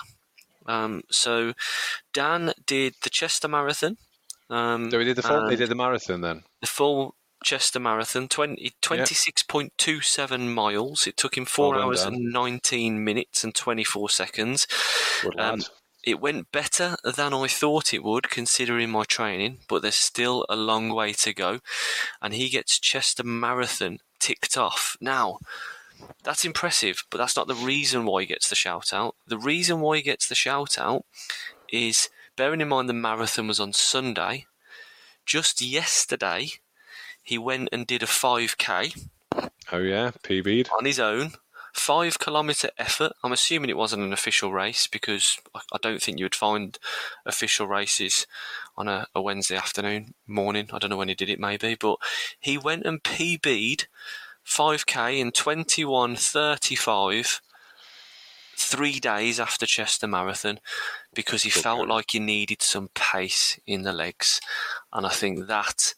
Um, 0.66 1.02
so 1.12 1.52
Dan 2.12 2.52
did 2.66 2.94
the 3.04 3.10
Chester 3.10 3.46
Marathon. 3.46 3.96
Um, 4.50 4.90
so 4.90 4.98
he 4.98 5.04
did 5.04 5.14
the 5.14 5.22
full. 5.22 5.48
He 5.48 5.54
did 5.54 5.68
the 5.68 5.76
marathon 5.76 6.20
then. 6.20 6.42
The 6.60 6.66
full 6.66 7.14
Chester 7.44 7.78
Marathon, 7.78 8.26
20, 8.26 8.72
26.27 8.82 10.52
miles. 10.52 11.06
It 11.06 11.16
took 11.16 11.38
him 11.38 11.44
four 11.44 11.74
well 11.74 11.82
hours 11.82 12.02
and 12.02 12.32
19 12.32 13.04
minutes 13.04 13.44
and 13.44 13.54
24 13.54 14.10
seconds. 14.10 14.66
Um, 15.38 15.60
it 16.06 16.20
went 16.20 16.52
better 16.52 16.96
than 17.02 17.32
I 17.32 17.46
thought 17.48 17.94
it 17.94 18.04
would, 18.04 18.28
considering 18.28 18.90
my 18.90 19.04
training, 19.04 19.60
but 19.68 19.82
there's 19.82 19.94
still 19.94 20.44
a 20.48 20.56
long 20.56 20.90
way 20.90 21.14
to 21.14 21.32
go. 21.32 21.60
And 22.20 22.34
he 22.34 22.50
gets 22.50 22.78
Chester 22.78 23.24
Marathon 23.24 23.98
ticked 24.18 24.56
off. 24.58 24.96
Now, 25.00 25.38
that's 26.22 26.44
impressive, 26.44 27.04
but 27.10 27.18
that's 27.18 27.36
not 27.36 27.48
the 27.48 27.54
reason 27.54 28.04
why 28.04 28.22
he 28.22 28.26
gets 28.26 28.48
the 28.48 28.54
shout 28.54 28.92
out. 28.92 29.16
The 29.26 29.38
reason 29.38 29.80
why 29.80 29.96
he 29.96 30.02
gets 30.02 30.28
the 30.28 30.34
shout 30.34 30.78
out 30.78 31.04
is 31.72 32.10
bearing 32.36 32.60
in 32.60 32.68
mind 32.68 32.88
the 32.88 32.94
marathon 32.94 33.46
was 33.46 33.60
on 33.60 33.72
Sunday. 33.72 34.46
Just 35.24 35.62
yesterday, 35.62 36.48
he 37.22 37.38
went 37.38 37.70
and 37.72 37.86
did 37.86 38.02
a 38.02 38.06
5k. 38.06 39.08
Oh, 39.72 39.78
yeah, 39.78 40.10
PB'd. 40.22 40.68
On 40.78 40.84
his 40.84 41.00
own 41.00 41.32
five 41.74 42.18
kilometre 42.18 42.70
effort. 42.78 43.12
I'm 43.22 43.32
assuming 43.32 43.68
it 43.68 43.76
wasn't 43.76 44.02
an 44.02 44.12
official 44.12 44.52
race 44.52 44.86
because 44.86 45.38
I 45.54 45.78
don't 45.82 46.00
think 46.00 46.18
you 46.18 46.24
would 46.24 46.34
find 46.34 46.78
official 47.26 47.66
races 47.66 48.26
on 48.76 48.88
a, 48.88 49.06
a 49.14 49.20
Wednesday 49.20 49.56
afternoon, 49.56 50.14
morning. 50.26 50.70
I 50.72 50.78
don't 50.78 50.90
know 50.90 50.96
when 50.96 51.08
he 51.08 51.14
did 51.14 51.28
it, 51.28 51.40
maybe, 51.40 51.74
but 51.74 51.98
he 52.38 52.56
went 52.56 52.86
and 52.86 53.02
PB'd 53.02 53.88
5k 54.46 55.18
in 55.18 55.32
21:35 55.32 57.40
three 58.56 59.00
days 59.00 59.40
after 59.40 59.66
Chester 59.66 60.06
Marathon 60.06 60.60
because 61.12 61.42
he 61.42 61.50
okay. 61.50 61.60
felt 61.60 61.88
like 61.88 62.12
he 62.12 62.20
needed 62.20 62.62
some 62.62 62.88
pace 62.94 63.58
in 63.66 63.82
the 63.82 63.92
legs, 63.92 64.40
and 64.92 65.04
I 65.04 65.10
think 65.10 65.48
that 65.48 65.94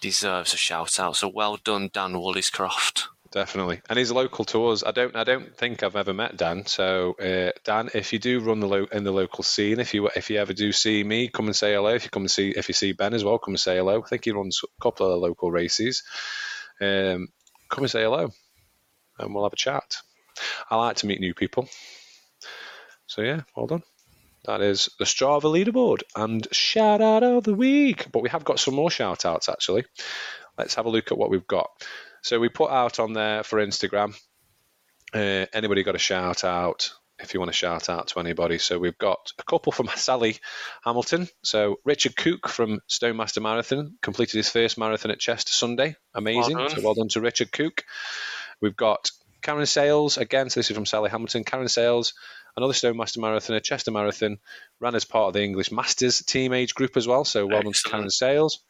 deserves 0.00 0.52
a 0.52 0.58
shout 0.58 1.00
out. 1.00 1.16
So 1.16 1.28
well 1.28 1.56
done, 1.56 1.88
Dan 1.92 2.12
Woolliscroft 2.12 3.06
definitely. 3.36 3.82
And 3.90 3.98
he's 3.98 4.10
local 4.10 4.46
to 4.46 4.68
us. 4.68 4.82
I 4.82 4.92
don't 4.92 5.14
I 5.14 5.22
don't 5.22 5.54
think 5.54 5.82
I've 5.82 5.94
ever 5.94 6.14
met 6.14 6.38
Dan. 6.38 6.64
So 6.64 7.12
uh, 7.20 7.52
Dan, 7.64 7.90
if 7.92 8.14
you 8.14 8.18
do 8.18 8.40
run 8.40 8.60
the 8.60 8.66
lo- 8.66 8.88
in 8.90 9.04
the 9.04 9.12
local 9.12 9.44
scene, 9.44 9.78
if 9.78 9.92
you 9.92 10.08
if 10.16 10.30
you 10.30 10.38
ever 10.38 10.54
do 10.54 10.72
see 10.72 11.04
me, 11.04 11.28
come 11.28 11.44
and 11.44 11.54
say 11.54 11.74
hello. 11.74 11.90
If 11.94 12.04
you 12.04 12.10
come 12.10 12.22
and 12.22 12.30
see 12.30 12.48
if 12.48 12.68
you 12.68 12.74
see 12.74 12.92
Ben 12.92 13.12
as 13.12 13.24
well, 13.24 13.38
come 13.38 13.52
and 13.52 13.60
say 13.60 13.76
hello. 13.76 14.02
I 14.02 14.08
think 14.08 14.24
he 14.24 14.30
runs 14.30 14.62
a 14.64 14.82
couple 14.82 15.12
of 15.12 15.20
local 15.20 15.50
races. 15.50 16.02
Um, 16.80 17.28
come 17.68 17.84
and 17.84 17.90
say 17.90 18.04
hello, 18.04 18.30
and 19.18 19.34
we'll 19.34 19.44
have 19.44 19.52
a 19.52 19.56
chat. 19.56 19.96
I 20.70 20.76
like 20.76 20.96
to 20.96 21.06
meet 21.06 21.20
new 21.20 21.34
people. 21.34 21.68
So 23.06 23.20
yeah, 23.20 23.42
well 23.54 23.66
done. 23.66 23.82
That 24.46 24.62
is 24.62 24.88
the 24.98 25.04
Strava 25.04 25.42
leaderboard 25.42 26.02
and 26.14 26.46
shout 26.52 27.02
out 27.02 27.22
of 27.22 27.44
the 27.44 27.54
week. 27.54 28.10
But 28.12 28.22
we 28.22 28.30
have 28.30 28.44
got 28.44 28.60
some 28.60 28.74
more 28.74 28.90
shout 28.90 29.26
outs 29.26 29.50
actually. 29.50 29.84
Let's 30.56 30.76
have 30.76 30.86
a 30.86 30.90
look 30.90 31.12
at 31.12 31.18
what 31.18 31.30
we've 31.30 31.46
got. 31.46 31.68
So 32.26 32.40
we 32.40 32.48
put 32.48 32.72
out 32.72 32.98
on 32.98 33.12
there 33.12 33.44
for 33.44 33.64
Instagram. 33.64 34.12
Uh, 35.14 35.46
anybody 35.52 35.84
got 35.84 35.94
a 35.94 35.98
shout 35.98 36.42
out? 36.42 36.92
If 37.20 37.32
you 37.32 37.38
want 37.38 37.50
to 37.50 37.56
shout 37.56 37.88
out 37.88 38.08
to 38.08 38.18
anybody, 38.18 38.58
so 38.58 38.80
we've 38.80 38.98
got 38.98 39.30
a 39.38 39.44
couple 39.44 39.70
from 39.70 39.86
Sally 39.94 40.38
Hamilton. 40.82 41.28
So 41.44 41.76
Richard 41.84 42.16
Cook 42.16 42.48
from 42.48 42.80
Stonemaster 42.88 43.40
Marathon 43.40 43.96
completed 44.02 44.38
his 44.38 44.50
first 44.50 44.76
marathon 44.76 45.12
at 45.12 45.20
Chester 45.20 45.52
Sunday. 45.52 45.94
Amazing. 46.16 46.56
Well 46.56 46.68
so 46.68 46.80
well 46.82 46.94
done 46.94 47.06
to 47.10 47.20
Richard 47.20 47.52
Cook. 47.52 47.84
We've 48.60 48.74
got 48.74 49.12
Karen 49.40 49.64
Sales 49.64 50.18
again. 50.18 50.50
So 50.50 50.58
this 50.58 50.68
is 50.68 50.74
from 50.74 50.84
Sally 50.84 51.10
Hamilton. 51.10 51.44
Karen 51.44 51.68
Sales, 51.68 52.12
another 52.56 52.72
Stonemaster 52.72 53.18
Marathon, 53.18 53.54
a 53.54 53.60
Chester 53.60 53.92
Marathon, 53.92 54.38
ran 54.80 54.96
as 54.96 55.04
part 55.04 55.28
of 55.28 55.34
the 55.34 55.44
English 55.44 55.70
Masters 55.70 56.22
team 56.22 56.52
age 56.52 56.74
group 56.74 56.96
as 56.96 57.06
well. 57.06 57.24
So 57.24 57.46
well 57.46 57.62
done 57.62 57.72
to 57.72 57.88
Karen 57.88 58.10
Sales. 58.10 58.64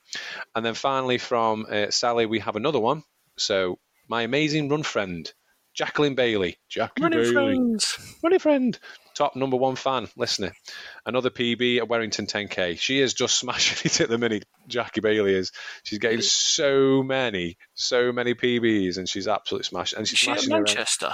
And 0.55 0.62
then 0.62 0.75
finally 0.75 1.16
from 1.16 1.64
uh, 1.71 1.90
Sally, 1.90 2.27
we 2.27 2.40
have 2.40 2.57
another 2.57 2.81
one. 2.81 3.03
So 3.37 3.79
my 4.09 4.22
amazing 4.22 4.68
run 4.68 4.83
friend, 4.83 5.31
Jacqueline 5.77 6.14
Bailey. 6.14 6.57
Jackie 6.68 7.03
Running 7.03 7.20
Bailey. 7.20 7.33
friends. 7.33 8.16
Running 8.22 8.38
friend. 8.38 8.79
Top 9.14 9.37
number 9.37 9.57
one 9.57 9.77
fan, 9.77 10.09
listener. 10.16 10.53
Another 11.05 11.31
PB 11.31 11.79
at 11.79 11.88
Warrington 11.88 12.27
10K. 12.27 12.79
She 12.79 12.99
is 13.01 13.12
just 13.12 13.38
smashing 13.38 13.79
it 13.85 14.01
at 14.01 14.09
the 14.09 14.18
minute. 14.18 14.46
Jackie 14.66 15.03
Bailey 15.03 15.35
is. 15.35 15.53
She's 15.85 15.99
getting 15.99 16.22
so 16.22 17.03
many, 17.03 17.59
so 17.75 18.11
many 18.11 18.35
PBs, 18.35 18.96
and 18.96 19.09
she's 19.09 19.29
absolutely 19.29 19.64
smashed. 19.64 19.92
And 19.92 20.09
she's 20.09 20.18
she 20.18 20.27
smashing 20.27 20.51
her. 20.53 20.59
Manchester? 20.59 21.12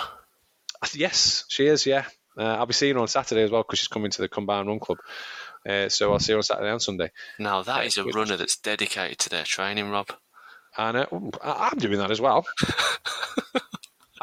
I 0.80 0.88
Yes, 0.94 1.44
she 1.48 1.66
is. 1.66 1.85
Yeah, 1.85 2.04
uh, 2.38 2.42
I'll 2.42 2.66
be 2.66 2.72
seeing 2.72 2.94
her 2.94 3.00
on 3.00 3.08
Saturday 3.08 3.42
as 3.42 3.50
well 3.50 3.62
because 3.62 3.80
she's 3.80 3.88
coming 3.88 4.11
to 4.11 4.22
the 4.22 4.28
Combined 4.28 4.68
Run 4.68 4.80
Club. 4.80 4.98
Uh, 5.68 5.88
so 5.88 6.12
I'll 6.12 6.18
see 6.18 6.32
her 6.32 6.38
on 6.38 6.42
Saturday 6.42 6.70
and 6.70 6.82
Sunday. 6.82 7.11
Now 7.38 7.62
that 7.62 7.87
is 7.87 7.96
a 7.98 8.04
runner 8.04 8.37
that's 8.37 8.56
dedicated 8.56 9.18
to 9.20 9.28
their 9.28 9.44
training, 9.44 9.90
Rob. 9.90 10.12
And 10.78 10.96
uh, 10.96 11.06
I- 11.42 11.70
I'm 11.72 11.78
doing 11.78 11.98
that 11.98 12.11
as 12.11 12.20
well. 12.20 12.46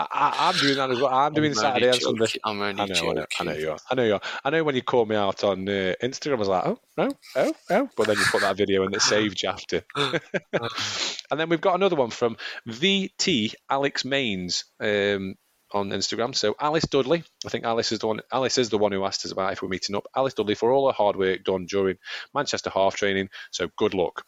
I, 0.01 0.49
I'm 0.53 0.55
doing 0.61 0.77
that 0.77 0.89
as 0.91 0.97
well. 0.97 1.13
I'm 1.13 1.33
doing 1.33 1.49
I'm 1.51 1.55
Saturday 1.55 1.87
and 1.87 2.01
Sunday. 2.01 2.25
I'm 2.45 2.61
only 2.61 2.81
I 2.83 2.85
know, 2.85 2.93
I 3.09 3.13
know. 3.15 3.25
I 3.39 3.43
know 3.43 3.51
you 3.53 3.71
are. 3.71 3.77
I 3.91 3.95
know 3.95 4.03
you 4.05 4.13
are. 4.13 4.21
I 4.45 4.49
know 4.49 4.63
when 4.63 4.75
you 4.75 4.81
called 4.81 5.09
me 5.09 5.17
out 5.17 5.43
on 5.43 5.67
uh, 5.67 5.93
Instagram, 6.01 6.35
I 6.35 6.35
was 6.35 6.47
like, 6.47 6.65
oh, 6.65 6.79
no, 6.95 7.11
oh, 7.35 7.53
oh. 7.69 7.89
But 7.97 8.07
then 8.07 8.17
you 8.17 8.23
put 8.31 8.39
that 8.41 8.55
video 8.55 8.83
in 8.85 8.91
that 8.91 9.01
saved 9.01 9.43
you 9.43 9.49
after. 9.49 9.83
and 9.97 11.39
then 11.39 11.49
we've 11.49 11.59
got 11.59 11.75
another 11.75 11.97
one 11.97 12.11
from 12.11 12.37
VT 12.67 13.53
Alex 13.69 14.05
Mains 14.05 14.63
um, 14.79 15.35
on 15.73 15.89
Instagram. 15.89 16.33
So 16.33 16.55
Alice 16.59 16.85
Dudley, 16.85 17.23
I 17.45 17.49
think 17.49 17.65
Alice 17.65 17.91
is 17.91 17.99
the 17.99 18.07
one. 18.07 18.21
Alice 18.31 18.57
is 18.57 18.69
the 18.69 18.77
one 18.77 18.93
who 18.93 19.03
asked 19.03 19.25
us 19.25 19.33
about 19.33 19.51
if 19.51 19.61
we're 19.61 19.67
meeting 19.67 19.97
up. 19.97 20.07
Alice 20.15 20.33
Dudley 20.33 20.55
for 20.55 20.71
all 20.71 20.87
her 20.87 20.93
hard 20.95 21.17
work 21.17 21.43
done 21.43 21.65
during 21.65 21.97
Manchester 22.33 22.69
half 22.73 22.95
training. 22.95 23.27
So 23.51 23.67
good 23.77 23.93
luck, 23.93 24.23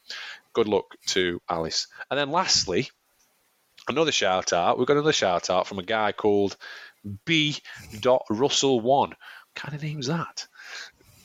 good 0.53 0.67
luck 0.67 0.85
to 1.07 1.41
Alice. 1.49 1.87
And 2.09 2.19
then 2.19 2.31
lastly, 2.31 2.89
another 3.87 4.11
shout 4.11 4.53
out. 4.53 4.77
We've 4.77 4.87
got 4.87 4.97
another 4.97 5.13
shout 5.13 5.49
out 5.49 5.67
from 5.67 5.79
a 5.79 5.83
guy 5.83 6.11
called 6.11 6.57
B. 7.25 7.57
Russell 8.29 8.79
One. 8.79 9.09
What 9.09 9.17
kind 9.55 9.75
of 9.75 9.83
name's 9.83 10.07
that? 10.07 10.47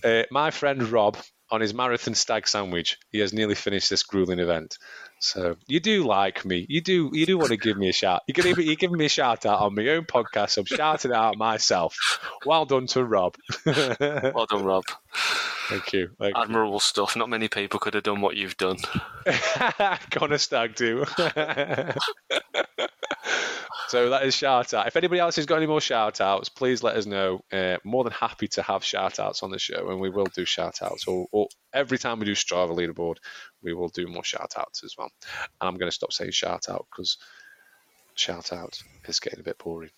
Uh, 0.04 0.22
my 0.30 0.50
friend 0.50 0.82
Rob 0.82 1.16
on 1.50 1.60
his 1.60 1.74
marathon 1.74 2.14
stag 2.14 2.48
sandwich. 2.48 2.98
He 3.10 3.18
has 3.20 3.32
nearly 3.32 3.54
finished 3.54 3.90
this 3.90 4.02
grueling 4.02 4.40
event. 4.40 4.78
So 5.18 5.56
you 5.66 5.80
do 5.80 6.04
like 6.04 6.44
me. 6.44 6.66
You 6.68 6.80
do. 6.80 7.10
You 7.12 7.26
do 7.26 7.38
want 7.38 7.48
to 7.50 7.56
give 7.56 7.76
me 7.76 7.88
a 7.88 7.92
shout. 7.92 8.22
You're 8.26 8.34
gonna. 8.34 8.62
You're 8.62 8.76
giving 8.76 8.98
me 8.98 9.06
a 9.06 9.08
shout 9.08 9.46
out 9.46 9.60
on 9.60 9.74
my 9.74 9.88
own 9.88 10.04
podcast. 10.04 10.58
I'm 10.58 10.64
shouting 10.66 11.10
it 11.10 11.16
out 11.16 11.36
myself. 11.36 11.96
Well 12.44 12.66
done 12.66 12.86
to 12.88 13.04
Rob. 13.04 13.36
Well 13.66 14.46
done, 14.48 14.64
Rob. 14.64 14.84
you. 14.88 14.94
Thank 15.68 15.92
you. 15.92 16.10
Admirable 16.20 16.80
stuff. 16.80 17.16
Not 17.16 17.28
many 17.28 17.48
people 17.48 17.80
could 17.80 17.94
have 17.94 18.02
done 18.02 18.20
what 18.20 18.36
you've 18.36 18.56
done. 18.56 18.76
Gone 20.10 20.32
a 20.32 20.38
stag 20.38 20.74
do. 20.74 21.04
so 23.88 24.10
that 24.10 24.24
is 24.24 24.34
shout 24.34 24.74
out. 24.74 24.86
If 24.86 24.96
anybody 24.96 25.20
else 25.20 25.36
has 25.36 25.46
got 25.46 25.56
any 25.56 25.66
more 25.66 25.80
shout 25.80 26.20
outs, 26.20 26.48
please 26.48 26.82
let 26.82 26.96
us 26.96 27.06
know. 27.06 27.40
Uh, 27.52 27.76
more 27.84 28.04
than 28.04 28.12
happy 28.12 28.48
to 28.48 28.62
have 28.62 28.84
shout 28.84 29.18
outs 29.18 29.42
on 29.42 29.50
the 29.50 29.58
show, 29.58 29.90
and 29.90 30.00
we 30.00 30.10
will 30.10 30.26
do 30.26 30.44
shout 30.44 30.82
outs. 30.82 31.06
Or, 31.06 31.26
or 31.32 31.48
every 31.72 31.98
time 31.98 32.18
we 32.18 32.26
do 32.26 32.32
Strava 32.32 32.76
leaderboard, 32.76 33.16
we 33.62 33.74
will 33.74 33.88
do 33.88 34.06
more 34.06 34.24
shout 34.24 34.54
outs 34.58 34.82
as 34.84 34.94
well. 34.98 35.10
And 35.60 35.68
I'm 35.68 35.76
going 35.76 35.90
to 35.90 35.94
stop 35.94 36.12
saying 36.12 36.32
shout 36.32 36.68
out 36.68 36.86
because 36.90 37.18
shout 38.14 38.52
out 38.52 38.78
is 39.06 39.20
getting 39.20 39.40
a 39.40 39.44
bit 39.44 39.58
boring. 39.58 39.90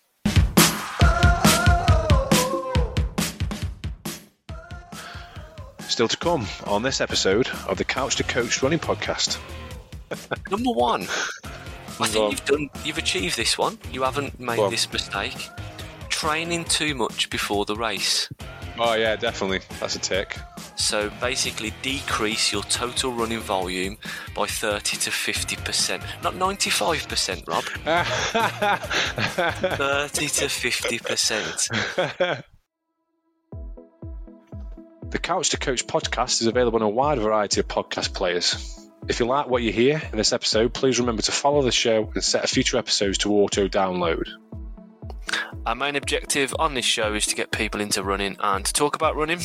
Still 5.87 6.07
to 6.07 6.17
come 6.17 6.45
on 6.65 6.83
this 6.83 7.01
episode 7.01 7.49
of 7.67 7.77
the 7.77 7.83
Couch 7.83 8.17
to 8.17 8.23
Coached 8.23 8.61
Running 8.61 8.79
Podcast. 8.79 9.39
Number 10.49 10.71
one. 10.71 11.07
I 11.99 12.07
think 12.07 12.23
on. 12.25 12.31
you've 12.31 12.45
done. 12.45 12.69
You've 12.85 12.97
achieved 12.97 13.37
this 13.37 13.57
one. 13.57 13.77
You 13.91 14.03
haven't 14.03 14.39
made 14.39 14.59
on. 14.59 14.71
this 14.71 14.91
mistake. 14.91 15.49
Training 16.09 16.65
too 16.65 16.95
much 16.95 17.29
before 17.29 17.65
the 17.65 17.75
race. 17.75 18.29
Oh 18.77 18.93
yeah, 18.93 19.15
definitely. 19.15 19.59
That's 19.79 19.95
a 19.95 19.99
tick. 19.99 20.37
So 20.75 21.11
basically, 21.19 21.73
decrease 21.81 22.51
your 22.53 22.63
total 22.63 23.11
running 23.11 23.39
volume 23.39 23.97
by 24.33 24.47
30 24.47 24.97
to 24.97 25.09
50%. 25.09 26.23
Not 26.23 26.35
95%, 26.35 27.47
Rob. 27.47 27.63
30 29.75 30.27
to 30.27 30.45
50%. 30.45 32.43
The 35.09 35.17
Couch 35.17 35.49
to 35.49 35.57
Coached 35.57 35.87
podcast 35.87 36.41
is 36.41 36.47
available 36.47 36.77
on 36.77 36.83
a 36.83 36.89
wide 36.89 37.17
variety 37.19 37.59
of 37.59 37.67
podcast 37.67 38.13
players. 38.13 38.88
If 39.07 39.19
you 39.19 39.25
like 39.25 39.47
what 39.47 39.63
you 39.63 39.71
hear 39.71 40.01
in 40.11 40.17
this 40.17 40.33
episode, 40.33 40.73
please 40.73 40.99
remember 40.99 41.21
to 41.23 41.31
follow 41.31 41.61
the 41.61 41.71
show 41.71 42.11
and 42.13 42.23
set 42.23 42.47
future 42.49 42.77
episodes 42.77 43.17
to 43.19 43.33
auto 43.33 43.67
download. 43.67 44.29
Our 45.65 45.75
main 45.75 45.95
objective 45.95 46.53
on 46.59 46.73
this 46.73 46.85
show 46.85 47.13
is 47.13 47.25
to 47.27 47.35
get 47.35 47.51
people 47.51 47.81
into 47.81 48.03
running 48.03 48.37
and 48.39 48.65
to 48.65 48.73
talk 48.73 48.95
about 48.95 49.15
running. 49.15 49.41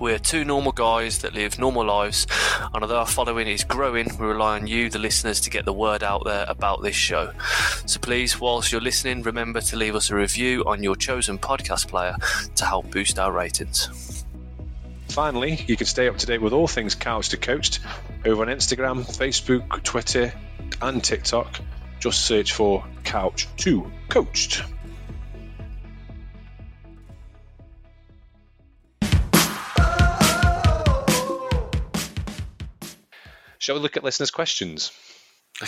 We're 0.00 0.18
two 0.18 0.44
normal 0.44 0.72
guys 0.72 1.18
that 1.20 1.32
live 1.32 1.58
normal 1.58 1.86
lives, 1.86 2.26
and 2.74 2.82
although 2.82 2.98
our 2.98 3.06
following 3.06 3.48
is 3.48 3.64
growing, 3.64 4.08
we 4.18 4.26
rely 4.26 4.56
on 4.56 4.66
you, 4.66 4.90
the 4.90 4.98
listeners, 4.98 5.40
to 5.40 5.50
get 5.50 5.64
the 5.64 5.72
word 5.72 6.02
out 6.02 6.24
there 6.24 6.44
about 6.48 6.82
this 6.82 6.94
show. 6.94 7.32
So 7.86 7.98
please, 8.00 8.38
whilst 8.38 8.72
you're 8.72 8.80
listening, 8.80 9.22
remember 9.22 9.62
to 9.62 9.76
leave 9.76 9.94
us 9.94 10.10
a 10.10 10.16
review 10.16 10.64
on 10.66 10.82
your 10.82 10.96
chosen 10.96 11.38
podcast 11.38 11.88
player 11.88 12.14
to 12.56 12.64
help 12.66 12.90
boost 12.90 13.18
our 13.18 13.32
ratings. 13.32 14.24
Finally, 15.08 15.64
you 15.66 15.78
can 15.78 15.86
stay 15.86 16.08
up 16.08 16.18
to 16.18 16.26
date 16.26 16.42
with 16.42 16.52
all 16.52 16.66
things 16.66 16.94
Couch 16.94 17.30
to 17.30 17.38
Coached 17.38 17.80
over 18.26 18.42
on 18.42 18.48
Instagram, 18.48 19.04
Facebook, 19.04 19.82
Twitter, 19.84 20.32
and 20.82 21.02
TikTok. 21.02 21.60
Just 22.00 22.24
search 22.24 22.52
for 22.52 22.84
Couch 23.04 23.46
to 23.58 23.90
Coached. 24.08 24.62
Shall 33.58 33.76
we 33.76 33.80
look 33.80 33.96
at 33.96 34.04
listeners' 34.04 34.30
questions? 34.30 34.92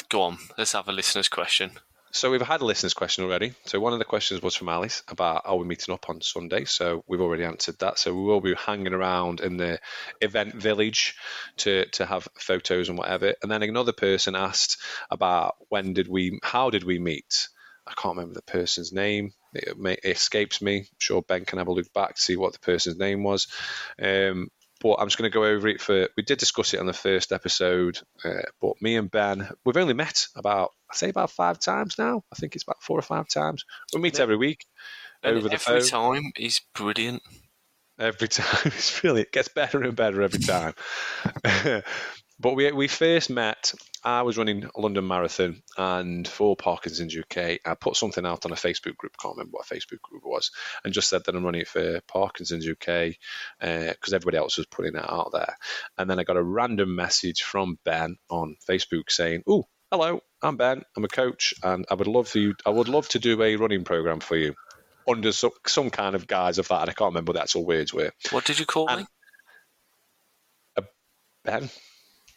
Go 0.08 0.22
on, 0.22 0.38
let's 0.56 0.72
have 0.72 0.88
a 0.88 0.92
listener's 0.92 1.28
question. 1.28 1.70
So 2.10 2.30
we've 2.30 2.40
had 2.40 2.62
a 2.62 2.64
listener's 2.64 2.94
question 2.94 3.24
already. 3.24 3.52
So 3.66 3.80
one 3.80 3.92
of 3.92 3.98
the 3.98 4.04
questions 4.04 4.40
was 4.40 4.56
from 4.56 4.70
Alice 4.70 5.02
about 5.08 5.42
are 5.44 5.56
we 5.56 5.66
meeting 5.66 5.92
up 5.94 6.08
on 6.08 6.22
Sunday? 6.22 6.64
So 6.64 7.04
we've 7.06 7.20
already 7.20 7.44
answered 7.44 7.78
that. 7.80 7.98
So 7.98 8.14
we 8.14 8.22
will 8.22 8.40
be 8.40 8.54
hanging 8.54 8.94
around 8.94 9.40
in 9.40 9.58
the 9.58 9.78
event 10.20 10.54
village 10.54 11.14
to 11.58 11.84
to 11.92 12.06
have 12.06 12.26
photos 12.38 12.88
and 12.88 12.96
whatever. 12.96 13.34
And 13.42 13.50
then 13.50 13.62
another 13.62 13.92
person 13.92 14.34
asked 14.34 14.78
about 15.10 15.56
when 15.68 15.92
did 15.92 16.08
we, 16.08 16.38
how 16.42 16.70
did 16.70 16.84
we 16.84 16.98
meet? 16.98 17.48
I 17.86 17.92
can't 17.92 18.16
remember 18.16 18.34
the 18.34 18.42
person's 18.42 18.92
name. 18.92 19.32
It, 19.54 19.78
may, 19.78 19.94
it 19.94 20.04
escapes 20.04 20.60
me. 20.62 20.78
I'm 20.78 20.86
sure 20.98 21.22
Ben 21.22 21.44
can 21.44 21.58
have 21.58 21.68
a 21.68 21.72
look 21.72 21.92
back 21.92 22.16
to 22.16 22.22
see 22.22 22.36
what 22.36 22.52
the 22.52 22.58
person's 22.58 22.98
name 22.98 23.22
was. 23.22 23.48
Um, 24.00 24.48
but 24.80 24.94
I'm 24.94 25.08
just 25.08 25.18
going 25.18 25.30
to 25.30 25.34
go 25.34 25.44
over 25.44 25.68
it 25.68 25.80
for. 25.80 26.08
We 26.16 26.22
did 26.22 26.38
discuss 26.38 26.74
it 26.74 26.80
on 26.80 26.86
the 26.86 26.92
first 26.92 27.32
episode, 27.32 27.98
uh, 28.24 28.42
but 28.60 28.80
me 28.80 28.96
and 28.96 29.10
Ben, 29.10 29.48
we've 29.64 29.76
only 29.76 29.94
met 29.94 30.26
about, 30.36 30.72
I 30.90 30.94
say 30.96 31.08
about 31.10 31.30
five 31.30 31.58
times 31.58 31.96
now. 31.98 32.22
I 32.32 32.36
think 32.36 32.54
it's 32.54 32.64
about 32.64 32.82
four 32.82 32.98
or 32.98 33.02
five 33.02 33.28
times. 33.28 33.64
We 33.92 34.00
meet 34.00 34.20
every 34.20 34.36
week 34.36 34.64
And 35.22 35.36
over 35.36 35.48
the 35.48 35.54
every 35.54 35.80
phone. 35.80 35.88
time 35.88 36.32
he's 36.36 36.60
brilliant. 36.74 37.22
Every 37.98 38.28
time, 38.28 38.62
it's 38.66 39.02
really 39.02 39.22
it 39.22 39.32
gets 39.32 39.48
better 39.48 39.82
and 39.82 39.96
better 39.96 40.22
every 40.22 40.38
time. 40.38 40.74
but 42.40 42.54
we 42.54 42.70
we 42.72 42.88
first 42.88 43.28
met. 43.30 43.74
I 44.04 44.22
was 44.22 44.38
running 44.38 44.64
a 44.64 44.80
London 44.80 45.06
Marathon, 45.08 45.60
and 45.76 46.26
for 46.26 46.54
Parkinson's 46.54 47.16
UK, 47.16 47.58
I 47.66 47.74
put 47.74 47.96
something 47.96 48.24
out 48.24 48.46
on 48.46 48.52
a 48.52 48.56
Facebook 48.56 48.96
group. 48.96 49.16
Can't 49.20 49.36
remember 49.36 49.56
what 49.56 49.68
a 49.68 49.74
Facebook 49.74 50.00
group 50.00 50.22
it 50.24 50.28
was, 50.28 50.52
and 50.84 50.94
just 50.94 51.08
said 51.10 51.24
that 51.24 51.34
I'm 51.34 51.44
running 51.44 51.62
it 51.62 51.68
for 51.68 52.00
Parkinson's 52.06 52.68
UK 52.68 53.16
because 53.60 54.12
uh, 54.12 54.16
everybody 54.16 54.36
else 54.36 54.56
was 54.56 54.66
putting 54.66 54.94
it 54.94 55.04
out 55.10 55.30
there. 55.32 55.56
And 55.98 56.08
then 56.08 56.20
I 56.20 56.24
got 56.24 56.36
a 56.36 56.42
random 56.42 56.94
message 56.94 57.42
from 57.42 57.78
Ben 57.84 58.16
on 58.30 58.54
Facebook 58.68 59.10
saying, 59.10 59.42
"Oh, 59.48 59.64
hello, 59.90 60.20
I'm 60.42 60.56
Ben. 60.56 60.82
I'm 60.96 61.04
a 61.04 61.08
coach, 61.08 61.54
and 61.62 61.84
I 61.90 61.94
would 61.94 62.06
love 62.06 62.28
for 62.28 62.38
you. 62.38 62.54
I 62.64 62.70
would 62.70 62.88
love 62.88 63.08
to 63.10 63.18
do 63.18 63.42
a 63.42 63.56
running 63.56 63.84
program 63.84 64.20
for 64.20 64.36
you." 64.36 64.54
under 65.08 65.32
some, 65.32 65.52
some 65.66 65.88
kind 65.88 66.14
of 66.14 66.26
guise 66.26 66.58
of 66.58 66.68
that, 66.68 66.82
and 66.82 66.90
I 66.90 66.92
can't 66.92 67.08
remember 67.12 67.30
what 67.30 67.36
the 67.36 67.42
actual 67.42 67.64
words 67.64 67.94
were. 67.94 68.12
What 68.30 68.44
did 68.44 68.58
you 68.58 68.66
call 68.66 68.90
And- 68.90 69.00
me? 69.00 69.06
Uh, 70.76 70.82
ben? 71.44 71.70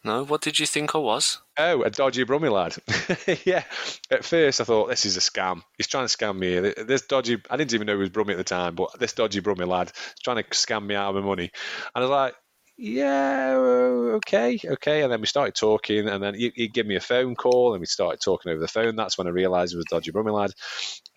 No, 0.05 0.23
what 0.23 0.39
did 0.41 0.57
you 0.57 0.65
think 0.65 0.95
I 0.95 0.97
was? 0.97 1.39
Oh, 1.57 1.83
a 1.83 1.89
dodgy 1.89 2.23
brummy 2.23 2.47
lad. 2.49 2.75
yeah. 3.45 3.63
At 4.09 4.23
first, 4.23 4.61
I 4.61 4.63
thought 4.63 4.87
this 4.87 5.05
is 5.05 5.17
a 5.17 5.19
scam. 5.19 5.63
He's 5.77 5.87
trying 5.87 6.07
to 6.07 6.17
scam 6.17 6.37
me. 6.39 6.59
This 6.85 7.01
dodgy. 7.03 7.39
I 7.49 7.57
didn't 7.57 7.73
even 7.73 7.85
know 7.87 7.93
he 7.95 7.99
was 7.99 8.09
brummy 8.09 8.31
at 8.33 8.37
the 8.37 8.43
time, 8.45 8.73
but 8.73 8.97
this 8.99 9.13
dodgy 9.13 9.41
brummy 9.41 9.65
lad 9.65 9.87
is 9.89 10.21
trying 10.23 10.37
to 10.37 10.43
scam 10.51 10.85
me 10.87 10.95
out 10.95 11.13
of 11.13 11.21
my 11.21 11.27
money. 11.27 11.51
And 11.93 12.03
I 12.05 12.07
was 12.07 12.09
like, 12.09 12.35
yeah, 12.83 13.53
okay, 14.15 14.59
okay. 14.65 15.03
And 15.03 15.11
then 15.11 15.21
we 15.21 15.27
started 15.27 15.53
talking, 15.53 16.09
and 16.09 16.23
then 16.23 16.33
he, 16.33 16.51
he'd 16.55 16.73
give 16.73 16.87
me 16.87 16.95
a 16.95 16.99
phone 16.99 17.35
call, 17.35 17.73
and 17.73 17.79
we 17.79 17.85
started 17.85 18.19
talking 18.19 18.51
over 18.51 18.59
the 18.59 18.67
phone. 18.67 18.95
That's 18.95 19.19
when 19.19 19.27
I 19.27 19.29
realised 19.29 19.75
it 19.75 19.77
was 19.77 19.85
dodgy 19.85 20.09
brummy 20.09 20.31
lad. 20.31 20.51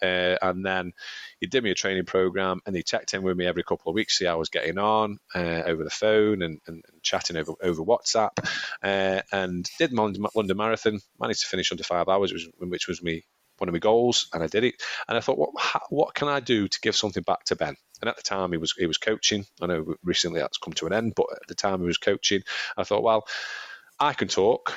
Uh, 0.03 0.37
and 0.43 0.63
then 0.63 0.93
he 1.41 1.47
did 1.47 1.65
me 1.65 1.71
a 1.71 1.75
training 1.75 2.05
program, 2.05 2.61
and 2.67 2.77
he 2.77 2.83
checked 2.83 3.15
in 3.15 3.23
with 3.23 3.39
me 3.39 3.47
every 3.47 3.63
couple 3.63 3.89
of 3.89 3.95
weeks, 3.95 4.19
see 4.19 4.27
how 4.27 4.35
I 4.35 4.37
was 4.37 4.51
getting 4.51 4.77
on 4.77 5.17
uh, 5.35 5.63
over 5.65 5.83
the 5.83 5.89
phone 5.89 6.43
and, 6.43 6.61
and, 6.67 6.85
and 6.93 7.03
chatting 7.03 7.39
over 7.39 7.55
over 7.63 7.83
WhatsApp. 7.83 8.33
Uh, 8.83 9.23
and 9.33 9.67
did 9.79 9.95
London 9.95 10.27
Marathon, 10.35 11.01
managed 11.19 11.41
to 11.41 11.49
finish 11.49 11.73
under 11.73 11.83
five 11.83 12.11
hours, 12.11 12.31
which 12.31 12.47
was, 12.59 12.71
which 12.71 12.89
was 12.89 13.03
me 13.03 13.25
one 13.59 13.69
of 13.69 13.73
my 13.73 13.79
goals, 13.79 14.29
and 14.33 14.43
I 14.43 14.47
did 14.47 14.65
it. 14.65 14.75
And 15.09 15.17
I 15.17 15.21
thought, 15.21 15.39
what 15.39 15.51
what 15.91 16.15
can 16.15 16.29
I 16.29 16.41
do 16.41 16.69
to 16.69 16.81
give 16.81 16.97
something 16.97 17.23
back 17.23 17.45
to 17.45 17.57
Ben? 17.57 17.77
And 18.01 18.09
at 18.09 18.17
the 18.17 18.23
time, 18.23 18.53
he 18.53 18.59
was 18.59 18.73
he 18.77 18.87
was 18.87 18.99
coaching. 18.99 19.45
I 19.61 19.67
know 19.67 19.95
recently 20.03 20.41
that's 20.41 20.59
come 20.59 20.75
to 20.75 20.87
an 20.87 20.93
end, 20.93 21.15
but 21.15 21.27
at 21.33 21.49
the 21.49 21.55
time 21.55 21.81
he 21.81 21.87
was 21.87 21.99
coaching. 21.99 22.43
I 22.77 22.85
thought, 22.85 23.03
well, 23.03 23.27
I 23.99 24.13
can 24.13 24.29
talk. 24.29 24.75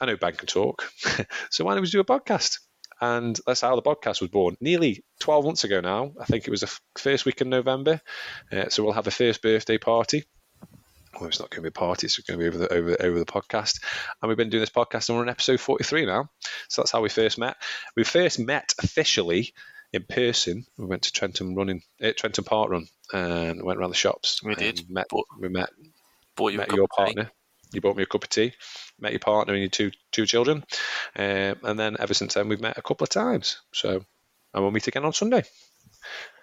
I 0.00 0.06
know 0.06 0.16
Ben 0.16 0.34
can 0.34 0.46
talk, 0.46 0.92
so 1.50 1.64
why 1.64 1.74
don't 1.74 1.82
we 1.82 1.88
do 1.88 2.00
a 2.00 2.04
podcast? 2.04 2.58
And 3.00 3.38
that's 3.46 3.60
how 3.60 3.76
the 3.76 3.82
podcast 3.82 4.20
was 4.20 4.30
born. 4.30 4.56
Nearly 4.60 5.04
12 5.20 5.44
months 5.44 5.64
ago 5.64 5.80
now. 5.80 6.12
I 6.20 6.24
think 6.24 6.46
it 6.46 6.50
was 6.50 6.62
the 6.62 6.80
first 6.96 7.24
week 7.24 7.40
in 7.40 7.48
November. 7.48 8.00
Uh, 8.50 8.68
so 8.70 8.82
we'll 8.82 8.92
have 8.92 9.06
a 9.06 9.12
first 9.12 9.40
birthday 9.40 9.78
party. 9.78 10.24
Well, 11.14 11.28
it's 11.28 11.40
not 11.40 11.50
going 11.50 11.58
to 11.58 11.62
be 11.62 11.68
a 11.68 11.72
party; 11.72 12.06
it's 12.06 12.18
going 12.18 12.38
to 12.38 12.42
be 12.42 12.48
over 12.48 12.58
the 12.58 12.72
over 12.72 12.96
over 13.00 13.18
the 13.18 13.24
podcast. 13.26 13.82
And 14.20 14.28
we've 14.28 14.36
been 14.36 14.50
doing 14.50 14.60
this 14.60 14.70
podcast, 14.70 15.08
and 15.08 15.16
we're 15.16 15.22
on 15.24 15.28
episode 15.28 15.60
forty-three 15.60 16.06
now. 16.06 16.30
So 16.68 16.82
that's 16.82 16.90
how 16.92 17.00
we 17.00 17.08
first 17.08 17.38
met. 17.38 17.56
We 17.96 18.04
first 18.04 18.38
met 18.38 18.74
officially 18.78 19.52
in 19.92 20.04
person. 20.04 20.66
We 20.76 20.86
went 20.86 21.02
to 21.02 21.12
Trentham 21.12 21.54
running, 21.54 21.82
uh, 22.02 22.12
Trentham 22.16 22.44
Park 22.44 22.70
Run, 22.70 22.86
and 23.12 23.62
went 23.62 23.78
around 23.78 23.90
the 23.90 23.96
shops. 23.96 24.42
We 24.42 24.54
did. 24.54 24.88
Met, 24.90 25.06
But- 25.10 25.24
we 25.40 25.48
met 25.48 25.70
Bought 26.36 26.52
you 26.52 26.58
met 26.58 26.72
your 26.72 26.84
of 26.84 26.90
tea. 26.90 27.04
partner. 27.04 27.30
You 27.72 27.80
bought 27.80 27.96
me 27.96 28.02
a 28.04 28.06
cup 28.06 28.22
of 28.24 28.30
tea. 28.30 28.52
Met 29.00 29.12
your 29.12 29.18
partner 29.18 29.54
and 29.54 29.60
your 29.62 29.70
two 29.70 29.90
two 30.12 30.24
children, 30.26 30.64
um, 31.16 31.56
and 31.62 31.78
then 31.78 31.96
ever 31.98 32.14
since 32.14 32.34
then 32.34 32.48
we've 32.48 32.60
met 32.60 32.78
a 32.78 32.82
couple 32.82 33.04
of 33.04 33.10
times. 33.10 33.60
So, 33.72 33.90
and 34.54 34.62
we'll 34.62 34.70
meet 34.70 34.86
again 34.88 35.04
on 35.04 35.12
Sunday. 35.12 35.44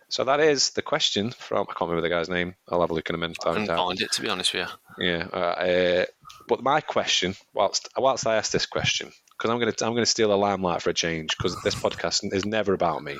So 0.09 0.23
that 0.23 0.39
is 0.39 0.69
the 0.71 0.81
question 0.81 1.31
from 1.31 1.61
I 1.69 1.73
can't 1.73 1.89
remember 1.89 2.01
the 2.01 2.09
guy's 2.09 2.29
name. 2.29 2.55
I'll 2.69 2.81
have 2.81 2.91
a 2.91 2.93
look 2.93 3.09
in 3.09 3.15
a 3.15 3.17
minute. 3.17 3.37
I 3.45 3.53
couldn't 3.53 3.67
find 3.67 3.99
it, 4.01 4.11
to 4.13 4.21
be 4.21 4.29
honest 4.29 4.53
with 4.53 4.69
you. 4.99 5.05
Yeah. 5.05 5.27
Uh, 5.33 5.35
uh, 5.37 6.05
but 6.47 6.61
my 6.63 6.79
question, 6.81 7.35
whilst 7.53 7.89
whilst 7.97 8.27
I 8.27 8.35
ask 8.35 8.51
this 8.51 8.65
question, 8.67 9.11
because 9.31 9.49
I'm 9.49 9.59
gonna 9.59 9.73
I'm 9.81 9.93
gonna 9.93 10.05
steal 10.05 10.31
a 10.31 10.35
limelight 10.35 10.81
for 10.83 10.91
a 10.91 10.93
change, 10.93 11.35
because 11.35 11.59
this 11.63 11.75
podcast 11.75 12.31
is 12.33 12.45
never 12.45 12.73
about 12.73 13.03
me. 13.03 13.17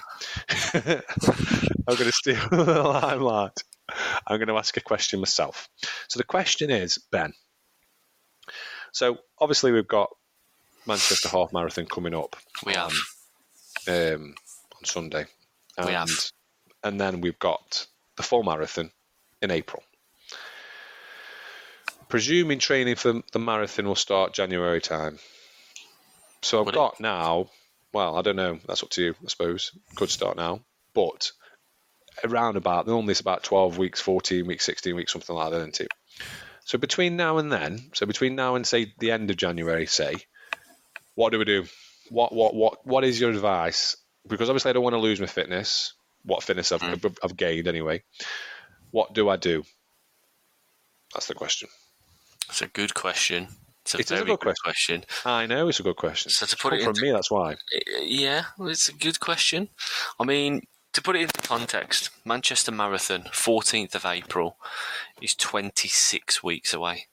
I'm 0.73 1.95
gonna 1.95 2.11
steal 2.11 2.39
the 2.51 2.83
limelight. 2.83 3.63
I'm 4.27 4.39
gonna 4.39 4.55
ask 4.55 4.77
a 4.77 4.81
question 4.81 5.19
myself. 5.19 5.67
So 6.07 6.17
the 6.19 6.23
question 6.23 6.69
is, 6.69 6.97
Ben. 7.11 7.33
So 8.91 9.17
obviously 9.39 9.71
we've 9.71 9.87
got 9.87 10.09
Manchester 10.87 11.29
Half 11.29 11.51
Marathon 11.51 11.85
coming 11.87 12.13
up 12.13 12.35
We 12.65 12.73
have. 12.73 12.93
um, 13.87 14.35
on 14.77 14.85
Sunday. 14.85 15.25
We 15.79 15.85
And, 15.85 16.09
have. 16.09 16.31
And 16.85 17.01
then 17.01 17.19
we've 17.19 17.39
got 17.39 17.87
the 18.15 18.23
full 18.23 18.43
marathon 18.43 18.91
in 19.41 19.49
April. 19.51 19.83
Presuming 22.07 22.59
training 22.59 22.95
for 22.95 23.23
the 23.33 23.39
marathon 23.39 23.87
will 23.87 23.95
start 23.95 24.33
January 24.33 24.79
time. 24.79 25.17
So 26.43 26.63
I've 26.63 26.73
got 26.73 26.99
now, 26.99 27.49
well, 27.91 28.15
I 28.15 28.21
don't 28.21 28.35
know, 28.35 28.59
that's 28.67 28.83
up 28.83 28.91
to 28.91 29.03
you, 29.03 29.15
I 29.23 29.27
suppose. 29.27 29.71
Could 29.95 30.11
start 30.11 30.37
now. 30.37 30.61
But 30.93 31.31
around 32.23 32.55
about, 32.55 32.85
normally 32.85 33.11
it's 33.11 33.19
about 33.19 33.43
12 33.43 33.79
weeks, 33.79 33.99
14 33.99 34.45
weeks, 34.45 34.63
16 34.63 34.95
weeks, 34.95 35.11
something 35.11 35.35
like 35.35 35.51
that, 35.51 35.57
isn't 35.57 35.81
it? 35.81 35.87
So 36.65 36.77
between 36.77 37.17
now 37.17 37.39
and 37.39 37.51
then, 37.51 37.89
so 37.93 38.05
between 38.05 38.35
now 38.35 38.53
and 38.53 38.65
say 38.65 38.93
the 38.99 39.11
end 39.11 39.31
of 39.31 39.37
January, 39.37 39.87
say, 39.87 40.17
what 41.15 41.31
do 41.31 41.39
we 41.39 41.45
do? 41.45 41.65
What 42.09 42.31
what 42.31 42.53
what 42.53 42.85
what 42.85 43.03
is 43.03 43.19
your 43.19 43.31
advice? 43.31 43.97
Because 44.27 44.49
obviously 44.49 44.69
I 44.69 44.73
don't 44.73 44.83
want 44.83 44.93
to 44.93 44.99
lose 44.99 45.19
my 45.19 45.25
fitness. 45.25 45.93
What 46.25 46.43
fitness 46.43 46.71
I've, 46.71 46.81
Mm. 46.81 47.17
I've 47.23 47.37
gained 47.37 47.67
anyway. 47.67 48.03
What 48.91 49.13
do 49.13 49.29
I 49.29 49.35
do? 49.35 49.63
That's 51.13 51.27
the 51.27 51.35
question. 51.35 51.69
It's 52.49 52.61
a 52.61 52.67
good 52.67 52.93
question. 52.93 53.47
It's 53.83 53.95
a 53.95 53.99
It 53.99 54.11
is 54.11 54.21
a 54.21 54.25
good 54.25 54.39
good 54.39 54.55
question. 54.63 55.05
I 55.25 55.45
know 55.45 55.67
it's 55.67 55.79
a 55.79 55.83
good 55.83 55.95
question. 55.95 56.31
So 56.31 56.45
to 56.45 56.57
put 56.57 56.71
come 56.71 56.79
it 56.79 56.83
from 56.83 56.95
me, 57.01 57.11
that's 57.11 57.29
why. 57.29 57.55
Yeah, 58.01 58.45
well, 58.57 58.69
it's 58.69 58.89
a 58.89 58.93
good 58.93 59.19
question. 59.19 59.69
I 60.19 60.23
mean, 60.23 60.61
to 60.93 61.01
put 61.01 61.15
it 61.15 61.21
into 61.21 61.47
context, 61.47 62.09
Manchester 62.25 62.71
Marathon, 62.71 63.23
14th 63.23 63.93
of 63.95 64.05
April, 64.05 64.57
is 65.21 65.35
26 65.35 66.41
weeks 66.41 66.73
away. 66.73 67.07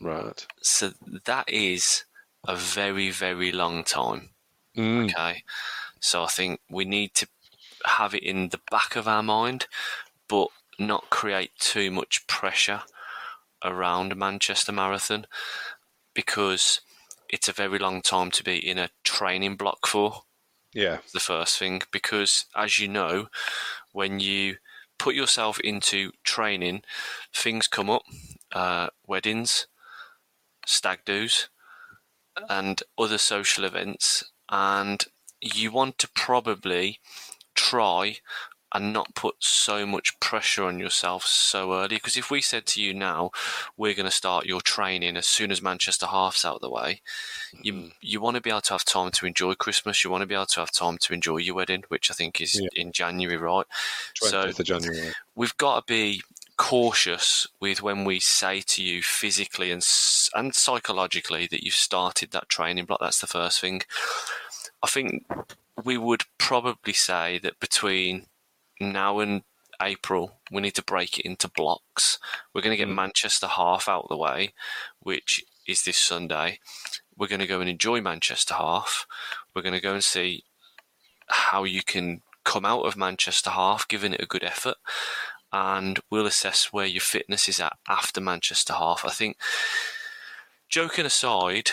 Right. 0.00 0.46
So 0.62 0.92
that 1.26 1.48
is 1.48 2.04
a 2.48 2.56
very, 2.56 3.10
very 3.10 3.52
long 3.52 3.84
time. 3.84 4.30
Mm. 4.76 5.10
Okay. 5.10 5.42
So 6.00 6.24
I 6.24 6.28
think 6.28 6.60
we 6.70 6.84
need 6.84 7.14
to 7.16 7.26
have 7.84 8.14
it 8.14 8.22
in 8.22 8.48
the 8.50 8.60
back 8.70 8.96
of 8.96 9.08
our 9.08 9.22
mind, 9.22 9.66
but 10.28 10.48
not 10.78 11.10
create 11.10 11.52
too 11.58 11.90
much 11.90 12.26
pressure 12.26 12.82
around 13.64 14.16
Manchester 14.16 14.72
Marathon 14.72 15.26
because 16.14 16.80
it's 17.28 17.48
a 17.48 17.52
very 17.52 17.78
long 17.78 18.02
time 18.02 18.30
to 18.32 18.42
be 18.42 18.56
in 18.56 18.78
a 18.78 18.90
training 19.04 19.56
block 19.56 19.86
for 19.86 20.22
Yeah. 20.72 20.98
the 21.12 21.20
first 21.20 21.58
thing 21.58 21.82
because 21.92 22.46
as 22.56 22.78
you 22.78 22.88
know 22.88 23.28
when 23.92 24.18
you 24.20 24.56
put 24.98 25.14
yourself 25.14 25.60
into 25.60 26.12
training 26.24 26.82
things 27.34 27.66
come 27.68 27.90
up 27.90 28.02
uh, 28.52 28.88
weddings 29.06 29.66
stag 30.66 31.00
do's 31.04 31.48
and 32.48 32.82
other 32.98 33.18
social 33.18 33.64
events 33.64 34.24
and 34.48 35.04
you 35.40 35.70
want 35.70 35.98
to 35.98 36.08
probably 36.14 36.98
try 37.70 38.16
and 38.72 38.92
not 38.92 39.14
put 39.16 39.34
so 39.40 39.84
much 39.84 40.18
pressure 40.20 40.64
on 40.64 40.78
yourself 40.78 41.26
so 41.26 41.74
early 41.74 41.96
because 41.96 42.16
if 42.16 42.30
we 42.30 42.40
said 42.40 42.66
to 42.66 42.80
you 42.80 42.94
now 42.94 43.30
we're 43.76 43.94
going 43.94 44.06
to 44.06 44.12
start 44.12 44.46
your 44.46 44.60
training 44.60 45.16
as 45.16 45.26
soon 45.26 45.50
as 45.50 45.60
manchester 45.60 46.06
half's 46.06 46.44
out 46.44 46.56
of 46.56 46.60
the 46.60 46.70
way 46.70 47.00
you 47.62 47.72
mm. 47.72 47.92
you 48.00 48.20
want 48.20 48.36
to 48.36 48.40
be 48.40 48.50
able 48.50 48.60
to 48.62 48.74
have 48.74 48.84
time 48.84 49.10
to 49.12 49.26
enjoy 49.26 49.54
Christmas. 49.54 50.04
You 50.04 50.10
want 50.10 50.22
to 50.22 50.26
be 50.26 50.34
able 50.34 50.46
to 50.46 50.60
have 50.60 50.70
time 50.70 50.98
to 50.98 51.14
enjoy 51.14 51.38
your 51.38 51.54
wedding, 51.54 51.84
which 51.88 52.10
I 52.10 52.14
think 52.14 52.40
is 52.40 52.58
Yeah. 52.60 52.68
in 52.74 52.92
January, 52.92 53.36
right? 53.36 53.66
So 54.14 54.44
20th 54.44 54.60
of 54.60 54.66
January. 54.66 55.12
we've 55.34 55.56
got 55.56 55.86
to 55.86 55.92
be 55.92 56.22
cautious 56.56 57.46
with 57.58 57.82
when 57.82 58.04
we 58.04 58.20
say 58.20 58.60
to 58.60 58.82
you 58.82 59.02
physically 59.02 59.70
and 59.70 59.84
and 60.34 60.54
psychologically 60.54 61.46
that 61.46 61.64
you've 61.64 61.74
started 61.74 62.30
that 62.32 62.48
training 62.48 62.84
block. 62.84 63.00
That's 63.00 63.20
the 63.20 63.26
first 63.26 63.60
thing. 63.60 63.82
I 64.82 64.86
think 64.86 65.26
we 65.80 65.96
would 65.96 66.22
probably 66.38 66.92
say 66.92 67.38
that 67.38 67.60
between 67.60 68.26
now 68.80 69.18
and 69.18 69.42
April, 69.80 70.40
we 70.50 70.60
need 70.60 70.74
to 70.74 70.84
break 70.84 71.18
it 71.18 71.26
into 71.26 71.48
blocks. 71.48 72.18
We're 72.52 72.62
going 72.62 72.72
to 72.72 72.76
get 72.76 72.88
Mm. 72.88 72.96
Manchester 72.96 73.46
half 73.46 73.88
out 73.88 74.04
of 74.04 74.08
the 74.08 74.16
way, 74.16 74.52
which 74.98 75.44
is 75.66 75.82
this 75.82 75.98
Sunday. 75.98 76.60
We're 77.16 77.28
going 77.28 77.40
to 77.40 77.46
go 77.46 77.60
and 77.60 77.68
enjoy 77.68 78.00
Manchester 78.00 78.54
half. 78.54 79.06
We're 79.54 79.62
going 79.62 79.74
to 79.74 79.80
go 79.80 79.94
and 79.94 80.04
see 80.04 80.44
how 81.28 81.64
you 81.64 81.82
can 81.82 82.22
come 82.44 82.64
out 82.64 82.86
of 82.86 82.96
Manchester 82.96 83.50
half, 83.50 83.86
giving 83.86 84.12
it 84.12 84.22
a 84.22 84.26
good 84.26 84.44
effort, 84.44 84.76
and 85.52 86.00
we'll 86.10 86.26
assess 86.26 86.72
where 86.72 86.86
your 86.86 87.00
fitness 87.00 87.48
is 87.48 87.60
at 87.60 87.76
after 87.88 88.20
Manchester 88.20 88.72
half. 88.74 89.04
I 89.04 89.10
think, 89.10 89.36
joking 90.68 91.06
aside, 91.06 91.72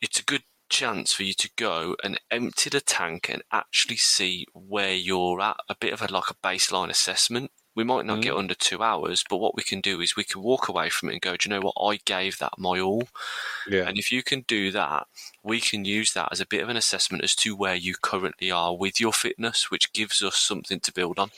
it's 0.00 0.18
a 0.18 0.24
good 0.24 0.42
chance 0.72 1.12
for 1.12 1.22
you 1.22 1.34
to 1.34 1.50
go 1.56 1.94
and 2.02 2.18
empty 2.30 2.70
the 2.70 2.80
tank 2.80 3.28
and 3.28 3.42
actually 3.52 3.98
see 3.98 4.46
where 4.54 4.94
you're 4.94 5.40
at. 5.40 5.58
A 5.68 5.76
bit 5.78 5.92
of 5.92 6.00
a 6.00 6.12
like 6.12 6.30
a 6.30 6.46
baseline 6.46 6.88
assessment. 6.88 7.50
We 7.74 7.84
might 7.84 8.04
not 8.04 8.20
get 8.20 8.34
mm. 8.34 8.38
under 8.38 8.54
two 8.54 8.82
hours, 8.82 9.24
but 9.28 9.38
what 9.38 9.54
we 9.54 9.62
can 9.62 9.80
do 9.80 10.00
is 10.00 10.16
we 10.16 10.24
can 10.24 10.42
walk 10.42 10.68
away 10.68 10.90
from 10.90 11.08
it 11.08 11.12
and 11.12 11.22
go, 11.22 11.36
do 11.36 11.48
you 11.48 11.54
know 11.54 11.60
what? 11.60 11.74
I 11.80 12.00
gave 12.04 12.38
that 12.38 12.52
my 12.58 12.80
all. 12.80 13.08
Yeah. 13.66 13.88
And 13.88 13.98
if 13.98 14.12
you 14.12 14.22
can 14.22 14.44
do 14.46 14.70
that, 14.72 15.06
we 15.42 15.60
can 15.60 15.86
use 15.86 16.12
that 16.12 16.28
as 16.32 16.40
a 16.40 16.46
bit 16.46 16.62
of 16.62 16.68
an 16.68 16.76
assessment 16.76 17.24
as 17.24 17.34
to 17.36 17.56
where 17.56 17.74
you 17.74 17.94
currently 17.94 18.50
are 18.50 18.76
with 18.76 19.00
your 19.00 19.12
fitness, 19.12 19.70
which 19.70 19.92
gives 19.94 20.22
us 20.22 20.36
something 20.36 20.80
to 20.80 20.92
build 20.92 21.18
on. 21.18 21.30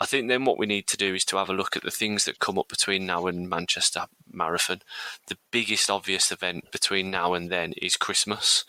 I 0.00 0.06
think 0.06 0.28
then 0.28 0.44
what 0.44 0.58
we 0.58 0.66
need 0.66 0.86
to 0.88 0.96
do 0.96 1.14
is 1.14 1.24
to 1.26 1.36
have 1.38 1.48
a 1.50 1.54
look 1.54 1.76
at 1.76 1.82
the 1.82 1.90
things 1.90 2.24
that 2.24 2.38
come 2.38 2.58
up 2.58 2.68
between 2.68 3.04
now 3.04 3.26
and 3.26 3.48
Manchester 3.48 4.06
Marathon. 4.32 4.80
The 5.26 5.38
biggest 5.50 5.90
obvious 5.90 6.30
event 6.30 6.70
between 6.70 7.10
now 7.10 7.34
and 7.34 7.50
then 7.50 7.72
is 7.82 7.96
Christmas. 7.96 8.64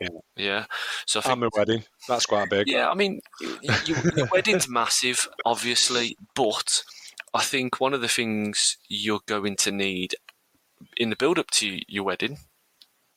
Yeah. 0.00 0.08
yeah. 0.36 0.64
So 1.04 1.18
I 1.18 1.22
think 1.22 1.32
And 1.32 1.40
my 1.42 1.48
wedding. 1.54 1.84
That's 2.08 2.24
quite 2.24 2.48
big. 2.48 2.66
Yeah, 2.68 2.88
I 2.88 2.94
mean, 2.94 3.20
y- 3.42 3.58
y- 3.62 3.78
your 4.16 4.28
wedding's 4.32 4.68
massive, 4.68 5.28
obviously, 5.44 6.16
but 6.34 6.82
I 7.34 7.42
think 7.42 7.78
one 7.80 7.92
of 7.92 8.00
the 8.00 8.08
things 8.08 8.78
you're 8.88 9.20
going 9.26 9.56
to 9.56 9.70
need 9.70 10.14
in 10.96 11.10
the 11.10 11.16
build 11.16 11.38
up 11.38 11.50
to 11.50 11.78
your 11.86 12.04
wedding 12.04 12.38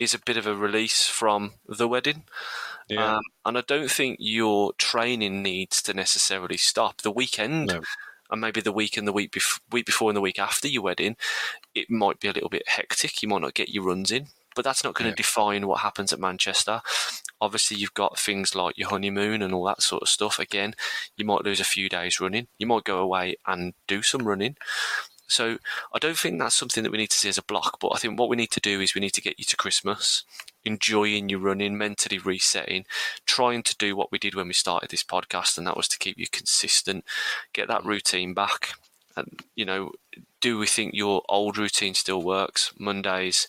is 0.03 0.13
a 0.13 0.19
bit 0.19 0.37
of 0.37 0.45
a 0.45 0.55
release 0.55 1.07
from 1.07 1.53
the 1.67 1.87
wedding. 1.87 2.23
Yeah. 2.89 3.15
Um, 3.15 3.21
and 3.45 3.57
I 3.57 3.61
don't 3.61 3.89
think 3.89 4.17
your 4.19 4.73
training 4.77 5.41
needs 5.41 5.81
to 5.83 5.93
necessarily 5.93 6.57
stop. 6.57 7.01
The 7.01 7.11
weekend 7.11 7.67
No. 7.67 7.81
and 8.29 8.41
maybe 8.41 8.61
the 8.61 8.71
week 8.73 8.97
and 8.97 9.07
the 9.07 9.13
week, 9.13 9.31
bef- 9.31 9.59
week 9.71 9.85
before 9.85 10.09
and 10.09 10.17
the 10.17 10.21
week 10.21 10.37
after 10.39 10.67
your 10.67 10.83
wedding, 10.83 11.15
it 11.73 11.89
might 11.89 12.19
be 12.19 12.27
a 12.27 12.33
little 12.33 12.49
bit 12.49 12.67
hectic. 12.67 13.21
You 13.23 13.29
might 13.29 13.41
not 13.41 13.53
get 13.53 13.69
your 13.69 13.83
runs 13.85 14.11
in, 14.11 14.27
but 14.55 14.63
that's 14.65 14.83
not 14.83 14.93
going 14.95 15.05
to 15.05 15.11
Yeah. 15.11 15.15
define 15.23 15.65
what 15.67 15.79
happens 15.81 16.11
at 16.11 16.19
Manchester. 16.19 16.81
Obviously, 17.39 17.77
you've 17.77 17.93
got 17.93 18.19
things 18.19 18.53
like 18.55 18.77
your 18.77 18.89
honeymoon 18.89 19.41
and 19.41 19.53
all 19.53 19.65
that 19.65 19.81
sort 19.81 20.01
of 20.03 20.09
stuff. 20.09 20.37
Again, 20.39 20.75
you 21.17 21.25
might 21.25 21.43
lose 21.43 21.59
a 21.59 21.65
few 21.65 21.89
days 21.89 22.19
running. 22.19 22.47
You 22.57 22.67
might 22.67 22.83
go 22.83 22.99
away 22.99 23.37
and 23.45 23.73
do 23.87 24.01
some 24.01 24.27
running. 24.27 24.55
So 25.33 25.57
I 25.93 25.99
don't 25.99 26.17
think 26.17 26.39
that's 26.39 26.55
something 26.55 26.83
that 26.83 26.91
we 26.91 26.97
need 26.99 27.09
to 27.09 27.17
see 27.17 27.29
as 27.29 27.39
a 27.39 27.43
block. 27.43 27.79
But 27.79 27.89
I 27.89 27.97
think 27.97 28.19
what 28.19 28.29
we 28.29 28.35
need 28.35 28.51
to 28.51 28.59
do 28.59 28.79
is 28.79 28.93
we 28.93 29.01
need 29.01 29.13
to 29.13 29.21
get 29.21 29.39
you 29.39 29.45
to 29.45 29.57
Christmas, 29.57 30.23
enjoying 30.63 31.27
your 31.27 31.39
running, 31.39 31.77
mentally 31.77 32.19
resetting, 32.19 32.85
trying 33.25 33.63
to 33.63 33.75
do 33.77 33.95
what 33.95 34.11
we 34.11 34.19
did 34.19 34.35
when 34.35 34.47
we 34.47 34.53
started 34.53 34.91
this 34.91 35.03
podcast, 35.03 35.57
and 35.57 35.65
that 35.65 35.75
was 35.75 35.87
to 35.89 35.97
keep 35.97 36.19
you 36.19 36.27
consistent, 36.31 37.03
get 37.51 37.67
that 37.67 37.83
routine 37.83 38.33
back. 38.33 38.75
And 39.15 39.41
you 39.55 39.65
know, 39.65 39.91
do 40.39 40.59
we 40.59 40.67
think 40.67 40.93
your 40.93 41.23
old 41.27 41.57
routine 41.57 41.95
still 41.95 42.21
works? 42.21 42.71
Mondays, 42.77 43.47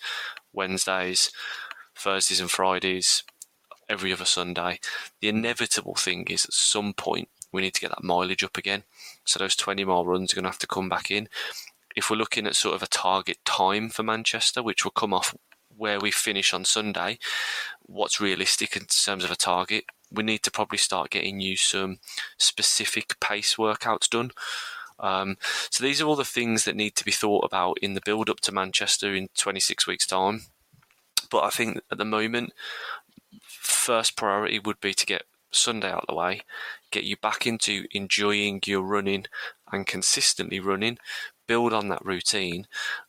Wednesdays, 0.52 1.30
Thursdays, 1.94 2.40
and 2.40 2.50
Fridays, 2.50 3.24
every 3.88 4.12
other 4.12 4.24
Sunday. 4.24 4.80
The 5.20 5.28
inevitable 5.28 5.94
thing 5.94 6.24
is 6.28 6.44
at 6.44 6.54
some 6.54 6.94
point 6.94 7.28
we 7.52 7.62
need 7.62 7.74
to 7.74 7.80
get 7.80 7.90
that 7.90 8.02
mileage 8.02 8.42
up 8.42 8.56
again. 8.56 8.82
So 9.24 9.38
those 9.38 9.56
20 9.56 9.84
mile 9.84 10.04
runs 10.04 10.32
are 10.32 10.36
going 10.36 10.44
to 10.44 10.50
have 10.50 10.58
to 10.58 10.66
come 10.66 10.88
back 10.88 11.10
in. 11.10 11.28
If 11.94 12.10
we're 12.10 12.16
looking 12.16 12.46
at 12.46 12.56
sort 12.56 12.74
of 12.74 12.82
a 12.82 12.88
target 12.88 13.38
time 13.44 13.88
for 13.88 14.02
Manchester, 14.02 14.62
which 14.62 14.84
will 14.84 14.92
come 14.92 15.14
off 15.14 15.34
where 15.76 16.00
we 16.00 16.10
finish 16.10 16.52
on 16.54 16.64
Sunday, 16.64 17.18
what's 17.82 18.20
realistic 18.20 18.76
in 18.76 18.84
terms 18.86 19.24
of 19.24 19.30
a 19.30 19.36
target? 19.36 19.84
We 20.10 20.22
need 20.22 20.42
to 20.44 20.50
probably 20.50 20.78
start 20.78 21.10
getting 21.10 21.40
you 21.40 21.56
some 21.56 21.98
specific 22.38 23.18
pace 23.20 23.56
workouts 23.56 24.08
done. 24.08 24.30
Um, 25.00 25.36
so 25.70 25.82
these 25.82 26.00
are 26.00 26.06
all 26.06 26.16
the 26.16 26.24
things 26.24 26.64
that 26.64 26.76
need 26.76 26.94
to 26.96 27.04
be 27.04 27.10
thought 27.10 27.44
about 27.44 27.78
in 27.82 27.94
the 27.94 28.02
build 28.04 28.30
up 28.30 28.40
to 28.40 28.52
Manchester 28.52 29.14
in 29.14 29.28
26 29.36 29.86
weeks' 29.86 30.06
time. 30.06 30.42
But 31.30 31.44
I 31.44 31.50
think 31.50 31.80
at 31.90 31.98
the 31.98 32.04
moment, 32.04 32.52
first 33.42 34.16
priority 34.16 34.60
would 34.60 34.80
be 34.80 34.94
to 34.94 35.06
get 35.06 35.24
Sunday 35.50 35.90
out 35.90 36.02
of 36.02 36.06
the 36.08 36.14
way, 36.14 36.42
get 36.90 37.04
you 37.04 37.16
back 37.16 37.46
into 37.46 37.86
enjoying 37.92 38.60
your 38.66 38.82
running 38.82 39.26
and 39.72 39.86
consistently 39.86 40.60
running, 40.60 40.98
build 41.46 41.72
on 41.72 41.88
that 41.88 42.04
routine, 42.04 42.66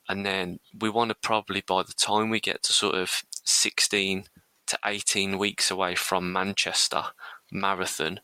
and 0.08 0.26
then 0.26 0.60
we 0.78 0.90
want 0.90 1.10
to 1.10 1.16
probably 1.16 1.62
by 1.62 1.84
the 1.84 1.94
time 1.94 2.30
we 2.30 2.40
get 2.40 2.64
to 2.64 2.74
sort 2.74 2.96
of 2.96 3.24
16 3.44 4.26
to 4.68 4.80
18 4.86 5.38
weeks 5.38 5.70
away 5.70 5.96
from 5.96 6.34
Manchester 6.34 7.04
marathon, 7.52 8.20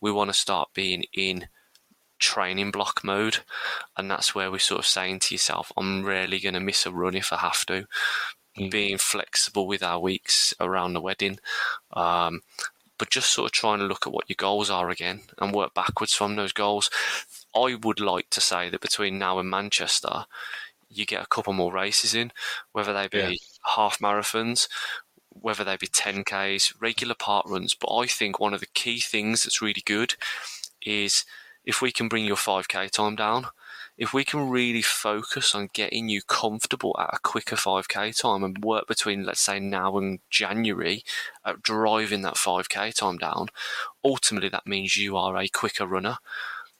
we 0.00 0.10
want 0.10 0.30
to 0.30 0.34
start 0.34 0.70
being 0.74 1.04
in 1.12 1.48
training 2.18 2.70
block 2.70 3.02
mode, 3.02 3.38
and 3.96 4.10
that's 4.10 4.34
where 4.34 4.50
we're 4.50 4.58
sort 4.58 4.78
of 4.78 4.86
saying 4.86 5.18
to 5.18 5.34
yourself, 5.34 5.72
I'm 5.76 6.04
rarely 6.04 6.38
going 6.38 6.54
to 6.54 6.60
miss 6.60 6.86
a 6.86 6.92
run 6.92 7.16
if 7.16 7.32
I 7.32 7.38
have 7.38 7.66
to. 7.66 7.86
Being 8.70 8.98
flexible 8.98 9.66
with 9.66 9.82
our 9.82 9.98
weeks 9.98 10.52
around 10.60 10.92
the 10.92 11.00
wedding, 11.00 11.38
um, 11.94 12.42
but 12.98 13.10
just 13.10 13.30
sort 13.30 13.46
of 13.46 13.52
trying 13.52 13.78
to 13.78 13.86
look 13.86 14.06
at 14.06 14.12
what 14.12 14.28
your 14.28 14.36
goals 14.36 14.68
are 14.68 14.90
again 14.90 15.22
and 15.38 15.54
work 15.54 15.72
backwards 15.74 16.12
from 16.12 16.36
those 16.36 16.52
goals. 16.52 16.90
I 17.54 17.74
would 17.74 18.00
like 18.00 18.30
to 18.30 18.40
say 18.40 18.68
that 18.70 18.80
between 18.80 19.18
now 19.18 19.38
and 19.38 19.48
Manchester, 19.50 20.26
you 20.88 21.06
get 21.06 21.22
a 21.22 21.26
couple 21.26 21.52
more 21.52 21.72
races 21.72 22.14
in, 22.14 22.32
whether 22.72 22.92
they 22.92 23.08
be 23.08 23.18
Yeah. 23.18 23.32
half 23.76 23.98
marathons, 23.98 24.68
whether 25.30 25.64
they 25.64 25.76
be 25.76 25.86
10Ks, 25.86 26.74
regular 26.80 27.14
park 27.14 27.46
runs. 27.48 27.74
But 27.74 27.94
I 27.96 28.06
think 28.06 28.38
one 28.38 28.52
of 28.54 28.60
the 28.60 28.66
key 28.66 29.00
things 29.00 29.42
that's 29.44 29.62
really 29.62 29.82
good 29.84 30.14
is 30.82 31.24
if 31.64 31.80
we 31.80 31.92
can 31.92 32.08
bring 32.08 32.24
your 32.26 32.36
5K 32.36 32.88
time 32.90 33.16
down, 33.16 33.46
if 33.96 34.12
we 34.12 34.24
can 34.24 34.48
really 34.48 34.82
focus 34.82 35.54
on 35.54 35.68
getting 35.72 36.08
you 36.08 36.22
comfortable 36.22 36.96
at 36.98 37.14
a 37.14 37.18
quicker 37.22 37.56
5K 37.56 38.12
time 38.12 38.42
and 38.42 38.64
work 38.64 38.86
between, 38.86 39.24
let's 39.24 39.40
say, 39.40 39.60
now 39.60 39.96
and 39.96 40.18
January 40.28 41.04
at 41.44 41.62
driving 41.62 42.22
that 42.22 42.36
5K 42.36 42.92
time 42.92 43.16
down, 43.18 43.48
ultimately 44.04 44.48
that 44.48 44.66
means 44.66 44.96
you 44.96 45.16
are 45.16 45.36
a 45.36 45.48
quicker 45.48 45.86
runner. 45.86 46.18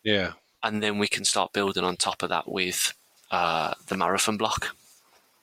Yeah. 0.02 0.32
And 0.62 0.82
then 0.82 0.98
we 0.98 1.08
can 1.08 1.24
start 1.24 1.52
building 1.52 1.84
on 1.84 1.96
top 1.96 2.22
of 2.22 2.28
that 2.28 2.50
with 2.50 2.92
uh, 3.30 3.74
the 3.88 3.96
marathon 3.96 4.36
block. 4.36 4.74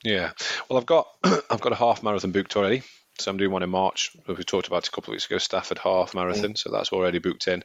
Yeah. 0.03 0.31
Well, 0.69 0.79
I've 0.79 0.85
got 0.85 1.07
I've 1.23 1.61
got 1.61 1.73
a 1.73 1.75
half 1.75 2.03
marathon 2.03 2.31
booked 2.31 2.55
already. 2.55 2.83
So 3.19 3.29
I'm 3.29 3.37
doing 3.37 3.51
one 3.51 3.63
in 3.63 3.69
March. 3.69 4.15
We 4.27 4.35
talked 4.43 4.67
about 4.67 4.87
a 4.87 4.91
couple 4.91 5.11
of 5.11 5.15
weeks 5.15 5.25
ago, 5.25 5.39
Stafford 5.39 5.77
half 5.77 6.15
marathon. 6.15 6.55
So 6.55 6.71
that's 6.71 6.93
already 6.93 7.19
booked 7.19 7.49
in. 7.49 7.63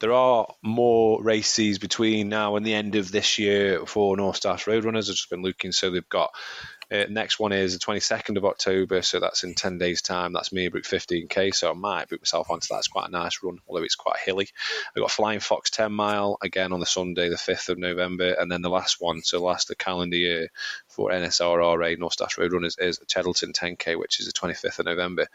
There 0.00 0.12
are 0.12 0.46
more 0.62 1.22
races 1.22 1.78
between 1.78 2.28
now 2.28 2.56
and 2.56 2.66
the 2.66 2.74
end 2.74 2.96
of 2.96 3.12
this 3.12 3.38
year 3.38 3.86
for 3.86 4.16
North 4.16 4.36
Stars 4.36 4.66
Road 4.66 4.84
Runners. 4.84 5.08
I've 5.08 5.14
just 5.14 5.30
been 5.30 5.42
looking. 5.42 5.70
So 5.70 5.90
they've 5.90 6.08
got 6.08 6.30
uh, 6.90 7.04
next 7.10 7.38
one 7.38 7.52
is 7.52 7.74
the 7.74 7.84
22nd 7.84 8.36
of 8.36 8.44
October. 8.44 9.02
So 9.02 9.20
that's 9.20 9.44
in 9.44 9.54
10 9.54 9.78
days' 9.78 10.02
time. 10.02 10.32
That's 10.32 10.50
Meerbrook 10.50 10.84
15k. 10.84 11.54
So 11.54 11.70
I 11.70 11.74
might 11.74 12.08
book 12.08 12.20
myself 12.20 12.50
onto 12.50 12.68
that. 12.70 12.78
It's 12.78 12.88
quite 12.88 13.08
a 13.08 13.12
nice 13.12 13.42
run, 13.42 13.58
although 13.66 13.82
it's 13.82 13.94
quite 13.94 14.18
hilly. 14.18 14.48
I've 14.96 15.02
got 15.02 15.10
Flying 15.10 15.40
Fox 15.40 15.70
10 15.70 15.92
mile 15.92 16.38
again 16.42 16.72
on 16.72 16.80
the 16.80 16.86
Sunday, 16.86 17.28
the 17.28 17.36
5th 17.36 17.68
of 17.68 17.78
November. 17.78 18.32
And 18.32 18.50
then 18.50 18.62
the 18.62 18.70
last 18.70 19.00
one, 19.00 19.22
so 19.22 19.42
last 19.42 19.68
the 19.68 19.76
calendar 19.76 20.16
year 20.16 20.48
for 20.88 21.10
NSRRA 21.10 21.98
North 21.98 22.14
Stars 22.14 22.38
Road 22.38 22.52
Runners 22.52 22.76
is 22.78 23.00
Cheddleton 23.06 23.52
10k, 23.52 23.98
which 23.98 24.20
is 24.20 24.26
the 24.26 24.32
25th 24.32 24.78
of 24.78 24.86
November. 24.86 25.26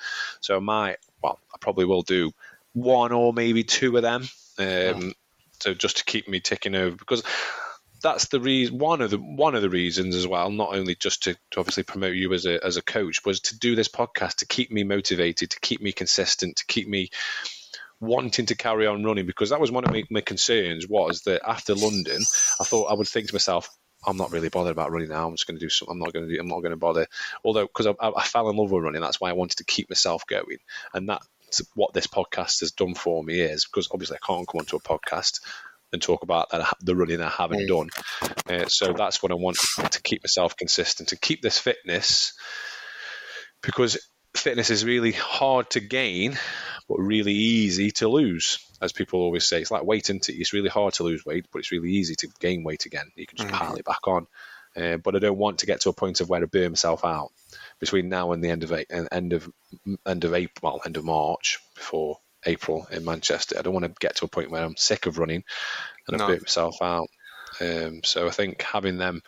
So 0.42 0.56
I 0.56 0.60
might, 0.60 0.98
well, 1.22 1.40
I 1.54 1.58
probably 1.60 1.86
will 1.86 2.02
do 2.02 2.32
one 2.74 3.12
or 3.12 3.32
maybe 3.34 3.64
two 3.64 3.96
of 3.96 4.02
them. 4.02 4.24
Um, 4.58 5.14
So 5.60 5.74
just 5.74 5.98
to 5.98 6.04
keep 6.04 6.28
me 6.28 6.42
ticking 6.42 6.76
over 6.76 6.96
because 6.96 7.24
that's 8.04 8.28
the 8.28 8.40
reason 8.40 8.78
one 8.78 9.02
of 9.02 9.10
the 9.10 9.18
one 9.18 9.56
of 9.56 9.62
the 9.62 9.70
reasons 9.70 10.14
as 10.14 10.28
well 10.28 10.52
not 10.52 10.76
only 10.76 10.94
just 10.94 11.24
to, 11.24 11.34
to 11.50 11.60
obviously 11.60 11.84
promote 11.84 12.14
you 12.14 12.32
as 12.34 12.46
a 12.46 12.64
as 12.64 12.78
a 12.78 12.84
coach 12.84 13.26
was 13.26 13.40
to 13.40 13.58
do 13.58 13.76
this 13.76 13.88
podcast 13.88 14.36
to 14.36 14.46
keep 14.46 14.70
me 14.70 14.84
motivated 14.84 15.50
to 15.50 15.60
keep 15.62 15.82
me 15.82 15.92
consistent 15.92 16.58
to 16.58 16.66
keep 16.68 16.88
me 16.88 17.10
wanting 18.00 18.46
to 18.46 18.56
carry 18.56 18.86
on 18.86 19.04
running 19.04 19.26
because 19.26 19.50
that 19.50 19.62
was 19.62 19.72
one 19.72 19.86
of 19.86 19.92
my, 19.92 20.04
my 20.12 20.22
concerns 20.22 20.88
was 20.88 21.22
that 21.22 21.42
after 21.48 21.74
london 21.74 22.22
i 22.60 22.64
thought 22.64 22.92
i 22.92 22.94
would 22.94 23.08
think 23.08 23.28
to 23.28 23.34
myself 23.34 23.70
i'm 24.06 24.18
not 24.18 24.32
really 24.32 24.50
bothered 24.50 24.74
about 24.74 24.92
running 24.92 25.08
now. 25.08 25.26
I'm 25.26 25.34
just 25.34 25.48
going 25.48 25.58
to 25.58 25.66
do 25.66 25.70
something 25.70 25.94
i'm 25.94 26.00
not 26.00 26.12
going 26.12 26.28
to 26.28 26.34
do 26.34 26.40
i'm 26.40 26.48
not 26.48 26.60
going 26.60 26.72
to 26.72 26.78
bother. 26.78 27.08
Although 27.46 27.66
because 27.66 27.88
I, 27.88 27.94
I 28.02 28.24
fell 28.26 28.50
in 28.50 28.58
love 28.58 28.70
with 28.70 28.84
running 28.84 29.02
that's 29.02 29.22
why 29.22 29.30
i 29.30 29.34
wanted 29.34 29.58
to 29.58 29.64
keep 29.64 29.90
myself 29.90 30.28
going. 30.28 30.58
And 30.94 31.08
that's 31.08 31.62
what 31.76 31.94
this 31.94 32.08
podcast 32.08 32.60
has 32.60 32.72
done 32.72 32.96
for 32.96 33.24
me 33.24 33.40
is 33.40 33.66
because 33.66 33.88
obviously 33.94 34.18
i 34.22 34.26
can't 34.26 34.46
come 34.46 34.60
onto 34.60 34.76
a 34.76 34.82
podcast 34.82 35.40
and 35.94 36.02
talk 36.02 36.24
about 36.24 36.50
that, 36.50 36.74
the 36.82 36.96
running 36.96 37.22
I 37.22 37.30
haven't 37.30 37.68
done. 37.68 37.90
Uh, 38.50 38.66
so 38.68 38.92
that's 38.92 39.24
what 39.24 39.32
I 39.32 39.36
want 39.36 39.58
to 39.92 40.02
keep 40.02 40.24
myself 40.24 40.58
consistent, 40.58 41.10
to 41.10 41.18
keep 41.18 41.42
this 41.42 41.60
fitness, 41.60 42.34
because 43.62 43.98
fitness 44.36 44.72
is 44.72 44.84
really 44.84 45.12
hard 45.12 45.70
to 45.70 45.80
gain, 45.80 46.38
but 46.90 46.98
really 46.98 47.34
easy 47.34 47.92
to 47.92 48.10
lose. 48.10 48.60
As 48.82 48.92
people 48.92 49.22
always 49.22 49.46
say, 49.46 49.62
it's 49.62 49.72
like 49.72 49.86
weight, 49.86 50.06
isn't 50.06 50.28
it? 50.28 50.34
It's 50.34 50.52
really 50.52 50.70
hard 50.70 50.96
to 50.96 51.04
lose 51.04 51.26
weight, 51.26 51.46
but 51.54 51.60
it's 51.60 51.72
really 51.72 51.92
easy 51.92 52.16
to 52.16 52.28
gain 52.40 52.64
weight 52.64 52.86
again. 52.86 53.12
You 53.16 53.28
can 53.28 53.38
just 53.38 53.50
Mhm. 53.50 53.54
pile 53.54 53.76
it 53.76 53.86
back 53.86 54.06
on. 54.08 54.28
Uh, 54.76 54.98
but 54.98 55.16
I 55.16 55.20
don't 55.20 55.38
want 55.38 55.60
to 55.60 55.68
get 55.68 55.82
to 55.82 55.90
a 55.90 55.94
point 55.94 56.20
of 56.20 56.30
where 56.30 56.42
I 56.42 56.46
burn 56.46 56.72
myself 56.72 57.06
out 57.06 57.32
between 57.80 58.10
now 58.10 58.32
and 58.32 58.44
the 58.44 58.50
end 58.50 58.64
of 58.64 58.74
end 58.90 59.34
of 59.34 59.48
end 60.06 60.24
of 60.24 60.34
April, 60.34 60.74
well, 60.74 60.82
end 60.84 60.98
of 60.98 61.06
March, 61.06 61.60
before 61.76 62.18
April 62.46 62.88
in 62.92 63.06
Manchester. 63.06 63.58
I 63.58 63.62
don't 63.62 63.74
want 63.74 63.86
to 63.86 63.94
get 64.00 64.18
to 64.18 64.26
a 64.26 64.30
point 64.30 64.52
where 64.52 64.64
I'm 64.64 64.78
sick 64.78 65.06
of 65.06 65.18
running 65.18 65.44
and 66.08 66.18
No. 66.18 66.24
I've 66.24 66.30
burnt 66.30 66.44
myself 66.44 66.82
out. 66.82 67.10
Um, 67.62 68.02
so 68.04 68.28
I 68.28 68.32
think 68.32 68.62
having 68.62 68.98
them 68.98 69.22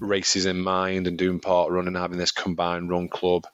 races 0.00 0.46
in 0.46 0.60
mind 0.60 1.06
and 1.06 1.18
doing 1.18 1.40
part 1.40 1.70
running, 1.70 1.94
having 1.94 2.18
this 2.18 2.30
combined 2.30 2.90
run 2.90 3.08
club, 3.08 3.46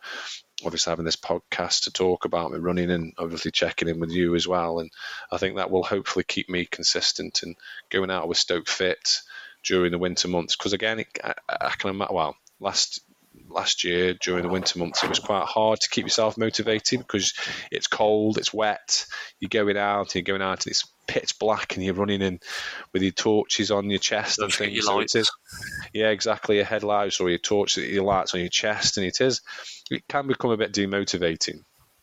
obviously 0.65 0.91
having 0.91 1.05
this 1.05 1.17
podcast 1.17 1.85
to 1.85 1.93
talk 1.93 2.25
about 2.25 2.53
me 2.53 2.59
running 2.59 2.91
and 2.91 3.15
obviously 3.19 3.51
checking 3.51 3.89
in 3.89 4.01
with 4.01 4.11
you 4.11 4.35
as 4.35 4.47
well. 4.47 4.79
And 4.79 4.91
I 5.33 5.39
think 5.39 5.57
that 5.57 5.71
will 5.71 5.83
hopefully 5.83 6.25
keep 6.27 6.49
me 6.49 6.67
consistent 6.67 7.43
and 7.43 7.57
going 7.91 8.11
out 8.11 8.29
with 8.29 8.39
Stoke 8.39 8.69
fit 8.69 9.23
during 9.63 9.93
the 9.93 9.99
winter 9.99 10.29
months. 10.29 10.57
Because 10.57 10.73
again, 10.75 11.01
it, 11.01 11.09
I, 11.23 11.35
I 11.49 11.71
can 11.71 11.91
imagine, 11.91 12.15
well, 12.15 12.37
last 12.61 13.01
last 13.55 13.85
year 13.85 14.15
during 14.15 14.43
the 14.43 14.49
winter 14.49 14.79
months 14.79 15.03
it 15.05 15.09
was 15.09 15.19
quite 15.21 15.45
hard 15.47 15.79
to 15.81 15.89
keep 15.89 16.05
yourself 16.05 16.37
motivated 16.37 16.99
because 16.99 17.33
it's 17.71 17.87
cold 17.87 18.37
it's 18.39 18.53
wet 18.53 19.07
you're 19.41 19.49
going 19.49 19.77
out 19.77 20.15
you're 20.15 20.23
going 20.23 20.43
out 20.43 20.65
and 20.67 20.73
it's 20.73 20.85
pitch 21.07 21.39
black 21.39 21.75
and 21.77 21.85
you're 21.85 21.95
running 21.95 22.23
in 22.23 22.41
with 22.93 23.03
your 23.03 23.13
torches 23.13 23.71
on 23.71 23.91
your 23.91 23.99
chest 23.99 24.39
Don't 24.39 24.47
and 24.47 24.55
things 24.55 24.73
your 24.75 24.83
so 24.83 24.97
lights. 24.97 25.15
it 25.15 25.21
is 25.21 25.31
yeah 25.93 26.09
exactly 26.09 26.57
your 26.57 26.65
headlights 26.65 27.21
or 27.21 27.29
your 27.29 27.39
torch 27.39 27.77
your 27.77 28.05
lights 28.05 28.35
on 28.35 28.41
your 28.41 28.49
chest 28.49 28.97
and 28.97 29.07
it 29.07 29.21
is 29.21 29.41
it 29.91 30.03
can 30.09 30.27
become 30.27 30.51
a 30.51 30.57
bit 30.57 30.73
demotivating 30.73 31.61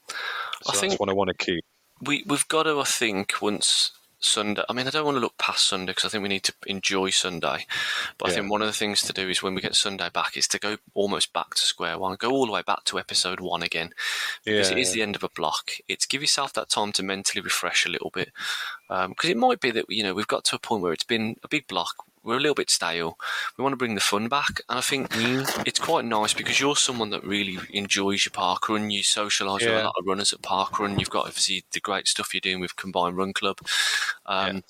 So 0.08 0.16
I 0.16 0.72
that's 0.72 0.80
think- 0.80 1.00
what 1.00 1.10
I 1.10 1.14
want 1.14 1.30
to 1.30 1.46
keep. 1.46 1.64
we 2.02 2.24
we've 2.28 2.48
got 2.48 2.64
to 2.64 2.80
I 2.80 2.84
think 2.84 3.42
once 3.42 3.92
Sunday. 4.24 4.64
I 4.70 4.74
mean, 4.74 4.88
I 4.88 4.92
don't 4.92 5.06
want 5.06 5.16
to 5.16 5.22
look 5.22 5.38
past 5.38 5.68
Sunday 5.68 5.92
because 5.92 6.06
I 6.06 6.10
think 6.10 6.22
we 6.24 6.30
need 6.30 6.44
to 6.44 6.54
enjoy 6.68 7.10
Sunday. 7.10 7.66
But 8.18 8.30
I 8.30 8.34
think 8.34 8.52
one 8.52 8.62
of 8.62 8.68
the 8.68 8.74
things 8.74 9.02
to 9.04 9.14
do 9.14 9.28
is 9.30 9.42
when 9.44 9.56
we 9.56 9.62
get 9.62 9.76
Sunday 9.76 10.10
back 10.10 10.38
is 10.38 10.48
to 10.50 10.60
go 10.60 10.78
almost 10.94 11.34
back 11.34 11.56
to 11.56 11.62
square 11.66 11.98
one, 11.98 12.16
go 12.20 12.32
all 12.32 12.46
the 12.46 12.52
way 12.52 12.62
back 12.62 12.84
to 12.86 13.00
episode 13.00 13.40
one 13.40 13.64
again 13.64 13.92
because 14.46 14.70
Yeah, 14.70 14.78
it 14.78 14.82
is 14.82 14.90
yeah. 14.90 14.94
the 14.96 15.02
end 15.04 15.16
of 15.16 15.24
a 15.24 15.30
block. 15.30 15.72
It's 15.88 16.06
give 16.06 16.22
yourself 16.22 16.54
that 16.54 16.70
time 16.70 16.92
to 16.94 17.04
mentally 17.04 17.42
refresh 17.42 17.86
a 17.86 17.90
little 17.90 18.12
bit 18.12 18.32
um, 18.90 19.12
because 19.12 19.30
it 19.30 19.38
might 19.38 19.60
be 19.60 19.72
that 19.72 19.86
you 19.90 20.04
know 20.04 20.14
we've 20.14 20.28
got 20.28 20.44
to 20.46 20.56
a 20.56 20.60
point 20.60 20.84
where 20.84 20.94
it's 20.94 21.04
been 21.04 21.36
a 21.44 21.48
big 21.48 21.68
block. 21.68 22.06
We're 22.24 22.38
a 22.38 22.40
little 22.40 22.56
bit 22.56 22.70
stale. 22.70 23.18
We 23.58 23.64
want 23.64 23.74
to 23.74 23.78
bring 23.78 23.96
the 23.96 24.02
fun 24.02 24.28
back, 24.28 24.62
and 24.70 24.78
I 24.78 24.82
think 24.82 25.10
Mm. 25.10 25.68
it's 25.68 25.80
quite 25.80 26.06
nice 26.06 26.34
because 26.34 26.60
you're 26.60 26.76
someone 26.76 27.10
that 27.10 27.24
really 27.24 27.58
enjoys 27.72 28.26
your 28.26 28.32
park 28.32 28.70
run. 28.70 28.92
You 28.92 29.02
socialise 29.04 29.62
with 29.62 29.70
a 29.70 29.84
lot 29.86 29.96
of 29.98 30.06
runners 30.06 30.32
at 30.34 30.42
park 30.42 30.80
run. 30.80 31.00
You've 31.00 31.10
got 31.10 31.26
obviously 31.28 31.64
the 31.72 31.80
great 31.80 32.08
stuff 32.08 32.34
you're 32.34 32.42
doing 32.42 32.60
with 32.60 32.76
Combined 32.76 33.18
Run 33.18 33.34
Club. 33.34 33.60
Um, 34.26 34.64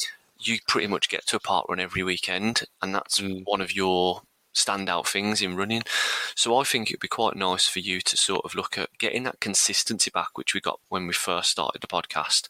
You 0.43 0.57
pretty 0.67 0.87
much 0.87 1.07
get 1.07 1.27
to 1.27 1.35
a 1.35 1.39
park 1.39 1.67
run 1.69 1.79
every 1.79 2.01
weekend, 2.01 2.63
and 2.81 2.95
that's 2.95 3.19
Mm. 3.19 3.43
one 3.45 3.61
of 3.61 3.71
your 3.73 4.23
standout 4.55 5.07
things 5.07 5.39
in 5.41 5.55
running. 5.55 5.83
So 6.35 6.57
I 6.57 6.63
think 6.63 6.89
it'd 6.89 6.99
be 6.99 7.07
quite 7.07 7.35
nice 7.35 7.67
for 7.67 7.77
you 7.79 8.01
to 8.01 8.17
sort 8.17 8.43
of 8.43 8.55
look 8.55 8.75
at 8.77 8.89
getting 8.97 9.23
that 9.23 9.39
consistency 9.39 10.09
back, 10.09 10.37
which 10.37 10.53
we 10.55 10.59
got 10.59 10.79
when 10.89 11.05
we 11.05 11.13
first 11.13 11.51
started 11.51 11.81
the 11.81 11.87
podcast. 11.87 12.47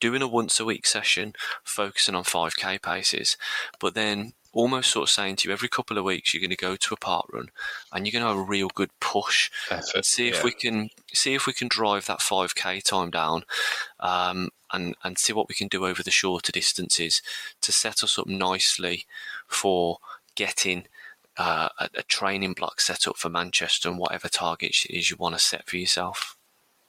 Doing 0.00 0.22
a 0.22 0.28
once 0.28 0.60
a 0.60 0.64
week 0.64 0.86
session, 0.86 1.34
focusing 1.64 2.14
on 2.14 2.24
5k 2.24 2.82
paces, 2.82 3.36
but 3.80 3.94
then 3.94 4.34
almost 4.56 4.90
sort 4.90 5.02
of 5.02 5.10
saying 5.10 5.36
to 5.36 5.48
you 5.48 5.52
every 5.52 5.68
couple 5.68 5.98
of 5.98 6.04
weeks 6.04 6.32
you're 6.32 6.40
going 6.40 6.48
to 6.48 6.56
go 6.56 6.76
to 6.76 6.94
a 6.94 6.96
park 6.96 7.26
run 7.30 7.50
and 7.92 8.06
you're 8.06 8.12
going 8.12 8.22
to 8.22 8.28
have 8.28 8.38
a 8.38 8.50
real 8.50 8.70
good 8.74 8.88
push 9.00 9.50
Effort, 9.70 10.04
see 10.06 10.28
if 10.28 10.36
yeah. 10.36 10.44
we 10.44 10.50
can 10.50 10.88
see 11.12 11.34
if 11.34 11.46
we 11.46 11.52
can 11.52 11.68
drive 11.68 12.06
that 12.06 12.20
5k 12.20 12.82
time 12.82 13.10
down 13.10 13.44
um, 14.00 14.48
and 14.72 14.94
and 15.04 15.18
see 15.18 15.34
what 15.34 15.48
we 15.48 15.54
can 15.54 15.68
do 15.68 15.84
over 15.84 16.02
the 16.02 16.10
shorter 16.10 16.52
distances 16.52 17.20
to 17.60 17.70
set 17.70 18.02
us 18.02 18.18
up 18.18 18.26
nicely 18.26 19.04
for 19.46 19.98
getting 20.34 20.86
uh, 21.36 21.68
a, 21.78 21.90
a 21.96 22.02
training 22.04 22.54
block 22.54 22.80
set 22.80 23.06
up 23.06 23.18
for 23.18 23.28
Manchester 23.28 23.90
and 23.90 23.98
whatever 23.98 24.28
targets 24.28 24.86
it 24.86 24.96
is 24.96 25.10
you 25.10 25.16
want 25.18 25.34
to 25.34 25.40
set 25.40 25.68
for 25.68 25.76
yourself. 25.76 26.35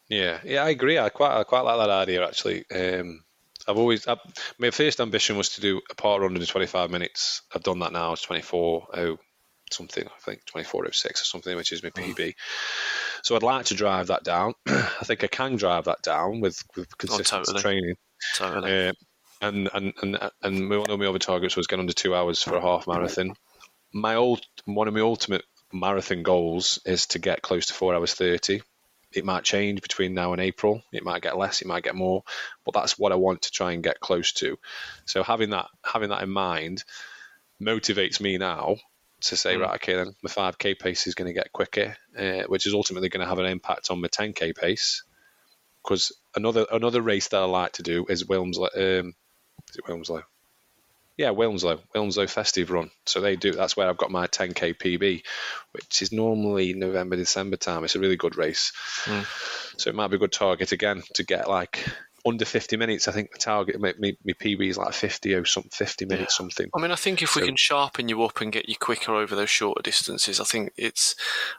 Yeah, 0.09 0.39
yeah, 0.43 0.63
I 0.63 0.69
agree. 0.69 0.97
I 0.97 1.09
quite, 1.09 1.37
I 1.37 1.43
quite 1.43 1.61
like 1.61 1.77
that 1.79 1.89
idea 1.89 2.25
actually. 2.25 2.65
Um, 2.73 3.23
I've 3.67 3.77
always, 3.77 4.07
I, 4.07 4.15
my 4.57 4.71
first 4.71 5.01
ambition 5.01 5.37
was 5.37 5.49
to 5.49 5.61
do 5.61 5.81
a 5.91 5.95
park 5.95 6.21
run 6.21 6.35
in 6.35 6.45
25 6.45 6.89
minutes. 6.89 7.41
I've 7.53 7.63
done 7.63 7.79
that 7.79 7.91
now. 7.91 8.13
It's 8.13 8.21
24 8.21 8.87
oh 8.93 9.17
something, 9.71 10.05
I 10.05 10.19
think 10.21 10.45
2406 10.45 11.21
or 11.21 11.25
something, 11.25 11.55
which 11.55 11.71
is 11.71 11.83
my 11.83 11.89
PB. 11.89 12.35
So 13.23 13.35
I'd 13.35 13.43
like 13.43 13.65
to 13.65 13.75
drive 13.75 14.07
that 14.07 14.23
down. 14.23 14.53
I 14.67 15.03
think 15.03 15.23
I 15.23 15.27
can 15.27 15.55
drive 15.55 15.85
that 15.85 16.01
down 16.01 16.39
with 16.39 16.63
with 16.75 16.97
consistent 16.97 17.45
totally. 17.45 17.61
training. 17.61 17.95
Totally. 18.35 18.87
Uh, 18.87 18.93
and 19.41 19.69
and 19.73 19.93
and 20.01 20.31
and 20.41 20.69
one 20.69 20.89
of 20.89 20.99
my 20.99 21.05
other 21.05 21.19
targets 21.19 21.55
was 21.55 21.67
get 21.67 21.79
under 21.79 21.93
two 21.93 22.15
hours 22.15 22.41
for 22.41 22.55
a 22.55 22.61
half 22.61 22.87
marathon. 22.87 23.33
My 23.93 24.15
old 24.15 24.45
one 24.65 24.87
of 24.87 24.93
my 24.93 25.01
ultimate 25.01 25.43
marathon 25.71 26.23
goals 26.23 26.79
is 26.85 27.07
to 27.07 27.19
get 27.19 27.41
close 27.41 27.67
to 27.67 27.73
four 27.73 27.93
hours 27.93 28.13
thirty. 28.13 28.61
It 29.13 29.25
might 29.25 29.43
change 29.43 29.81
between 29.81 30.13
now 30.13 30.33
and 30.33 30.41
April. 30.41 30.83
It 30.91 31.03
might 31.03 31.21
get 31.21 31.37
less. 31.37 31.61
It 31.61 31.67
might 31.67 31.83
get 31.83 31.95
more. 31.95 32.23
But 32.65 32.73
that's 32.73 32.99
what 32.99 33.11
I 33.11 33.15
want 33.15 33.43
to 33.43 33.51
try 33.51 33.71
and 33.71 33.83
get 33.83 33.99
close 33.99 34.33
to. 34.33 34.59
So 35.05 35.23
having 35.23 35.51
that 35.51 35.67
having 35.83 36.09
that 36.09 36.23
in 36.23 36.29
mind 36.29 36.83
motivates 37.61 38.19
me 38.19 38.37
now 38.37 38.77
to 39.21 39.35
say, 39.37 39.55
Mm. 39.55 39.61
right, 39.61 39.75
okay, 39.75 39.95
then 39.95 40.15
my 40.21 40.29
five 40.29 40.57
k 40.57 40.75
pace 40.75 41.07
is 41.07 41.15
going 41.15 41.27
to 41.27 41.33
get 41.33 41.51
quicker, 41.51 41.95
uh, 42.17 42.43
which 42.43 42.67
is 42.67 42.73
ultimately 42.73 43.09
going 43.09 43.21
to 43.21 43.29
have 43.29 43.39
an 43.39 43.45
impact 43.45 43.89
on 43.89 44.01
my 44.01 44.07
ten 44.07 44.33
k 44.33 44.53
pace. 44.53 45.03
Because 45.83 46.11
another 46.35 46.65
another 46.71 47.01
race 47.01 47.29
that 47.29 47.41
I 47.41 47.45
like 47.45 47.73
to 47.73 47.83
do 47.83 48.05
is 48.09 48.25
Wilmslow. 48.25 48.69
Um, 48.75 49.15
is 49.69 49.77
it 49.77 49.85
Wilmslow? 49.85 50.23
Yeah, 51.17 51.29
Wilmslow, 51.29 51.79
Wilmslow 51.95 52.29
Festive 52.29 52.69
Run. 52.69 52.91
So 53.07 53.21
they 53.21 53.35
do. 53.35 53.51
That's 53.51 53.75
where 53.75 53.89
I've 53.89 53.97
got 53.97 54.11
my 54.11 54.27
10k 54.27 54.77
PB, 54.77 55.23
which 55.71 56.01
is 56.01 56.11
normally 56.11 56.73
November, 56.73 57.15
December 57.15 57.57
time. 57.57 57.83
It's 57.83 57.95
a 57.95 57.99
really 57.99 58.17
good 58.17 58.37
race. 58.37 58.71
Mm. 59.05 59.25
So 59.79 59.89
it 59.89 59.95
might 59.95 60.09
be 60.09 60.17
a 60.17 60.19
good 60.19 60.31
target 60.31 60.71
again 60.71 61.01
to 61.15 61.23
get 61.23 61.49
like 61.49 61.87
under 62.27 62.45
50 62.45 62.77
minutes. 62.77 63.07
I 63.07 63.11
think 63.13 63.31
the 63.31 63.39
target, 63.39 63.79
my, 63.79 63.93
my, 63.97 64.15
my 64.25 64.33
PB 64.33 64.69
is 64.69 64.77
like 64.77 64.93
50 64.93 65.33
or 65.33 65.45
something, 65.45 65.71
50 65.73 66.05
minutes 66.05 66.35
something. 66.35 66.69
I 66.75 66.81
mean, 66.81 66.91
I 66.91 66.95
think 66.95 67.21
if 67.21 67.35
we 67.35 67.43
can 67.43 67.55
sharpen 67.55 68.09
you 68.09 68.23
up 68.23 68.41
and 68.41 68.51
get 68.51 68.69
you 68.69 68.75
quicker 68.75 69.15
over 69.15 69.35
those 69.35 69.49
shorter 69.49 69.81
distances, 69.81 70.39
I 70.39 70.43
think 70.43 70.73
it's 70.77 71.15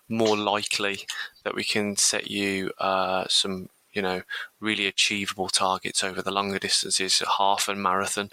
more 0.08 0.36
likely 0.36 1.06
that 1.44 1.54
we 1.54 1.64
can 1.64 1.96
set 1.96 2.30
you 2.30 2.72
uh, 2.78 3.24
some, 3.28 3.70
you 3.98 4.02
know, 4.02 4.22
really 4.60 4.86
achievable 4.86 5.48
targets 5.48 6.04
over 6.04 6.22
the 6.22 6.30
longer 6.30 6.60
distances, 6.60 7.20
half 7.36 7.68
and 7.68 7.82
marathon. 7.82 8.30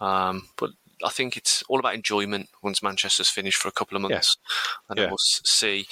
Um, 0.00 0.48
but 0.56 0.70
I 1.04 1.10
think 1.10 1.36
it's 1.36 1.62
all 1.68 1.78
about 1.78 1.94
enjoyment 1.94 2.48
once 2.60 2.82
Manchester's 2.82 3.28
finished 3.28 3.58
for 3.62 3.68
a 3.68 3.72
couple 3.72 3.94
of 3.96 4.02
months, 4.02 4.36
and 4.88 4.98
Yeah. 4.98 5.06
we'll 5.06 5.18
see 5.18 5.86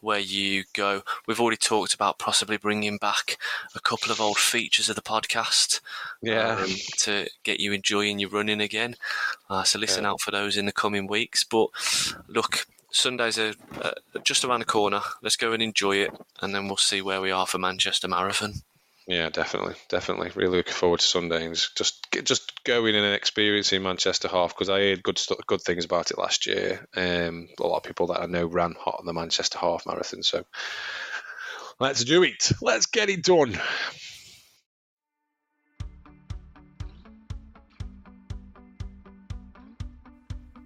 where 0.00 0.18
you 0.18 0.64
go. 0.72 1.02
We've 1.26 1.40
already 1.40 1.58
talked 1.58 1.94
about 1.94 2.18
possibly 2.18 2.56
bringing 2.56 2.98
back 2.98 3.38
a 3.76 3.80
couple 3.80 4.10
of 4.10 4.20
old 4.20 4.38
features 4.38 4.88
of 4.88 4.96
the 4.96 5.02
podcast 5.02 5.80
Yeah. 6.22 6.56
um, 6.56 6.74
to 7.04 7.28
get 7.44 7.60
you 7.60 7.72
enjoying 7.72 8.18
your 8.18 8.30
running 8.30 8.60
again. 8.60 8.96
Uh, 9.48 9.62
so 9.62 9.78
listen 9.78 10.02
Yeah. 10.02 10.10
out 10.10 10.20
for 10.20 10.32
those 10.32 10.56
in 10.56 10.66
the 10.66 10.72
coming 10.72 11.06
weeks. 11.06 11.44
But 11.44 11.68
look, 12.26 12.66
Sundays 12.96 13.38
uh, 13.38 13.52
just 14.24 14.44
around 14.44 14.60
the 14.60 14.66
corner. 14.66 15.00
Let's 15.22 15.36
go 15.36 15.52
and 15.52 15.62
enjoy 15.62 15.96
it, 15.96 16.10
and 16.40 16.54
then 16.54 16.66
we'll 16.66 16.76
see 16.76 17.02
where 17.02 17.20
we 17.20 17.30
are 17.30 17.46
for 17.46 17.58
Manchester 17.58 18.08
Marathon. 18.08 18.54
Yeah, 19.06 19.30
definitely, 19.30 19.74
definitely. 19.88 20.32
Really 20.34 20.56
looking 20.56 20.72
forward 20.72 20.98
to 20.98 21.06
Sunday 21.06 21.46
and 21.46 21.54
just 21.54 22.10
just, 22.24 22.64
going 22.64 22.96
and 22.96 23.14
experiencing 23.14 23.84
Manchester 23.84 24.26
Half 24.26 24.54
because 24.54 24.68
I 24.68 24.80
heard 24.80 25.04
good 25.04 25.20
good 25.46 25.60
things 25.60 25.84
about 25.84 26.10
it 26.10 26.18
last 26.18 26.46
year. 26.46 26.84
Um, 26.96 27.48
a 27.60 27.66
lot 27.66 27.76
of 27.76 27.82
people 27.84 28.08
that 28.08 28.20
I 28.20 28.26
know 28.26 28.46
ran 28.46 28.74
hot 28.76 28.96
on 28.98 29.06
the 29.06 29.12
Manchester 29.12 29.58
Half 29.58 29.86
Marathon. 29.86 30.24
So 30.24 30.44
let's 31.78 32.02
do 32.02 32.24
it. 32.24 32.50
Let's 32.60 32.86
get 32.86 33.08
it 33.08 33.22
done. 33.22 33.56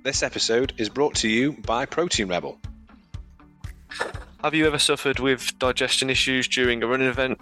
This 0.03 0.23
episode 0.23 0.73
is 0.79 0.89
brought 0.89 1.15
to 1.17 1.29
you 1.29 1.53
by 1.53 1.85
Protein 1.85 2.29
Rebel. 2.29 2.59
Have 4.43 4.55
you 4.55 4.67
ever 4.67 4.79
suffered 4.79 5.21
with 5.21 5.59
digestion 5.59 6.09
issues 6.09 6.49
during 6.49 6.83
a 6.83 6.87
running 6.87 7.09
event? 7.09 7.39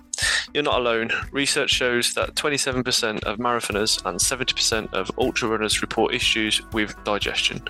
You're 0.53 0.65
not 0.65 0.81
alone. 0.81 1.11
Research 1.31 1.71
shows 1.71 2.15
that 2.15 2.35
27% 2.35 3.23
of 3.23 3.39
marathoners 3.39 4.05
and 4.05 4.19
70% 4.19 4.93
of 4.93 5.09
ultra 5.19 5.49
runners 5.49 5.83
report 5.83 6.13
issues 6.13 6.61
with 6.73 6.97
digestion. 7.05 7.63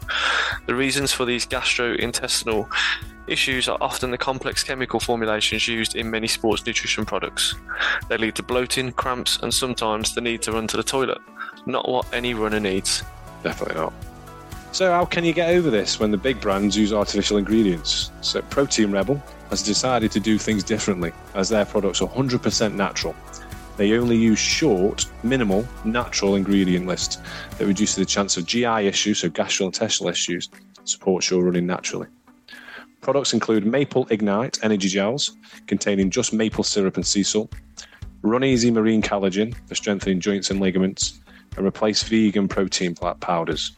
The 0.64 0.74
reasons 0.74 1.12
for 1.12 1.26
these 1.26 1.44
gastrointestinal 1.44 2.66
issues 3.26 3.68
are 3.68 3.76
often 3.82 4.10
the 4.10 4.16
complex 4.16 4.64
chemical 4.64 5.00
formulations 5.00 5.68
used 5.68 5.96
in 5.96 6.10
many 6.10 6.28
sports 6.28 6.64
nutrition 6.64 7.04
products. 7.04 7.54
They 8.08 8.16
lead 8.16 8.36
to 8.36 8.42
bloating, 8.42 8.92
cramps, 8.92 9.38
and 9.42 9.52
sometimes 9.52 10.14
the 10.14 10.22
need 10.22 10.40
to 10.42 10.52
run 10.52 10.66
to 10.68 10.78
the 10.78 10.82
toilet. 10.82 11.18
Not 11.66 11.86
what 11.86 12.06
any 12.14 12.32
runner 12.32 12.60
needs. 12.60 13.02
Definitely 13.42 13.82
not. 13.82 13.92
So, 14.70 14.92
how 14.92 15.06
can 15.06 15.24
you 15.24 15.32
get 15.32 15.50
over 15.50 15.70
this 15.70 15.98
when 15.98 16.10
the 16.10 16.18
big 16.18 16.40
brands 16.40 16.76
use 16.76 16.92
artificial 16.92 17.38
ingredients? 17.38 18.12
So, 18.20 18.42
Protein 18.42 18.92
Rebel 18.92 19.20
has 19.50 19.62
decided 19.62 20.12
to 20.12 20.20
do 20.20 20.38
things 20.38 20.62
differently 20.62 21.10
as 21.34 21.48
their 21.48 21.64
products 21.64 22.02
are 22.02 22.08
100% 22.08 22.74
natural. 22.74 23.16
They 23.78 23.96
only 23.96 24.16
use 24.16 24.38
short, 24.38 25.06
minimal, 25.22 25.66
natural 25.84 26.34
ingredient 26.34 26.86
lists 26.86 27.18
that 27.56 27.66
reduces 27.66 27.96
the 27.96 28.04
chance 28.04 28.36
of 28.36 28.44
GI 28.44 28.86
issues, 28.86 29.20
so 29.20 29.30
gastrointestinal 29.30 30.10
issues, 30.10 30.50
supports 30.84 31.30
your 31.30 31.42
running 31.42 31.66
naturally. 31.66 32.08
Products 33.00 33.32
include 33.32 33.64
Maple 33.64 34.06
Ignite 34.10 34.58
energy 34.62 34.88
gels 34.88 35.36
containing 35.66 36.10
just 36.10 36.32
maple 36.32 36.64
syrup 36.64 36.96
and 36.96 37.06
sea 37.06 37.22
salt, 37.22 37.52
Run 38.22 38.44
Easy 38.44 38.70
Marine 38.70 39.00
Collagen 39.00 39.54
for 39.66 39.74
strengthening 39.74 40.20
joints 40.20 40.50
and 40.50 40.60
ligaments, 40.60 41.20
and 41.56 41.64
replace 41.64 42.02
vegan 42.02 42.48
protein 42.48 42.94
powders. 43.20 43.72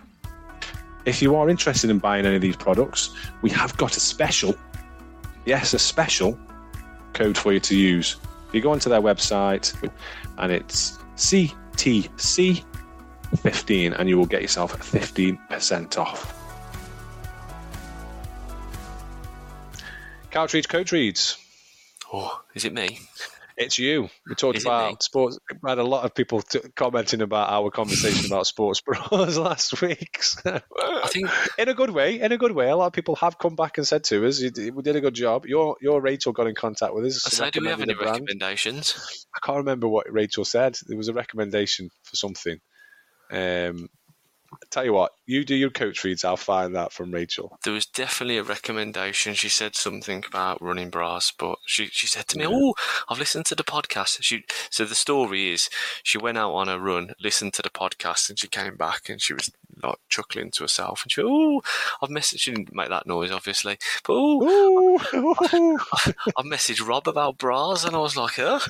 If 1.05 1.21
you 1.23 1.37
are 1.37 1.49
interested 1.49 1.91
in 1.91 1.99
buying 1.99 2.27
any 2.27 2.35
of 2.37 2.43
these 2.43 2.57
products, 2.57 3.15
we 3.43 3.51
have 3.51 3.77
got 3.77 3.97
a 3.97 4.01
special, 4.01 4.55
yes, 5.47 5.75
a 5.75 5.79
special 5.79 6.37
code 7.13 7.39
for 7.39 7.53
you 7.53 7.61
to 7.61 7.77
use. 7.77 8.17
You 8.53 8.61
go 8.61 8.73
onto 8.73 8.91
their 8.91 9.01
website 9.01 9.73
and 10.39 10.53
it's 10.53 10.99
CTC15 11.17 13.99
and 13.99 14.09
you 14.09 14.19
will 14.19 14.27
get 14.27 14.43
yourself 14.43 14.77
15% 14.79 15.99
off. 15.99 16.37
Couch 20.31 20.55
reads, 20.55 20.67
coach 20.67 20.93
reads. 20.93 21.37
Oh, 22.13 22.43
is 22.55 22.65
it 22.65 22.73
me? 22.73 23.01
It's 23.61 23.79
you. 23.79 24.09
We 24.27 24.35
talked 24.35 24.57
Is 24.57 24.65
about 24.65 25.03
sports. 25.03 25.39
We 25.63 25.69
had 25.69 25.77
a 25.77 25.85
lot 25.85 26.07
of 26.07 26.15
people 26.15 26.41
t- 26.41 26.61
commenting 26.75 27.21
about 27.21 27.51
our 27.51 27.71
conversation 27.71 28.25
about 28.25 28.47
sports 28.47 28.81
bras 28.81 29.37
last 29.37 29.81
week. 29.83 30.23
So, 30.31 30.61
I 30.79 31.09
think 31.09 31.29
in 31.59 31.69
a 31.69 31.75
good 31.75 31.91
way, 31.91 32.21
in 32.21 32.33
a 32.33 32.39
good 32.39 32.53
way. 32.53 32.71
A 32.71 32.77
lot 32.77 32.87
of 32.87 32.93
people 32.95 33.17
have 33.17 33.37
come 33.37 33.57
back 33.57 33.77
and 33.77 33.87
said 33.87 34.05
to 34.05 34.27
us, 34.27 34.41
"We 34.41 34.51
did 34.51 34.97
a 34.97 35.01
good 35.01 35.15
job." 35.15 35.45
Your 35.45 35.77
your 35.83 36.01
Rachel 36.01 36.33
got 36.33 36.47
in 36.47 36.55
contact 36.55 36.95
with 36.95 37.05
us. 37.05 37.27
I 37.27 37.31
say, 37.31 37.51
do 37.51 37.61
we 37.61 37.69
have 37.69 37.81
any 37.81 37.93
recommended 37.93 38.01
a 38.01 38.03
brand. 38.03 38.21
recommendations? 38.23 39.27
I 39.35 39.41
can't 39.45 39.59
remember 39.59 39.89
what 39.89 40.11
Rachel 40.11 40.45
said. 40.45 40.79
There 40.87 40.97
was 40.97 41.09
a 41.09 41.13
recommendation 41.13 41.91
for 42.05 42.17
something. 42.17 42.59
Um, 43.31 43.89
tell 44.71 44.85
you 44.85 44.93
what, 44.93 45.13
you 45.27 45.45
do 45.45 45.55
your 45.55 45.71
coach 45.71 46.05
reads. 46.05 46.25
I'll 46.25 46.37
find 46.37 46.75
that 46.75 46.93
from 46.93 47.13
Rachel. 47.13 47.59
There 47.65 47.73
was 47.73 47.87
definitely 47.87 48.39
a 48.39 48.43
recommendation. 48.43 49.35
She 49.35 49.49
said 49.49 49.75
something 49.75 50.25
about 50.27 50.61
running 50.63 50.91
bras, 50.91 51.33
but 51.37 51.59
she, 51.67 51.87
she 51.87 52.07
said 52.07 52.29
to 52.29 52.39
me, 52.39 52.45
Yeah. 52.45 52.51
"Oh, 52.53 52.75
I've 53.09 53.19
listened 53.19 53.47
to 53.47 53.55
the 53.55 53.65
podcast." 53.65 54.19
She 54.23 54.45
so 54.71 54.85
the 54.85 54.95
story 54.95 55.53
is 55.53 55.69
she 56.03 56.19
went 56.19 56.39
out 56.39 56.53
on 56.53 56.69
a 56.69 56.79
run, 56.79 57.13
listened 57.21 57.55
to 57.55 57.63
the 57.63 57.71
podcast, 57.71 58.29
and 58.29 58.39
she 58.39 58.49
came 58.49 58.77
back 58.77 59.09
and 59.09 59.21
she 59.21 59.35
was 59.35 59.51
like 59.83 59.99
chuckling 60.09 60.51
to 60.53 60.65
herself, 60.65 61.03
and 61.03 61.13
she, 61.13 61.23
"Oh, 61.25 61.63
I've 62.03 62.11
messaged." 62.11 62.41
She 62.41 62.51
didn't 62.51 62.75
make 62.75 62.89
that 62.89 63.07
noise, 63.07 63.31
obviously, 63.31 63.79
but 64.05 64.15
oh. 64.17 64.99
I've 66.37 66.45
messaged 66.45 66.87
Rob 66.87 67.09
about 67.09 67.39
bras, 67.39 67.85
and 67.85 67.95
I 67.95 67.99
was 67.99 68.17
like, 68.17 68.35
"Huh." 68.37 68.61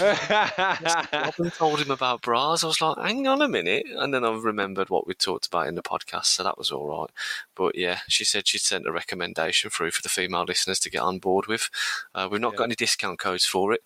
Rob 0.00 1.52
told 1.54 1.80
him 1.80 1.90
about 1.90 2.22
bras. 2.22 2.64
I 2.64 2.66
was 2.66 2.80
like, 2.80 2.98
hang 2.98 3.26
on 3.26 3.42
a 3.42 3.48
minute. 3.48 3.86
And 3.96 4.12
then 4.12 4.24
I 4.24 4.30
remembered 4.32 4.90
what 4.90 5.06
we 5.06 5.13
talked 5.18 5.46
about 5.46 5.66
in 5.66 5.74
the 5.74 5.82
podcast, 5.82 6.26
so 6.26 6.42
that 6.42 6.58
was 6.58 6.70
all 6.70 6.86
right. 6.86 7.10
But 7.54 7.76
yeah, 7.76 8.00
she 8.08 8.24
said 8.24 8.46
she'd 8.46 8.60
sent 8.60 8.86
a 8.86 8.92
recommendation 8.92 9.70
through 9.70 9.92
for 9.92 10.02
the 10.02 10.08
female 10.08 10.44
listeners 10.46 10.78
to 10.80 10.90
get 10.90 11.02
on 11.02 11.18
board 11.18 11.46
with. 11.46 11.68
Uh, 12.14 12.28
we've 12.30 12.40
not 12.40 12.52
Yeah. 12.52 12.58
got 12.58 12.64
any 12.64 12.74
discount 12.74 13.18
codes 13.18 13.44
for 13.46 13.72
it. 13.72 13.82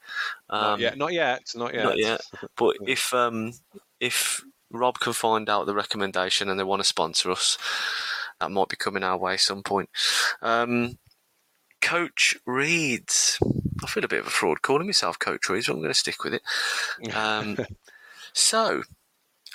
Um, 0.50 0.80
not 0.80 0.80
yet. 0.80 0.96
Not 0.98 1.12
yet. 1.12 1.52
Not 1.54 1.74
yet. 1.74 1.84
not 1.84 1.98
yet. 1.98 2.20
But 2.56 2.76
if 2.86 3.12
um, 3.14 3.52
if 4.00 4.42
Rob 4.70 4.98
can 5.00 5.12
find 5.12 5.48
out 5.48 5.66
the 5.66 5.74
recommendation 5.74 6.48
and 6.48 6.58
they 6.58 6.64
want 6.64 6.80
to 6.80 6.88
sponsor 6.88 7.30
us, 7.30 7.56
that 8.40 8.50
might 8.50 8.68
be 8.68 8.76
coming 8.76 9.02
our 9.02 9.16
way 9.16 9.36
some 9.36 9.62
point. 9.62 9.88
Um, 10.42 10.98
Coach 11.80 12.36
Reads. 12.46 13.38
I 13.82 13.86
feel 13.86 14.04
a 14.04 14.08
bit 14.08 14.20
of 14.20 14.26
a 14.26 14.30
fraud 14.30 14.62
calling 14.62 14.86
myself 14.86 15.18
Coach 15.18 15.48
Reads, 15.48 15.66
but 15.68 15.74
I'm 15.74 15.78
going 15.78 15.92
to 15.92 15.98
stick 15.98 16.24
with 16.24 16.34
it. 16.34 16.42
Um, 17.14 17.56
so, 18.32 18.82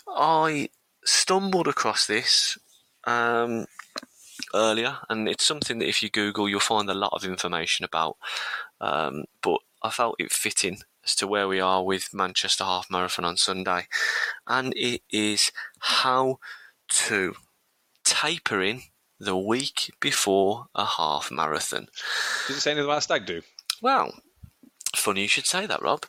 I 0.07 0.69
stumbled 1.05 1.67
across 1.67 2.05
this 2.05 2.57
um, 3.05 3.65
earlier, 4.53 4.97
and 5.09 5.27
it's 5.27 5.43
something 5.43 5.79
that 5.79 5.89
if 5.89 6.01
you 6.03 6.09
Google, 6.09 6.49
you'll 6.49 6.59
find 6.59 6.89
a 6.89 6.93
lot 6.93 7.13
of 7.13 7.23
information 7.23 7.85
about. 7.85 8.17
Um, 8.81 9.25
but 9.41 9.59
I 9.81 9.89
felt 9.89 10.15
it 10.19 10.31
fitting 10.31 10.79
as 11.03 11.15
to 11.15 11.27
where 11.27 11.47
we 11.47 11.59
are 11.59 11.83
with 11.83 12.13
Manchester 12.13 12.63
Half 12.63 12.89
Marathon 12.89 13.25
on 13.25 13.37
Sunday, 13.37 13.87
and 14.47 14.73
it 14.75 15.01
is 15.09 15.51
how 15.79 16.39
to 16.89 17.35
taper 18.03 18.61
in 18.61 18.81
the 19.19 19.37
week 19.37 19.91
before 19.99 20.65
a 20.75 20.85
half 20.85 21.31
marathon. 21.31 21.87
Does 22.47 22.57
it 22.57 22.61
say 22.61 22.71
anything 22.71 22.85
about 22.85 23.03
stag 23.03 23.25
do? 23.25 23.41
Well, 23.81 24.13
funny 24.95 25.21
you 25.21 25.27
should 25.27 25.45
say 25.45 25.65
that, 25.65 25.81
Rob. 25.81 26.05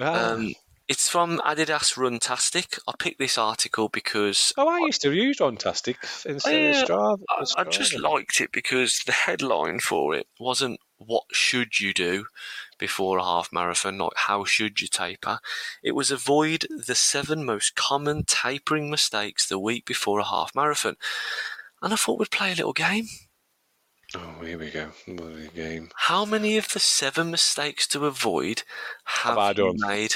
Ah. 0.00 0.32
Um, 0.32 0.54
it's 0.88 1.08
from 1.08 1.38
Adidas 1.38 1.96
Runtastic. 1.96 2.78
I 2.86 2.92
picked 2.98 3.18
this 3.18 3.38
article 3.38 3.88
because 3.88 4.52
oh, 4.56 4.68
I 4.68 4.78
used 4.86 5.02
to 5.02 5.12
use 5.12 5.38
Runtastic 5.38 5.96
instead 6.24 6.74
Yeah, 6.74 6.82
of 6.82 6.88
Strava. 6.88 7.22
I, 7.28 7.60
I 7.60 7.64
just 7.64 7.98
liked 7.98 8.40
it 8.40 8.52
because 8.52 9.02
the 9.04 9.12
headline 9.12 9.80
for 9.80 10.14
it 10.14 10.28
wasn't 10.38 10.80
"What 10.98 11.24
should 11.32 11.80
you 11.80 11.92
do 11.92 12.26
before 12.78 13.18
a 13.18 13.24
half 13.24 13.52
marathon?" 13.52 13.96
not 13.96 14.12
how 14.16 14.44
should 14.44 14.80
you 14.80 14.86
taper? 14.86 15.40
It 15.82 15.92
was 15.92 16.10
avoid 16.10 16.66
the 16.70 16.94
seven 16.94 17.44
most 17.44 17.74
common 17.74 18.24
tapering 18.24 18.88
mistakes 18.88 19.48
the 19.48 19.58
week 19.58 19.86
before 19.86 20.20
a 20.20 20.24
half 20.24 20.54
marathon. 20.54 20.96
And 21.82 21.92
I 21.92 21.96
thought 21.96 22.18
we'd 22.18 22.30
play 22.30 22.52
a 22.52 22.56
little 22.56 22.72
game. 22.72 23.08
Oh, 24.18 24.44
here 24.44 24.58
we 24.58 24.70
go. 24.70 24.88
Bloody 25.06 25.48
game. 25.54 25.90
How 25.94 26.24
many 26.24 26.56
of 26.56 26.68
the 26.72 26.78
seven 26.80 27.30
mistakes 27.30 27.86
to 27.88 28.06
avoid 28.06 28.62
have, 29.04 29.34
Have 29.34 29.38
I 29.38 29.48
you 29.50 29.54
done? 29.54 29.76
made? 29.88 30.14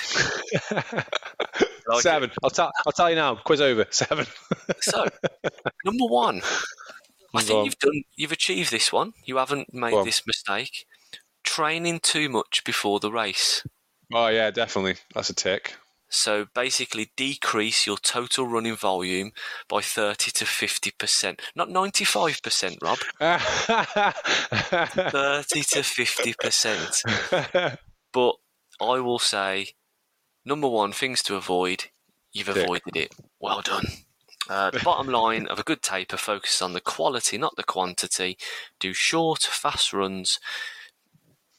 Like 1.86 2.00
Seven. 2.02 2.30
I'll 2.42 2.50
tell. 2.50 2.70
I'll 2.86 2.92
tell 2.92 3.10
you 3.10 3.16
now. 3.16 3.34
Quiz 3.36 3.60
over. 3.60 3.86
Seven. 3.90 4.26
So, 4.80 5.06
number 5.84 6.06
one, 6.06 6.40
I 7.34 7.42
think 7.42 7.64
you've 7.64 7.78
done, 7.78 8.02
you've 8.16 8.32
achieved 8.32 8.70
this 8.70 8.92
one. 8.92 9.12
You 9.24 9.36
haven't 9.36 9.72
made 9.74 9.90
Go 9.90 9.98
on. 10.00 10.04
this 10.06 10.26
mistake. 10.26 10.86
Training 11.44 12.00
too 12.00 12.28
much 12.28 12.62
before 12.64 13.00
the 13.00 13.10
race. 13.12 13.66
Oh 14.12 14.28
yeah, 14.28 14.50
definitely. 14.50 14.96
That's 15.14 15.30
a 15.30 15.34
tick. 15.34 15.74
So 16.10 16.46
basically, 16.54 17.12
decrease 17.16 17.86
your 17.86 17.96
total 17.96 18.46
running 18.46 18.74
volume 18.76 19.30
by 19.68 19.80
thirty 19.80 20.32
to 20.32 20.44
fifty 20.44 20.90
percent. 20.90 21.40
Not 21.54 21.70
ninety-five 21.70 22.42
percent, 22.42 22.78
Rob. 22.82 22.98
Thirty 25.10 25.62
to 25.62 25.82
fifty 25.82 26.34
percent. 26.38 27.02
But 28.12 28.34
I 28.80 28.98
will 28.98 29.20
say, 29.20 29.68
number 30.44 30.68
one, 30.68 30.92
things 30.92 31.22
to 31.22 31.36
avoid. 31.36 31.84
You've 32.32 32.48
avoided 32.48 32.96
it. 32.96 33.14
Well 33.38 33.62
done. 33.62 33.84
Uh, 34.48 34.70
the 34.70 34.80
bottom 34.80 35.06
line 35.12 35.46
of 35.46 35.58
a 35.58 35.62
good 35.62 35.82
taper 35.82 36.16
focuses 36.16 36.60
on 36.60 36.72
the 36.72 36.80
quality, 36.80 37.38
not 37.38 37.54
the 37.56 37.62
quantity. 37.62 38.36
Do 38.80 38.92
short, 38.92 39.42
fast 39.42 39.92
runs. 39.92 40.40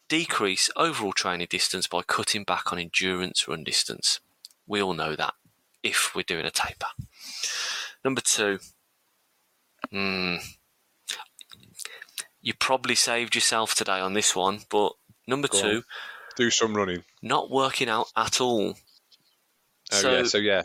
Decrease 0.09 0.69
overall 0.75 1.13
training 1.13 1.47
distance 1.49 1.87
by 1.87 2.01
cutting 2.01 2.43
back 2.43 2.73
on 2.73 2.79
endurance 2.79 3.47
run 3.47 3.63
distance. 3.63 4.19
We 4.67 4.81
all 4.81 4.93
know 4.93 5.15
that 5.15 5.33
if 5.83 6.15
we're 6.15 6.23
doing 6.23 6.45
a 6.45 6.51
taper. 6.51 6.87
Number 8.05 8.21
two, 8.21 8.59
hmm, 9.91 10.35
you 12.41 12.53
probably 12.53 12.95
saved 12.95 13.35
yourself 13.35 13.75
today 13.75 13.99
on 13.99 14.13
this 14.13 14.35
one, 14.35 14.61
but 14.69 14.93
number 15.27 15.47
Go 15.47 15.57
on. 15.57 15.63
two, 15.63 15.83
Do 16.37 16.49
some 16.49 16.75
running. 16.75 17.03
not 17.21 17.51
working 17.51 17.89
out 17.89 18.07
at 18.15 18.41
all. 18.41 18.75
Oh 19.93 19.95
so 19.97 20.11
yeah. 20.17 20.23
So 20.23 20.37
yeah. 20.37 20.61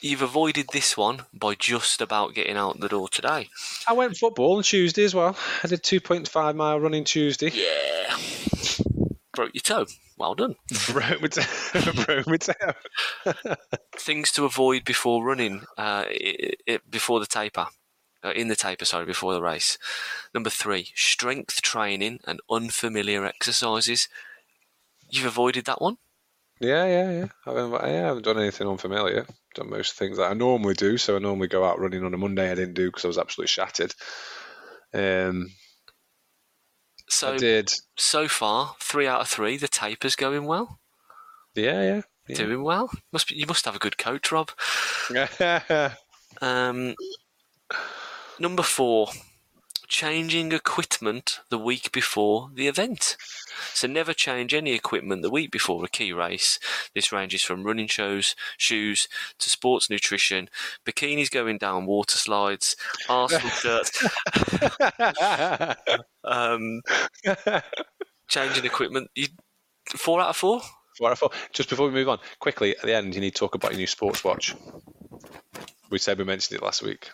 you've 0.00 0.22
avoided 0.22 0.66
this 0.72 0.96
one 0.96 1.22
by 1.32 1.54
just 1.54 2.00
about 2.00 2.34
getting 2.34 2.56
out 2.56 2.80
the 2.80 2.88
door 2.88 3.08
today. 3.08 3.48
I 3.88 3.92
went 3.94 4.16
football 4.16 4.56
on 4.56 4.62
Tuesday 4.62 5.04
as 5.04 5.14
well. 5.14 5.36
I 5.62 5.66
did 5.68 5.82
two 5.82 6.00
point 6.00 6.28
five 6.28 6.54
mile 6.56 6.78
running 6.80 7.04
Tuesday. 7.04 7.50
Yeah. 7.52 8.16
Broke 9.34 9.50
your 9.52 9.62
toe. 9.62 9.86
Well 10.16 10.34
done. 10.34 10.56
My 10.92 11.16
toe. 11.28 11.92
Broke 12.06 12.26
my 12.26 12.36
toe. 12.36 12.72
Things 13.96 14.30
to 14.32 14.44
avoid 14.44 14.84
before 14.84 15.24
running, 15.24 15.62
uh, 15.76 16.04
i 16.08 16.52
i 16.68 16.78
before 16.88 17.20
the 17.20 17.26
taper. 17.26 17.66
Uh, 18.22 18.30
in 18.30 18.48
the 18.48 18.56
taper, 18.56 18.86
sorry, 18.86 19.04
before 19.04 19.34
the 19.34 19.42
race. 19.42 19.76
Number 20.32 20.48
three, 20.48 20.92
strength 20.94 21.60
training 21.60 22.20
and 22.26 22.40
unfamiliar 22.50 23.26
exercises. 23.26 24.08
You've 25.10 25.26
avoided 25.26 25.66
that 25.66 25.82
one. 25.82 25.98
Yeah, 26.58 26.86
yeah, 26.86 27.10
yeah. 27.10 27.26
I 27.46 27.50
haven't, 27.50 27.74
I 27.82 27.88
haven't 27.88 28.24
done 28.24 28.38
anything 28.38 28.66
unfamiliar. 28.66 29.26
Done 29.54 29.68
most 29.68 29.94
things 29.94 30.16
that 30.16 30.30
I 30.30 30.34
normally 30.34 30.72
do. 30.72 30.96
So 30.96 31.16
I 31.16 31.18
normally 31.18 31.48
go 31.48 31.64
out 31.64 31.78
running 31.78 32.02
on 32.02 32.14
a 32.14 32.16
Monday. 32.16 32.50
I 32.50 32.54
didn't 32.54 32.74
do 32.74 32.86
because 32.88 33.04
I 33.04 33.08
was 33.08 33.18
absolutely 33.18 33.48
shattered. 33.48 33.94
Um, 34.94 35.50
So 37.08 37.34
I 37.34 37.36
did. 37.36 37.72
so 37.96 38.28
far, 38.28 38.74
three 38.80 39.06
out 39.06 39.20
of 39.20 39.28
three. 39.28 39.56
The 39.56 39.68
taper's 39.68 40.16
going 40.16 40.46
well. 40.46 40.78
Yeah, 41.54 42.02
yeah. 42.28 42.34
Doing 42.34 42.62
well. 42.62 42.90
Must 43.12 43.28
be. 43.28 43.36
You 43.36 43.46
must 43.46 43.64
have 43.66 43.76
a 43.76 43.78
good 43.80 43.98
coach, 43.98 44.32
Rob. 44.32 44.50
Um, 46.40 46.96
number 48.40 48.62
four, 48.64 49.08
changing 49.88 50.52
equipment 50.52 51.40
the 51.50 51.58
week 51.58 51.92
before 51.92 52.50
the 52.54 52.68
event. 52.68 53.16
So 53.72 53.86
never 53.86 54.12
change 54.12 54.54
any 54.54 54.72
equipment 54.72 55.22
the 55.22 55.30
week 55.30 55.50
before 55.50 55.84
a 55.84 55.88
key 55.88 56.12
race. 56.12 56.58
This 56.94 57.12
ranges 57.12 57.42
from 57.42 57.64
running 57.64 57.86
shows, 57.86 58.34
shoes 58.56 59.08
to 59.38 59.50
sports 59.50 59.90
nutrition, 59.90 60.48
bikinis 60.86 61.30
going 61.30 61.58
down 61.58 61.86
water 61.86 62.16
slides, 62.16 62.76
Arsenal 63.08 63.48
shirts, 63.50 64.06
um, 66.24 66.82
changing 68.28 68.64
equipment. 68.64 69.10
You, 69.14 69.28
four 69.96 70.20
out 70.20 70.30
of 70.30 70.36
four. 70.36 70.60
Four 70.98 71.08
out 71.08 71.12
of 71.12 71.18
four. 71.18 71.30
Just 71.52 71.70
before 71.70 71.86
we 71.86 71.92
move 71.92 72.08
on, 72.08 72.18
quickly 72.38 72.76
at 72.76 72.82
the 72.82 72.94
end, 72.94 73.14
you 73.14 73.20
need 73.20 73.34
to 73.34 73.40
talk 73.40 73.54
about 73.54 73.72
your 73.72 73.78
new 73.78 73.86
sports 73.86 74.24
watch. 74.24 74.54
We 75.90 75.98
said 75.98 76.18
we 76.18 76.24
mentioned 76.24 76.58
it 76.58 76.64
last 76.64 76.82
week. 76.82 77.10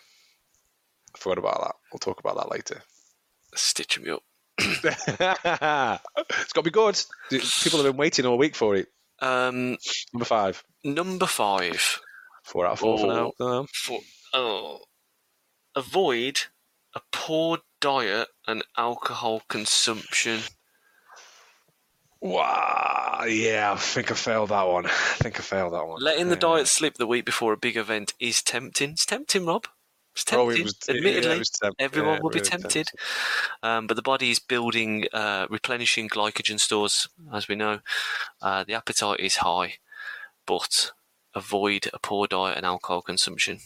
I 1.13 1.17
forgot 1.17 1.37
about 1.37 1.61
that. 1.61 1.75
We'll 1.91 1.99
talk 1.99 2.19
about 2.19 2.37
that 2.37 2.51
later. 2.51 2.81
Stitching 3.55 4.03
me 4.03 4.11
up. 4.11 4.23
it's 4.59 4.83
got 4.83 5.99
to 6.55 6.61
be 6.63 6.69
good. 6.71 6.99
People 7.29 7.79
have 7.81 7.91
been 7.91 7.97
waiting 7.97 8.25
all 8.25 8.37
week 8.37 8.55
for 8.55 8.75
it. 8.75 8.87
Um, 9.19 9.77
Number 10.13 10.25
five. 10.25 10.63
number 10.83 11.25
five. 11.27 11.99
Four 12.43 12.65
out 12.65 12.73
of 12.73 12.79
four 12.79 12.97
for 12.97 13.07
now. 13.07 13.31
Um, 13.39 13.67
for 13.71 13.99
oh, 14.33 14.79
avoid 15.75 16.41
a 16.95 17.01
poor 17.11 17.59
diet 17.79 18.27
and 18.47 18.63
alcohol 18.77 19.43
consumption. 19.47 20.39
Wow, 22.19 23.23
yeah, 23.27 23.73
I 23.73 23.77
think 23.77 24.11
I 24.11 24.15
failed 24.15 24.49
that 24.49 24.67
one. 24.67 24.85
I 24.87 24.89
think 24.89 25.39
I 25.39 25.43
failed 25.43 25.73
that 25.73 25.87
one. 25.87 26.01
Letting 26.01 26.29
the 26.29 26.35
Uh, 26.35 26.39
diet 26.39 26.67
slip 26.67 26.95
the 26.95 27.07
week 27.07 27.25
before 27.25 27.53
a 27.53 27.57
big 27.57 27.77
event 27.77 28.13
is 28.19 28.41
tempting. 28.43 28.91
It's 28.91 29.05
tempting, 29.05 29.45
Rob. 29.45 29.67
It's 30.13 30.25
Oh, 30.33 30.49
tempting. 30.49 30.61
it 30.61 30.63
was, 30.65 30.75
yeah, 30.87 30.95
admittedly, 30.95 31.35
it 31.35 31.39
was 31.39 31.49
temp- 31.49 31.75
everyone 31.79 32.15
yeah, 32.15 32.19
will 32.21 32.29
be 32.29 32.41
tempted. 32.41 32.89
Um, 33.63 33.87
but 33.87 33.95
the 33.95 34.01
body 34.01 34.29
is 34.29 34.39
building, 34.39 35.05
uh, 35.13 35.47
replenishing 35.49 36.09
glycogen 36.09 36.59
stores, 36.59 37.07
as 37.33 37.47
we 37.47 37.55
know. 37.55 37.79
Uh, 38.41 38.63
the 38.63 38.73
appetite 38.73 39.19
is 39.19 39.37
high, 39.37 39.75
but 40.45 40.91
avoid 41.33 41.89
a 41.93 41.99
poor 41.99 42.27
diet 42.27 42.57
and 42.57 42.65
alcohol 42.65 43.01
consumption. 43.01 43.59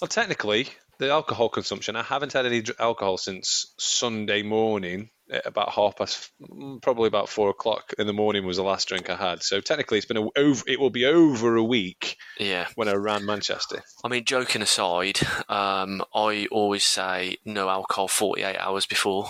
Well, 0.00 0.08
technically, 0.08 0.68
the 0.98 1.10
alcohol 1.10 1.48
consumption, 1.48 1.96
I 1.96 2.02
haven't 2.02 2.34
had 2.34 2.46
any 2.46 2.62
alcohol 2.78 3.16
since 3.16 3.72
Sunday 3.78 4.42
morning 4.42 5.10
about 5.44 5.70
half 5.70 5.96
past, 5.96 6.30
mm, 6.40 6.80
probably 6.82 7.08
about 7.08 7.28
four 7.28 7.48
o'clock 7.50 7.92
in 7.98 8.06
the 8.06 8.12
morning 8.12 8.44
was 8.44 8.56
the 8.58 8.62
last 8.62 8.88
drink 8.88 9.08
I 9.08 9.16
had. 9.16 9.42
So 9.42 9.60
technically, 9.60 9.98
it's 9.98 10.06
been 10.06 10.16
a, 10.18 10.28
over. 10.38 10.62
It 10.66 10.78
will 10.78 10.90
be 10.90 11.06
over 11.06 11.56
a 11.56 11.64
week 11.64 12.16
Yeah. 12.38 12.66
when 12.74 12.88
I 12.88 12.94
ran 12.94 13.24
Manchester. 13.24 13.82
I 14.04 14.08
mean, 14.08 14.24
joking 14.24 14.62
aside, 14.62 15.20
um, 15.48 16.04
I 16.14 16.46
always 16.50 16.84
say 16.84 17.38
no 17.44 17.68
alcohol 17.68 18.08
48 18.08 18.56
hours 18.58 18.86
before. 18.86 19.28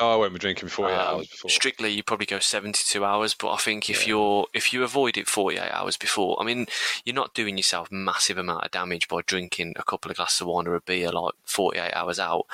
Oh, 0.00 0.12
I 0.12 0.16
won't 0.16 0.32
be 0.32 0.38
drinking 0.38 0.66
before 0.66 0.88
eight 0.88 0.94
Um, 0.94 1.16
hours 1.16 1.26
before. 1.28 1.50
Strictly, 1.50 1.90
you 1.90 2.04
probably 2.04 2.26
go 2.26 2.38
seventy-two 2.38 3.04
hours. 3.04 3.34
But 3.34 3.52
I 3.52 3.56
think 3.56 3.90
if 3.90 4.06
you're 4.06 4.46
if 4.54 4.72
you 4.72 4.84
avoid 4.84 5.18
it 5.18 5.26
forty-eight 5.26 5.72
hours 5.72 5.96
before, 5.96 6.40
I 6.40 6.44
mean, 6.44 6.66
you're 7.04 7.16
not 7.16 7.34
doing 7.34 7.56
yourself 7.56 7.90
massive 7.90 8.38
amount 8.38 8.64
of 8.64 8.70
damage 8.70 9.08
by 9.08 9.22
drinking 9.26 9.74
a 9.76 9.82
couple 9.82 10.08
of 10.08 10.16
glasses 10.16 10.40
of 10.42 10.46
wine 10.46 10.68
or 10.68 10.76
a 10.76 10.80
beer 10.80 11.10
like 11.10 11.34
forty-eight 11.44 11.94
hours 11.94 12.20
out. 12.20 12.46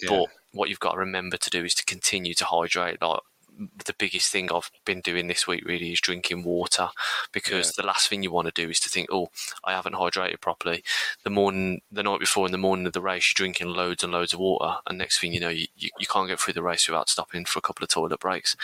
Yeah. 0.00 0.08
But 0.08 0.26
what 0.56 0.68
you've 0.68 0.80
got 0.80 0.92
to 0.92 0.98
remember 0.98 1.36
to 1.36 1.50
do 1.50 1.64
is 1.64 1.74
to 1.74 1.84
continue 1.84 2.34
to 2.34 2.44
hydrate. 2.44 3.00
Like 3.00 3.20
the 3.58 3.94
biggest 3.98 4.30
thing 4.30 4.50
I've 4.52 4.70
been 4.84 5.00
doing 5.00 5.28
this 5.28 5.46
week 5.46 5.64
really 5.66 5.92
is 5.92 6.00
drinking 6.00 6.44
water 6.44 6.88
because 7.32 7.72
the 7.72 7.86
last 7.86 8.08
thing 8.08 8.22
you 8.22 8.30
want 8.30 8.46
to 8.46 8.62
do 8.62 8.68
is 8.68 8.80
to 8.80 8.88
think, 8.88 9.08
oh, 9.10 9.28
I 9.64 9.72
haven't 9.72 9.94
hydrated 9.94 10.40
properly. 10.40 10.84
The 11.24 11.30
morning, 11.30 11.80
the 11.90 12.02
night 12.02 12.20
before, 12.20 12.46
in 12.46 12.52
the 12.52 12.58
morning 12.58 12.86
of 12.86 12.92
the 12.92 13.00
race, 13.00 13.32
you're 13.32 13.44
drinking 13.44 13.68
loads 13.68 14.02
and 14.02 14.12
loads 14.12 14.32
of 14.32 14.40
water, 14.40 14.76
and 14.86 14.98
next 14.98 15.18
thing 15.18 15.32
you 15.32 15.40
know, 15.40 15.48
you, 15.48 15.66
you, 15.76 15.90
you 15.98 16.06
can't 16.06 16.28
get 16.28 16.40
through 16.40 16.54
the 16.54 16.62
race 16.62 16.88
without 16.88 17.08
stopping 17.08 17.44
for 17.44 17.58
a 17.58 17.62
couple 17.62 17.84
of 17.84 17.90
toilet 17.90 18.20
breaks. 18.20 18.56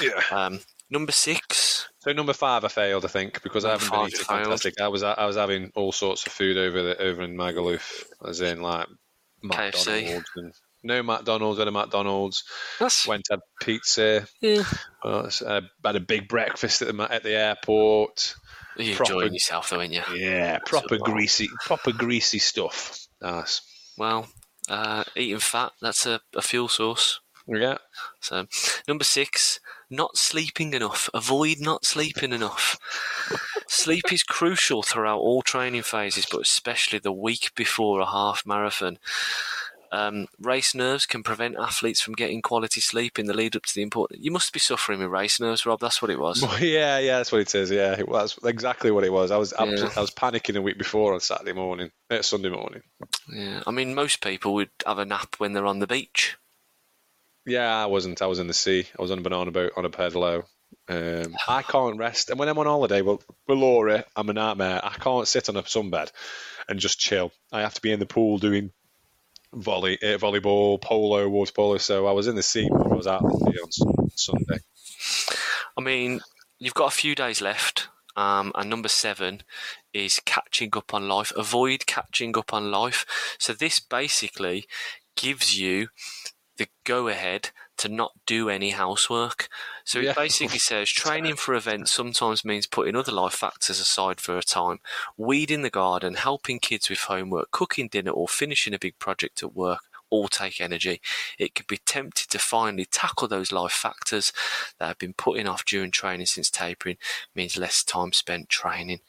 yeah. 0.00 0.22
Um, 0.30 0.60
number 0.90 1.12
six, 1.12 1.88
So 1.98 2.12
number 2.12 2.32
five, 2.32 2.64
I 2.64 2.68
failed, 2.68 3.04
I 3.04 3.08
think, 3.08 3.42
because 3.42 3.64
I 3.64 3.72
haven't 3.72 3.90
been 3.90 4.08
eating 4.08 4.24
fantastic. 4.24 4.80
I 4.80 4.88
was 4.88 5.02
I 5.02 5.24
was 5.26 5.36
having 5.36 5.72
all 5.74 5.92
sorts 5.92 6.26
of 6.26 6.32
food 6.32 6.56
over 6.56 6.82
the, 6.82 7.02
over 7.02 7.22
in 7.22 7.36
Magaluf, 7.36 8.04
as 8.26 8.40
in 8.40 8.62
like 8.62 8.86
KFC. 9.44 10.22
And 10.36 10.52
no 10.82 11.02
McDonald's, 11.02 11.58
had 11.58 11.68
a 11.68 11.72
McDonald's. 11.72 12.44
that's 12.78 13.06
Went 13.06 13.26
had 13.30 13.40
pizza. 13.60 14.26
yeah. 14.40 14.62
Well, 15.04 15.30
uh, 15.46 15.60
had 15.84 15.96
a 15.96 16.00
big 16.00 16.28
breakfast 16.28 16.82
at 16.82 16.94
the 16.94 17.02
at 17.12 17.22
the 17.22 17.34
airport. 17.34 18.34
You're 18.76 18.96
Proper- 18.96 19.12
enjoying 19.14 19.32
yourself, 19.34 19.70
though, 19.70 19.78
aren't 19.80 19.92
you? 19.92 20.02
Yeah, 20.14 20.58
proper 20.64 20.98
greasy, 20.98 21.48
proper 21.66 21.90
greasy 21.92 22.38
stuff. 22.38 23.06
Nice. 23.20 23.60
Well, 23.96 24.28
uh, 24.68 25.02
eating 25.16 25.40
fat, 25.40 25.72
that's 25.82 26.06
a, 26.06 26.20
a 26.36 26.42
fuel 26.42 26.68
source. 26.68 27.20
Yeah. 27.48 27.78
So, 28.20 28.46
number 28.86 29.04
six, 29.04 29.58
not 29.90 30.16
sleeping 30.16 30.74
enough. 30.74 31.08
Avoid 31.14 31.56
not 31.60 31.84
sleeping 31.86 32.32
enough. 32.32 32.78
Sleep 33.66 34.12
is 34.12 34.22
crucial 34.22 34.82
throughout 34.82 35.18
all 35.18 35.42
training 35.42 35.82
phases, 35.82 36.26
but 36.30 36.42
especially 36.42 36.98
the 36.98 37.10
week 37.12 37.50
before 37.56 38.00
a 38.00 38.06
half 38.06 38.44
marathon. 38.46 38.98
Um, 39.90 40.26
race 40.38 40.74
nerves 40.74 41.06
can 41.06 41.22
prevent 41.22 41.56
athletes 41.58 42.00
from 42.02 42.14
getting 42.14 42.42
quality 42.42 42.80
sleep 42.80 43.18
in 43.18 43.26
the 43.26 43.32
lead 43.34 43.56
up 43.56 43.64
to 43.64 43.74
the 43.74 43.82
important. 43.82 44.22
You 44.22 44.30
must 44.30 44.52
be 44.52 44.58
suffering 44.58 45.00
with 45.00 45.08
race 45.08 45.40
nerves, 45.40 45.64
Rob. 45.64 45.80
That's 45.80 46.02
what 46.02 46.10
it 46.10 46.18
was. 46.18 46.42
Well, 46.42 46.58
yeah, 46.62 46.98
yeah, 46.98 47.16
that's 47.16 47.32
what 47.32 47.40
it 47.40 47.54
is. 47.54 47.70
Yeah, 47.70 47.98
it 47.98 48.06
was 48.08 48.38
exactly 48.44 48.90
what 48.90 49.04
it 49.04 49.12
was. 49.12 49.30
I 49.30 49.36
was 49.38 49.52
I, 49.54 49.64
was- 49.64 49.96
I 49.96 50.00
was 50.00 50.10
panicking 50.10 50.56
a 50.56 50.62
week 50.62 50.76
before 50.78 51.14
on 51.14 51.20
Saturday 51.20 51.52
morning, 51.54 51.90
uh, 52.10 52.22
Sunday 52.22 52.50
morning. 52.50 52.82
Yeah, 53.32 53.62
I 53.66 53.70
mean, 53.70 53.94
most 53.94 54.20
people 54.20 54.54
would 54.54 54.70
have 54.86 54.98
a 54.98 55.04
nap 55.06 55.36
when 55.38 55.52
they're 55.54 55.66
on 55.66 55.78
the 55.78 55.86
beach. 55.86 56.36
Yeah, 57.46 57.82
I 57.82 57.86
wasn't. 57.86 58.20
I 58.20 58.26
was 58.26 58.38
in 58.40 58.46
the 58.46 58.54
sea. 58.54 58.86
I 58.98 59.00
was 59.02 59.10
on 59.10 59.18
a 59.18 59.22
banana 59.22 59.50
boat 59.50 59.72
on 59.76 59.84
a 59.86 59.90
pedalo. 59.90 60.44
Um, 60.88 61.34
I 61.48 61.62
can't 61.62 61.96
rest. 61.98 62.28
And 62.30 62.38
when 62.38 62.48
I'm 62.48 62.58
on 62.58 62.66
holiday, 62.66 63.00
well, 63.00 63.22
with 63.46 63.58
Laura, 63.58 64.04
I'm 64.14 64.28
a 64.28 64.34
nightmare. 64.34 64.80
I 64.84 64.90
can't 64.98 65.26
sit 65.26 65.48
on 65.48 65.56
a 65.56 65.62
sunbed 65.62 66.10
and 66.68 66.78
just 66.78 66.98
chill. 66.98 67.32
I 67.50 67.62
have 67.62 67.74
to 67.74 67.80
be 67.80 67.90
in 67.92 68.00
the 68.00 68.06
pool 68.06 68.36
doing 68.38 68.72
volley, 69.52 69.98
uh, 70.02 70.18
volleyball, 70.18 70.80
polo, 70.80 71.28
water 71.28 71.52
polo. 71.52 71.78
So 71.78 72.06
I 72.06 72.12
was 72.12 72.26
in 72.26 72.36
the 72.36 72.42
sea. 72.42 72.68
I 72.72 72.94
was 72.94 73.06
out 73.06 73.22
on 73.22 74.10
Sunday. 74.14 74.58
I 75.76 75.80
mean, 75.80 76.20
you've 76.58 76.74
got 76.74 76.92
a 76.92 76.96
few 76.96 77.14
days 77.14 77.40
left. 77.40 77.88
Um, 78.16 78.50
and 78.56 78.68
number 78.68 78.88
seven 78.88 79.42
is 79.94 80.20
catching 80.24 80.70
up 80.76 80.92
on 80.92 81.08
life. 81.08 81.32
Avoid 81.36 81.86
catching 81.86 82.36
up 82.36 82.52
on 82.52 82.72
life. 82.72 83.06
So 83.38 83.52
this 83.52 83.78
basically 83.78 84.66
gives 85.16 85.58
you 85.58 85.88
the 86.56 86.66
go 86.84 87.06
ahead 87.06 87.50
to 87.78 87.88
not 87.88 88.12
do 88.26 88.48
any 88.48 88.70
housework. 88.70 89.48
So 89.84 89.98
Yeah. 89.98 90.10
it 90.10 90.16
basically 90.16 90.58
says 90.58 90.90
training 90.90 91.36
for 91.36 91.54
events 91.54 91.92
sometimes 91.92 92.44
means 92.44 92.66
putting 92.66 92.96
other 92.96 93.12
life 93.12 93.34
factors 93.34 93.80
aside 93.80 94.20
for 94.20 94.36
a 94.36 94.42
time. 94.42 94.80
Weeding 95.16 95.62
the 95.62 95.70
garden, 95.70 96.14
helping 96.14 96.58
kids 96.60 96.88
with 96.90 97.00
homework, 97.00 97.50
cooking 97.50 97.88
dinner, 97.88 98.10
or 98.10 98.28
finishing 98.28 98.74
a 98.74 98.78
big 98.78 98.98
project 98.98 99.42
at 99.42 99.54
work 99.54 99.84
all 100.10 100.28
take 100.28 100.60
energy. 100.60 101.00
It 101.38 101.54
can 101.54 101.66
be 101.68 101.78
tempted 101.78 102.30
to 102.30 102.38
finally 102.38 102.86
tackle 102.86 103.28
those 103.28 103.52
life 103.52 103.72
factors 103.72 104.32
that 104.78 104.86
have 104.86 104.98
been 104.98 105.12
putting 105.12 105.46
off 105.46 105.64
during 105.64 105.90
training 105.90 106.26
since 106.26 106.50
tapering 106.50 106.96
means 107.34 107.56
less 107.58 107.84
time 107.84 108.12
spent 108.12 108.48
training. 108.48 109.00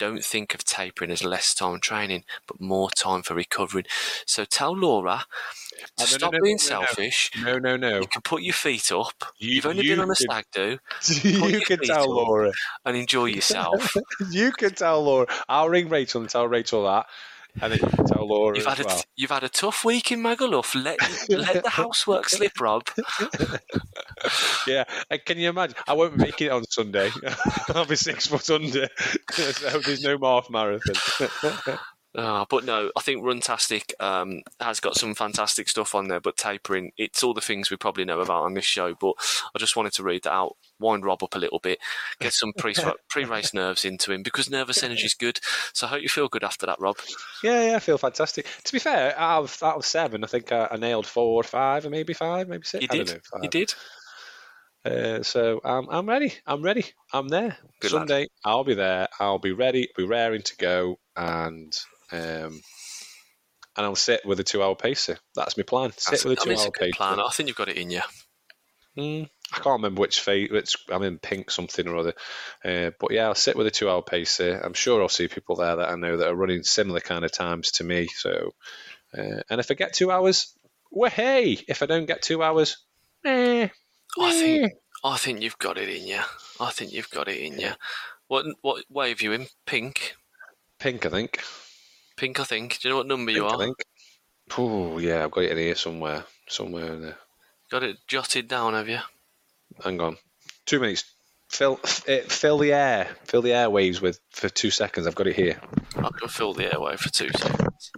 Don't 0.00 0.24
think 0.24 0.54
of 0.54 0.64
tapering 0.64 1.10
as 1.10 1.22
less 1.22 1.52
time 1.54 1.78
training, 1.78 2.24
but 2.46 2.58
more 2.60 2.88
time 2.90 3.20
for 3.22 3.34
recovering. 3.34 3.84
So 4.24 4.46
tell 4.46 4.74
Laura 4.74 5.26
to 5.70 5.84
Oh, 5.84 5.86
no, 6.00 6.04
stop 6.06 6.32
no, 6.32 6.38
being 6.42 6.58
no, 6.68 6.80
no. 6.80 6.86
selfish. 6.86 7.30
No, 7.42 7.58
no, 7.58 7.76
no. 7.76 8.00
You 8.00 8.06
can 8.06 8.22
put 8.22 8.40
your 8.42 8.54
feet 8.54 8.90
up. 8.90 9.24
You- 9.38 9.54
You've 9.56 9.66
only 9.66 9.84
you 9.84 9.92
been 9.92 10.00
on 10.00 10.10
a 10.10 10.14
can- 10.14 10.26
stag 10.30 10.44
do 10.52 10.78
you 11.50 11.60
can 11.60 11.80
tell. 11.80 12.08
Laura. 12.10 12.50
and 12.86 12.96
enjoy 12.96 13.26
yourself. 13.26 13.94
You 14.30 14.52
can 14.52 14.72
tell 14.74 15.02
Laura. 15.04 15.26
I'll 15.48 15.68
ring 15.68 15.88
Rachel 15.90 16.22
and 16.22 16.30
tell 16.30 16.48
Rachel 16.48 16.84
that. 16.84 17.06
And 17.62 17.72
then 17.72 17.80
you 17.82 17.88
can 17.88 18.06
tell 18.06 18.26
Laura 18.26 18.56
You've 18.56 18.66
had 18.66 18.80
a 18.80 18.84
well. 18.84 19.02
you've 19.16 19.30
had 19.30 19.44
a 19.44 19.48
tough 19.48 19.84
week 19.84 20.12
in 20.12 20.20
Magaluf. 20.20 20.74
Let 20.74 20.98
let 21.28 21.62
the 21.62 21.70
housework 21.70 22.28
slip, 22.28 22.60
Rob. 22.60 22.84
Yeah, 24.66 24.84
and 25.10 25.24
can 25.24 25.38
you 25.38 25.48
imagine? 25.48 25.76
I 25.88 25.94
won't 25.94 26.16
be 26.16 26.24
making 26.24 26.48
it 26.48 26.52
on 26.52 26.64
Sunday. 26.64 27.10
I'll 27.68 27.86
be 27.86 27.96
six 27.96 28.26
foot 28.26 28.50
under. 28.50 28.86
so 29.32 29.78
there's 29.80 30.02
no 30.02 30.18
more 30.18 30.42
marathon. 30.50 30.94
Uh, 32.12 32.44
but 32.50 32.64
no, 32.64 32.90
I 32.96 33.00
think 33.02 33.22
Runtastic 33.22 33.92
um, 34.00 34.42
has 34.60 34.80
got 34.80 34.96
some 34.96 35.14
fantastic 35.14 35.68
stuff 35.68 35.94
on 35.94 36.08
there. 36.08 36.20
But 36.20 36.36
tapering, 36.36 36.90
it's 36.96 37.22
all 37.22 37.34
the 37.34 37.40
things 37.40 37.70
we 37.70 37.76
probably 37.76 38.04
know 38.04 38.20
about 38.20 38.42
on 38.42 38.54
this 38.54 38.64
show. 38.64 38.94
But 38.94 39.12
I 39.54 39.58
just 39.58 39.76
wanted 39.76 39.92
to 39.94 40.02
read 40.02 40.24
that 40.24 40.32
out, 40.32 40.56
wind 40.80 41.04
Rob 41.04 41.22
up 41.22 41.36
a 41.36 41.38
little 41.38 41.60
bit, 41.60 41.78
get 42.18 42.32
some 42.32 42.52
pre 42.52 42.74
race 43.24 43.54
nerves 43.54 43.84
into 43.84 44.12
him 44.12 44.22
because 44.22 44.50
nervous 44.50 44.82
energy 44.82 45.04
is 45.04 45.14
good. 45.14 45.38
So 45.72 45.86
I 45.86 45.90
hope 45.90 46.02
you 46.02 46.08
feel 46.08 46.28
good 46.28 46.42
after 46.42 46.66
that, 46.66 46.80
Rob. 46.80 46.96
yeah, 47.44 47.70
yeah, 47.70 47.76
I 47.76 47.80
feel 47.80 47.98
fantastic. 47.98 48.46
To 48.64 48.72
be 48.72 48.80
fair, 48.80 49.16
out 49.16 49.44
of, 49.44 49.62
out 49.62 49.76
of 49.76 49.86
seven, 49.86 50.24
I 50.24 50.26
think 50.26 50.50
I, 50.50 50.68
I 50.72 50.76
nailed 50.78 51.06
four 51.06 51.40
or 51.40 51.44
five, 51.44 51.86
or 51.86 51.90
maybe 51.90 52.12
five, 52.12 52.48
maybe 52.48 52.64
six. 52.64 52.82
You 52.82 52.88
I 52.90 52.96
did, 52.96 53.06
don't 53.06 53.22
know. 53.34 53.42
you 53.42 53.48
did. 53.48 53.74
Uh, 54.84 55.22
so 55.22 55.60
I'm 55.62 55.88
I'm 55.90 56.08
ready. 56.08 56.32
I'm 56.46 56.62
ready. 56.62 56.86
I'm 57.12 57.28
there. 57.28 57.56
Good 57.80 57.92
lad. 57.92 58.00
Sunday, 58.00 58.28
I'll 58.44 58.64
be 58.64 58.74
there. 58.74 59.08
I'll 59.20 59.38
be 59.38 59.52
ready. 59.52 59.90
Be 59.96 60.04
raring 60.04 60.42
to 60.42 60.56
go, 60.56 60.98
and 61.16 61.78
um, 62.12 62.60
and 63.76 63.86
I'll 63.86 63.96
sit 63.96 64.26
with 64.26 64.40
a 64.40 64.44
two-hour 64.44 64.76
pacer. 64.76 65.18
That's 65.34 65.56
my 65.56 65.62
plan. 65.62 65.92
Sit 65.96 66.10
That's, 66.10 66.24
with 66.24 66.38
a 66.38 66.42
I 66.42 66.44
mean, 66.44 66.52
it's 66.54 66.62
two-hour 66.62 66.72
a 66.76 66.78
pacer. 66.78 66.96
plan. 66.96 67.20
I 67.20 67.30
think 67.30 67.48
you've 67.48 67.56
got 67.56 67.68
it 67.68 67.76
in 67.76 67.90
you. 67.90 68.02
Mm, 68.98 69.28
I 69.52 69.56
can't 69.56 69.80
remember 69.80 70.00
which 70.00 70.20
fate. 70.20 70.52
Which 70.52 70.76
I'm 70.90 71.02
in 71.04 71.18
pink 71.18 71.50
something 71.50 71.86
or 71.86 71.96
other. 71.96 72.14
Uh, 72.64 72.90
but 72.98 73.12
yeah, 73.12 73.26
I'll 73.26 73.34
sit 73.34 73.56
with 73.56 73.66
a 73.66 73.70
two-hour 73.70 74.02
pacer. 74.02 74.60
I'm 74.62 74.74
sure 74.74 75.00
I'll 75.00 75.08
see 75.08 75.28
people 75.28 75.56
there 75.56 75.76
that 75.76 75.88
I 75.88 75.94
know 75.94 76.16
that 76.16 76.28
are 76.28 76.34
running 76.34 76.64
similar 76.64 77.00
kind 77.00 77.24
of 77.24 77.32
times 77.32 77.70
to 77.72 77.84
me. 77.84 78.08
So, 78.08 78.52
uh, 79.16 79.40
and 79.48 79.60
if 79.60 79.70
I 79.70 79.74
get 79.74 79.92
two 79.94 80.10
hours, 80.10 80.52
well, 80.90 81.10
hey. 81.10 81.64
If 81.68 81.82
I 81.82 81.86
don't 81.86 82.06
get 82.06 82.22
two 82.22 82.42
hours, 82.42 82.78
eh. 83.24 83.68
I 84.18 84.32
think 84.32 84.72
I 85.04 85.16
think 85.16 85.40
you've 85.40 85.58
got 85.58 85.78
it 85.78 85.88
in 85.88 86.06
you. 86.08 86.20
I 86.58 86.70
think 86.72 86.92
you've 86.92 87.10
got 87.10 87.28
it 87.28 87.38
in 87.38 87.58
you. 87.58 87.70
What 88.26 88.46
what 88.60 88.84
wave 88.90 89.22
you 89.22 89.32
in? 89.32 89.46
Pink. 89.66 90.16
Pink, 90.80 91.06
I 91.06 91.10
think. 91.10 91.40
Pink, 92.20 92.38
I 92.38 92.44
think. 92.44 92.78
Do 92.78 92.86
you 92.86 92.92
know 92.92 92.98
what 92.98 93.06
number 93.06 93.32
you 93.32 93.40
Pink, 93.44 93.50
I 93.50 93.54
are? 93.54 93.58
think. 93.58 93.76
Oh 94.58 94.98
yeah, 94.98 95.24
I've 95.24 95.30
got 95.30 95.44
it 95.44 95.52
in 95.52 95.56
here 95.56 95.74
somewhere. 95.74 96.24
Somewhere 96.48 96.92
in 96.92 97.00
there. 97.00 97.16
Got 97.70 97.82
it 97.82 97.96
jotted 98.06 98.46
down, 98.46 98.74
have 98.74 98.90
you? 98.90 98.98
Hang 99.82 99.98
on. 100.02 100.18
Two 100.66 100.80
minutes. 100.80 101.04
Fill, 101.48 101.80
uh, 101.82 102.18
fill 102.28 102.58
the 102.58 102.74
air. 102.74 103.08
Fill 103.24 103.40
the 103.40 103.50
airwaves 103.50 104.02
with 104.02 104.20
for 104.32 104.50
two 104.50 104.70
seconds. 104.70 105.06
I've 105.06 105.14
got 105.14 105.28
it 105.28 105.36
here. 105.36 105.58
I 105.96 106.10
can 106.18 106.28
fill 106.28 106.52
the 106.52 106.70
airway 106.70 106.96
for 106.96 107.08
two 107.08 107.30
seconds. 107.38 107.90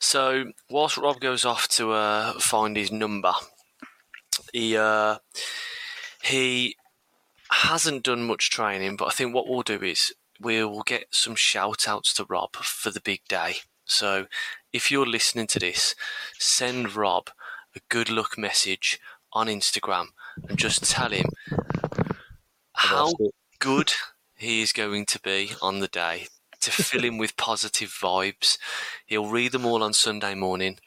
So, 0.00 0.52
whilst 0.70 0.96
Rob 0.96 1.20
goes 1.20 1.44
off 1.44 1.68
to 1.68 1.92
uh, 1.92 2.32
find 2.40 2.74
his 2.74 2.90
number, 2.90 3.34
he 4.54 4.78
uh, 4.78 5.18
he 6.22 6.76
hasn't 7.50 8.04
done 8.04 8.26
much 8.26 8.48
training, 8.50 8.96
but 8.96 9.08
I 9.08 9.10
think 9.10 9.34
what 9.34 9.46
we'll 9.46 9.62
do 9.62 9.82
is 9.82 10.14
we 10.40 10.64
will 10.64 10.82
get 10.82 11.06
some 11.10 11.34
shout 11.34 11.88
outs 11.88 12.12
to 12.14 12.24
Rob 12.28 12.56
for 12.56 12.90
the 12.90 13.00
big 13.00 13.20
day. 13.28 13.56
So 13.84 14.26
if 14.72 14.90
you're 14.90 15.06
listening 15.06 15.46
to 15.48 15.58
this, 15.58 15.94
send 16.38 16.94
Rob 16.96 17.30
a 17.74 17.80
good 17.88 18.10
luck 18.10 18.36
message 18.36 19.00
on 19.32 19.46
Instagram 19.46 20.08
and 20.48 20.58
just 20.58 20.84
tell 20.90 21.10
him 21.10 21.26
how 22.72 23.12
good 23.58 23.92
he 24.34 24.62
is 24.62 24.72
going 24.72 25.06
to 25.06 25.20
be 25.20 25.52
on 25.62 25.80
the 25.80 25.88
day 25.88 26.26
to 26.60 26.70
fill 26.70 27.04
him 27.04 27.18
with 27.18 27.36
positive 27.36 27.90
vibes. 27.90 28.58
He'll 29.06 29.28
read 29.28 29.52
them 29.52 29.64
all 29.64 29.82
on 29.82 29.92
Sunday 29.92 30.34
morning 30.34 30.78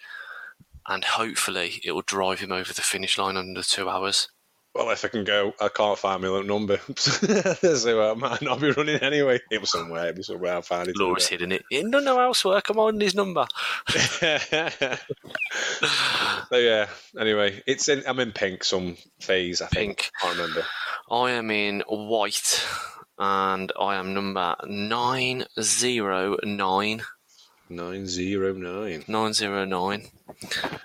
and 0.87 1.03
hopefully 1.03 1.79
it 1.83 1.91
will 1.91 2.01
drive 2.01 2.39
him 2.39 2.51
over 2.51 2.73
the 2.73 2.81
finish 2.81 3.17
line 3.17 3.37
under 3.37 3.63
two 3.63 3.87
hours. 3.87 4.29
Well, 4.75 4.91
if 4.91 5.03
I 5.03 5.07
can 5.07 5.23
go, 5.23 5.53
I 5.59 5.69
can't 5.69 5.97
find 5.97 6.21
my 6.21 6.27
little 6.27 6.47
number, 6.47 6.79
so 6.95 8.01
uh, 8.01 8.11
I 8.11 8.13
might 8.13 8.41
not 8.43 8.61
be 8.61 8.69
running 8.71 8.97
anyway. 8.97 9.39
It 9.49 9.61
was 9.61 9.71
somewhere. 9.71 10.07
It 10.07 10.17
was 10.17 10.27
somewhere. 10.27 10.57
I 10.57 10.61
found 10.61 10.89
it. 10.89 10.95
Laura's 10.95 11.27
hidden 11.27 11.51
it. 11.51 11.63
It 11.71 11.89
don't 11.89 12.05
know 12.05 12.17
housework. 12.17 12.69
I'm 12.69 12.77
on 12.77 12.99
his 12.99 13.15
number. 13.15 13.47
so 13.89 14.97
yeah. 16.53 16.87
Anyway, 17.19 17.63
it's 17.65 17.89
in. 17.89 18.03
I'm 18.05 18.19
in 18.19 18.31
pink. 18.31 18.63
Some 18.63 18.95
phase. 19.19 19.61
I 19.61 19.67
think. 19.67 19.97
Pink. 19.97 20.11
I 20.21 20.27
can't 20.27 20.37
remember. 20.37 20.65
I 21.09 21.31
am 21.31 21.49
in 21.49 21.81
white, 21.87 22.63
and 23.17 23.71
I 23.79 23.95
am 23.95 24.13
number 24.13 24.55
nine 24.67 25.45
zero 25.59 26.37
nine. 26.43 27.01
Nine 27.71 28.07
zero 28.07 28.53
nine. 28.53 29.03
909. 29.07 30.07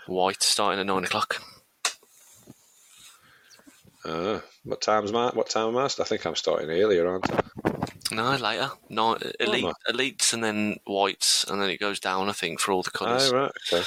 White 0.07 0.43
starting 0.43 0.81
at 0.81 0.87
9 0.87 1.05
o'clock. 1.05 1.41
Uh, 4.05 4.41
what 4.65 4.83
time's 4.83 5.13
my? 5.13 5.31
What 5.31 5.49
time 5.49 5.69
am 5.69 5.77
I? 5.79 5.85
I 5.85 5.89
think 5.89 6.27
I'm 6.27 6.35
starting 6.37 6.71
earlier, 6.71 7.09
aren't 7.09 7.31
I? 7.33 7.41
No, 8.13 8.37
later. 8.37 8.71
No, 8.91 9.15
elite, 9.41 9.65
Oh, 9.65 9.73
elites 9.93 10.33
and 10.35 10.45
then 10.45 10.77
whites, 10.87 11.45
and 11.45 11.61
then 11.61 11.71
it 11.71 11.81
goes 11.81 12.01
down, 12.01 12.29
I 12.29 12.33
think, 12.33 12.61
for 12.61 12.73
all 12.73 12.83
the 12.83 12.91
Oh, 12.95 12.99
colours. 12.99 13.33
right. 13.33 13.51
Okay. 13.73 13.85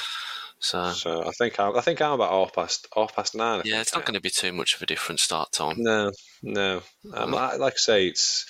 So, 0.60 0.90
So 0.90 1.24
I 1.24 1.30
think 1.30 1.60
I'm. 1.60 1.76
I 1.76 1.80
think 1.82 2.02
I'm 2.02 2.12
about 2.12 2.30
half 2.32 2.52
past 2.52 2.88
half 2.94 3.14
past 3.14 3.36
nine. 3.36 3.60
I 3.60 3.62
yeah, 3.64 3.80
it's 3.80 3.94
not 3.94 4.00
now. 4.00 4.06
going 4.06 4.14
to 4.14 4.20
be 4.20 4.30
too 4.30 4.52
much 4.52 4.74
of 4.74 4.82
a 4.82 4.86
different 4.86 5.20
start 5.20 5.52
time. 5.52 5.76
No, 5.78 6.10
no. 6.42 6.82
Um, 7.14 7.34
I, 7.36 7.54
like 7.56 7.74
I 7.74 7.76
say, 7.76 8.06
it's 8.08 8.44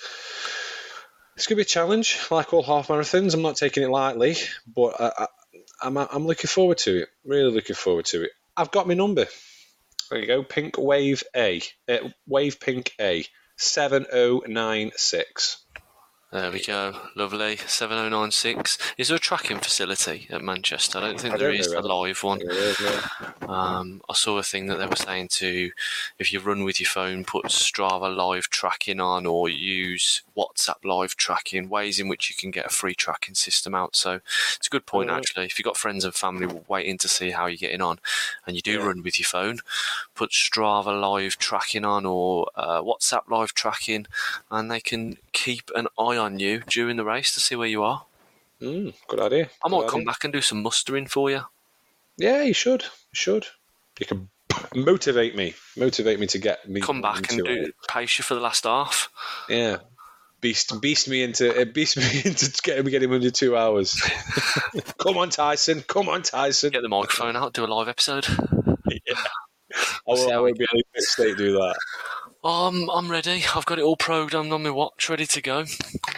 it's 1.35 1.45
gonna 1.45 1.57
be 1.57 1.61
a 1.61 1.65
challenge, 1.65 2.17
like 2.31 2.51
all 2.51 2.63
half 2.63 2.87
marathons. 2.87 3.35
I'm 3.35 3.43
not 3.43 3.57
taking 3.57 3.83
it 3.83 3.89
lightly, 3.91 4.35
but 4.75 4.99
I, 4.99 5.11
I, 5.19 5.27
I'm 5.83 5.97
I'm 5.97 6.25
looking 6.25 6.47
forward 6.47 6.79
to 6.79 7.03
it. 7.03 7.09
Really 7.23 7.51
looking 7.51 7.75
forward 7.75 8.05
to 8.05 8.23
it. 8.23 8.31
I've 8.57 8.71
got 8.71 8.87
my 8.87 8.95
number. 8.95 9.27
There 10.09 10.19
you 10.19 10.27
go. 10.27 10.43
Pink 10.43 10.77
Wave 10.77 11.23
A. 11.35 11.61
Uh, 11.87 12.09
Wave 12.27 12.59
Pink 12.59 12.93
A. 12.99 13.25
Seven 13.57 14.05
oh 14.11 14.43
nine 14.47 14.91
six. 14.95 15.65
There 16.31 16.51
we 16.51 16.63
go. 16.63 16.93
Lovely. 17.15 17.57
7096. 17.57 18.77
Is 18.99 19.07
there 19.07 19.17
a 19.17 19.19
tracking 19.19 19.57
facility 19.57 20.27
at 20.29 20.43
Manchester? 20.43 20.99
I 20.99 21.01
don't 21.01 21.19
think 21.19 21.33
I 21.33 21.37
there 21.37 21.49
don't 21.49 21.59
is 21.59 21.71
know 21.73 21.79
a 21.79 21.81
live 21.81 22.21
one. 22.23 22.39
Yeah, 22.47 23.07
Um, 23.47 23.99
I 24.07 24.13
saw 24.13 24.37
a 24.37 24.43
thing 24.43 24.67
that 24.67 24.77
they 24.77 24.85
were 24.85 24.95
saying 24.95 25.29
to, 25.29 25.71
if 26.19 26.31
you 26.31 26.39
run 26.39 26.63
with 26.63 26.79
your 26.79 26.85
phone, 26.87 27.23
put 27.25 27.45
Strava 27.45 28.15
live 28.15 28.47
tracking 28.51 28.99
on 28.99 29.25
or 29.25 29.49
use 29.49 30.21
WhatsApp 30.37 30.85
live 30.85 31.15
tracking, 31.15 31.67
ways 31.67 31.99
in 31.99 32.07
which 32.07 32.29
you 32.29 32.35
can 32.35 32.51
get 32.51 32.67
a 32.67 32.69
free 32.69 32.93
tracking 32.93 33.33
system 33.33 33.73
out. 33.73 33.95
So 33.95 34.19
it's 34.55 34.67
a 34.67 34.69
good 34.69 34.85
point, 34.85 35.09
Alright. 35.09 35.23
actually. 35.23 35.45
If 35.47 35.57
you've 35.57 35.65
got 35.65 35.77
friends 35.77 36.05
and 36.05 36.13
family 36.13 36.61
waiting 36.67 36.99
to 36.99 37.07
see 37.07 37.31
how 37.31 37.47
you're 37.47 37.57
getting 37.57 37.81
on 37.81 37.97
and 38.45 38.55
you 38.55 38.61
do 38.61 38.73
Yeah. 38.73 38.85
run 38.85 39.01
with 39.01 39.17
your 39.17 39.25
phone, 39.25 39.61
put 40.13 40.29
Strava 40.29 41.01
live 41.01 41.39
tracking 41.39 41.85
on 41.85 42.05
or 42.05 42.51
uh, 42.55 42.83
WhatsApp 42.83 43.27
live 43.31 43.55
tracking 43.55 44.05
and 44.51 44.69
they 44.69 44.79
can 44.79 45.17
keep 45.31 45.71
an 45.75 45.87
eye 45.97 46.17
on 46.19 46.39
you 46.39 46.61
during 46.67 46.97
the 46.97 47.05
race 47.05 47.33
to 47.33 47.39
see 47.39 47.55
where 47.55 47.67
you 47.67 47.83
are. 47.83 48.05
Mm, 48.61 48.93
good 49.07 49.19
idea. 49.21 49.49
I 49.63 49.69
might 49.69 49.81
Good 49.81 49.89
come 49.89 49.99
idea. 50.01 50.05
back 50.07 50.23
and 50.25 50.33
do 50.33 50.41
some 50.41 50.61
mustering 50.61 51.07
for 51.07 51.29
you. 51.31 51.41
Yeah, 52.17 52.43
you 52.43 52.53
should. 52.53 52.83
You 52.83 53.13
should. 53.13 53.47
You 53.99 54.05
can 54.05 54.29
motivate 54.75 55.35
me. 55.35 55.55
Motivate 55.77 56.19
me 56.19 56.27
to 56.27 56.37
get 56.37 56.67
me. 56.69 56.81
Come 56.81 57.01
back 57.01 57.31
and 57.31 57.39
do 57.39 57.45
it. 57.45 57.73
pace 57.87 58.17
you 58.17 58.23
for 58.23 58.35
the 58.35 58.41
last 58.41 58.65
half. 58.65 59.09
Yeah. 59.47 59.77
Beast, 60.41 60.79
beast 60.81 61.09
me 61.09 61.21
into, 61.23 61.53
uh, 61.53 61.65
beast 61.65 61.97
me 61.97 62.21
into 62.23 62.51
getting 62.61 62.85
me 62.85 62.91
getting 62.91 63.13
under 63.13 63.29
two 63.31 63.57
hours. 63.57 63.93
Come 64.97 65.17
on, 65.17 65.29
Tyson. 65.29 65.81
Come 65.81 66.07
on, 66.07 66.21
Tyson. 66.21 66.71
Get 66.71 66.81
the 66.81 66.89
microphone 66.89 67.35
out, 67.35 67.53
do 67.53 67.63
a 67.63 67.67
live 67.67 67.87
episode. 67.89 68.25
I, 68.27 69.01
will, 70.07 70.31
I 70.33 70.37
won't 70.39 70.57
be 70.57 70.65
able 70.73 70.81
to 70.95 71.01
stay 71.01 71.35
do 71.35 71.53
that. 71.53 71.75
Um, 72.43 72.89
I'm 72.89 73.09
ready. 73.11 73.43
I've 73.53 73.65
got 73.65 73.79
it 73.79 73.83
all 73.83 73.97
programmed 73.97 74.53
on 74.53 74.63
my 74.63 74.69
watch, 74.69 75.09
ready 75.09 75.25
to 75.25 75.41
go. 75.41 75.65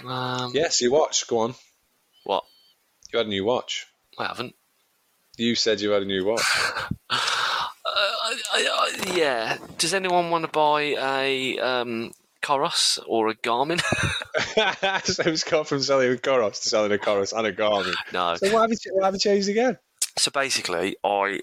Um, 0.05 0.51
Yes, 0.53 0.81
you 0.81 0.91
watch. 0.91 1.27
Go 1.27 1.39
on. 1.39 1.55
What? 2.23 2.43
You 3.11 3.17
had 3.17 3.25
a 3.25 3.29
new 3.29 3.43
watch. 3.43 3.87
I 4.17 4.25
haven't. 4.27 4.55
You 5.37 5.55
said 5.55 5.81
you 5.81 5.91
had 5.91 6.03
a 6.03 6.05
new 6.05 6.25
watch. 6.25 6.43
Uh, 7.83 7.89
I, 7.93 8.35
I, 8.53 9.03
I, 9.11 9.17
yeah. 9.17 9.57
Does 9.77 9.93
anyone 9.93 10.29
want 10.29 10.45
to 10.45 10.51
buy 10.51 10.81
a 10.81 11.59
um, 11.59 12.11
Coros 12.41 12.99
or 13.05 13.27
a 13.27 13.35
Garmin? 13.35 13.81
so 15.03 15.23
it's 15.23 15.43
gone 15.43 15.65
from 15.65 15.81
selling 15.81 16.13
a 16.13 16.15
Coros 16.15 16.61
to 16.61 16.69
selling 16.69 16.93
a 16.93 16.97
Coros 16.97 17.37
and 17.37 17.47
a 17.47 17.51
Garmin. 17.51 17.93
no. 18.13 18.35
So 18.35 18.53
why 18.53 18.61
have 18.61 18.71
you, 18.71 18.77
why 18.93 19.05
have 19.07 19.13
you 19.15 19.19
changed 19.19 19.49
again? 19.49 19.77
So 20.17 20.31
basically, 20.31 20.95
I 21.03 21.41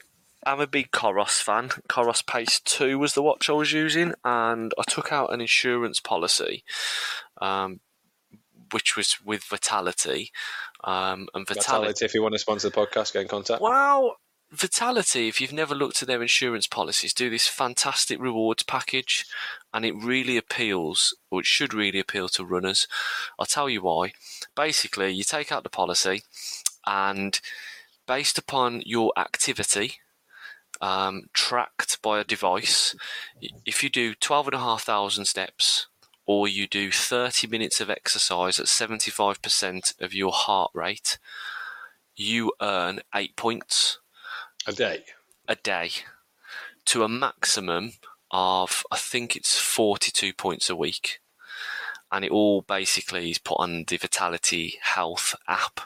am 0.52 0.60
a 0.60 0.66
big 0.66 0.90
Coros 0.90 1.42
fan. 1.42 1.68
Coros 1.88 2.24
Pace 2.24 2.60
2 2.60 2.98
was 2.98 3.14
the 3.14 3.22
watch 3.22 3.48
I 3.50 3.54
was 3.54 3.72
using, 3.72 4.14
and 4.24 4.72
I 4.78 4.82
took 4.88 5.12
out 5.12 5.32
an 5.32 5.40
insurance 5.40 6.00
policy, 6.00 6.64
um, 7.40 7.80
which 8.72 8.96
was 8.96 9.18
with 9.24 9.44
Vitality. 9.44 10.32
Um, 10.84 11.28
and 11.34 11.46
Vitality, 11.46 11.70
Vitality, 11.70 12.04
if 12.04 12.14
you 12.14 12.22
want 12.22 12.34
to 12.34 12.38
sponsor 12.38 12.70
the 12.70 12.76
podcast, 12.76 13.12
get 13.12 13.22
in 13.22 13.28
contact. 13.28 13.60
Wow. 13.60 14.16
Vitality, 14.50 15.28
if 15.28 15.40
you've 15.40 15.52
never 15.52 15.74
looked 15.74 16.00
at 16.00 16.08
their 16.08 16.22
insurance 16.22 16.66
policies, 16.66 17.12
do 17.12 17.28
this 17.28 17.46
fantastic 17.46 18.18
rewards 18.18 18.62
package, 18.62 19.26
and 19.74 19.84
it 19.84 19.94
really 19.94 20.38
appeals, 20.38 21.14
or 21.30 21.40
it 21.40 21.46
should 21.46 21.74
really 21.74 21.98
appeal 21.98 22.28
to 22.30 22.44
runners. 22.46 22.88
I'll 23.38 23.44
tell 23.44 23.68
you 23.68 23.82
why. 23.82 24.12
Basically, 24.56 25.12
you 25.12 25.22
take 25.22 25.52
out 25.52 25.64
the 25.64 25.68
policy, 25.68 26.22
and 26.86 27.38
based 28.06 28.38
upon 28.38 28.82
your 28.86 29.12
activity, 29.18 29.98
um, 30.80 31.24
tracked 31.32 32.00
by 32.02 32.20
a 32.20 32.24
device, 32.24 32.94
if 33.64 33.82
you 33.82 33.88
do 33.88 34.14
12,500 34.14 35.26
steps, 35.26 35.86
or 36.26 36.46
you 36.46 36.66
do 36.66 36.90
30 36.92 37.46
minutes 37.46 37.80
of 37.80 37.88
exercise 37.88 38.60
at 38.60 38.66
75% 38.66 40.00
of 40.00 40.12
your 40.12 40.32
heart 40.32 40.70
rate, 40.74 41.18
you 42.14 42.52
earn 42.60 43.00
eight 43.14 43.34
points 43.36 43.98
A 44.66 44.72
day. 44.72 45.04
a 45.46 45.54
day 45.54 45.90
to 46.86 47.02
a 47.02 47.08
maximum 47.08 47.92
of, 48.30 48.84
I 48.90 48.96
think 48.98 49.36
it's 49.36 49.58
42 49.58 50.32
points 50.34 50.68
a 50.68 50.76
week. 50.76 51.20
And 52.10 52.24
it 52.24 52.30
all 52.30 52.62
basically 52.62 53.30
is 53.30 53.38
put 53.38 53.58
on 53.58 53.84
the 53.86 53.96
Vitality 53.96 54.78
Health 54.82 55.34
app. 55.46 55.80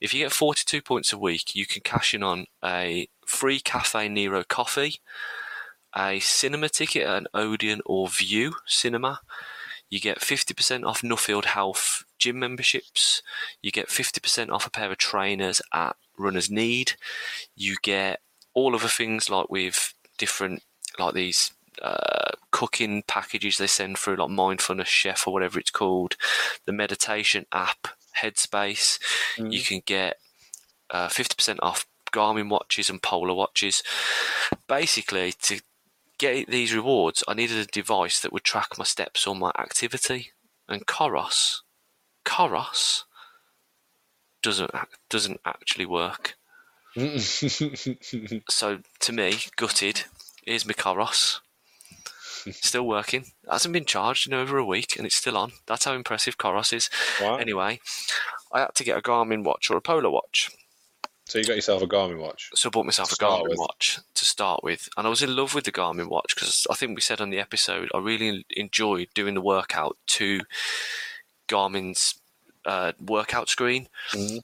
If 0.00 0.14
you 0.14 0.24
get 0.24 0.32
42 0.32 0.82
points 0.82 1.12
a 1.12 1.18
week, 1.18 1.54
you 1.54 1.66
can 1.66 1.82
cash 1.82 2.14
in 2.14 2.22
on 2.22 2.46
a 2.64 3.08
free 3.30 3.60
Cafe 3.60 4.08
Nero 4.08 4.42
coffee, 4.44 4.96
a 5.96 6.18
cinema 6.18 6.68
ticket 6.68 7.06
at 7.06 7.16
an 7.16 7.26
Odeon 7.32 7.80
or 7.86 8.08
View 8.08 8.54
cinema. 8.66 9.20
You 9.88 10.00
get 10.00 10.20
50% 10.20 10.84
off 10.84 11.02
Nuffield 11.02 11.46
Health 11.46 12.04
gym 12.18 12.38
memberships. 12.38 13.22
You 13.62 13.70
get 13.70 13.88
50% 13.88 14.50
off 14.50 14.66
a 14.66 14.70
pair 14.70 14.90
of 14.90 14.98
trainers 14.98 15.62
at 15.72 15.96
Runners 16.18 16.50
Need. 16.50 16.92
You 17.56 17.76
get 17.82 18.20
all 18.54 18.74
other 18.74 18.88
things 18.88 19.30
like 19.30 19.50
with 19.50 19.94
different, 20.18 20.62
like 20.98 21.14
these 21.14 21.52
uh, 21.82 22.32
cooking 22.50 23.02
packages 23.08 23.58
they 23.58 23.66
send 23.66 23.98
through, 23.98 24.16
like 24.16 24.30
Mindfulness 24.30 24.88
Chef 24.88 25.26
or 25.26 25.32
whatever 25.32 25.58
it's 25.58 25.70
called. 25.70 26.16
The 26.66 26.72
meditation 26.72 27.46
app, 27.52 27.88
Headspace. 28.20 29.00
You 29.50 29.62
can 29.62 29.82
get 29.84 30.18
uh, 30.90 31.08
50% 31.08 31.58
off 31.62 31.86
Garmin 32.12 32.48
watches 32.48 32.90
and 32.90 33.02
Polar 33.02 33.34
watches. 33.34 33.82
Basically, 34.68 35.32
to 35.42 35.60
get 36.18 36.48
these 36.48 36.74
rewards, 36.74 37.24
I 37.26 37.34
needed 37.34 37.58
a 37.58 37.66
device 37.66 38.20
that 38.20 38.32
would 38.32 38.44
track 38.44 38.78
my 38.78 38.84
steps 38.84 39.26
or 39.26 39.34
my 39.34 39.50
activity. 39.58 40.32
And 40.68 40.86
Coros, 40.86 41.62
Coros 42.24 43.04
doesn't 44.42 44.70
doesn't 45.08 45.40
actually 45.44 45.86
work. 45.86 46.36
So 48.48 48.78
to 49.00 49.12
me, 49.12 49.38
gutted. 49.56 50.04
Here's 50.44 50.66
my 50.66 50.72
Coros. 50.72 51.38
Still 52.50 52.86
working. 52.86 53.26
Hasn't 53.48 53.72
been 53.72 53.84
charged 53.84 54.26
in 54.26 54.34
over 54.34 54.56
a 54.56 54.64
week, 54.64 54.96
and 54.96 55.06
it's 55.06 55.16
still 55.16 55.36
on. 55.36 55.52
That's 55.66 55.84
how 55.84 55.92
impressive 55.92 56.38
Coros 56.38 56.72
is. 56.72 56.88
Wow. 57.20 57.36
Anyway, 57.36 57.80
I 58.52 58.60
had 58.60 58.74
to 58.74 58.84
get 58.84 58.98
a 58.98 59.02
Garmin 59.02 59.44
watch 59.44 59.70
or 59.70 59.76
a 59.76 59.80
Polar 59.80 60.10
watch. 60.10 60.50
So 61.30 61.38
you 61.38 61.44
got 61.44 61.54
yourself 61.54 61.80
a 61.80 61.86
Garmin 61.86 62.18
watch. 62.18 62.50
So 62.54 62.68
I 62.68 62.70
bought 62.70 62.86
myself 62.86 63.12
a 63.12 63.14
Garmin 63.14 63.50
with. 63.50 63.58
watch 63.58 64.00
to 64.14 64.24
start 64.24 64.64
with, 64.64 64.88
and 64.96 65.06
I 65.06 65.10
was 65.10 65.22
in 65.22 65.36
love 65.36 65.54
with 65.54 65.62
the 65.64 65.70
Garmin 65.70 66.08
watch 66.08 66.34
because 66.34 66.66
I 66.68 66.74
think 66.74 66.96
we 66.96 67.00
said 67.00 67.20
on 67.20 67.30
the 67.30 67.38
episode 67.38 67.88
I 67.94 67.98
really 67.98 68.44
enjoyed 68.50 69.08
doing 69.14 69.34
the 69.34 69.40
workout 69.40 69.96
to 70.08 70.40
Garmin's 71.48 72.16
uh, 72.66 72.92
workout 73.00 73.48
screen. 73.48 73.86
Mhm. 74.10 74.40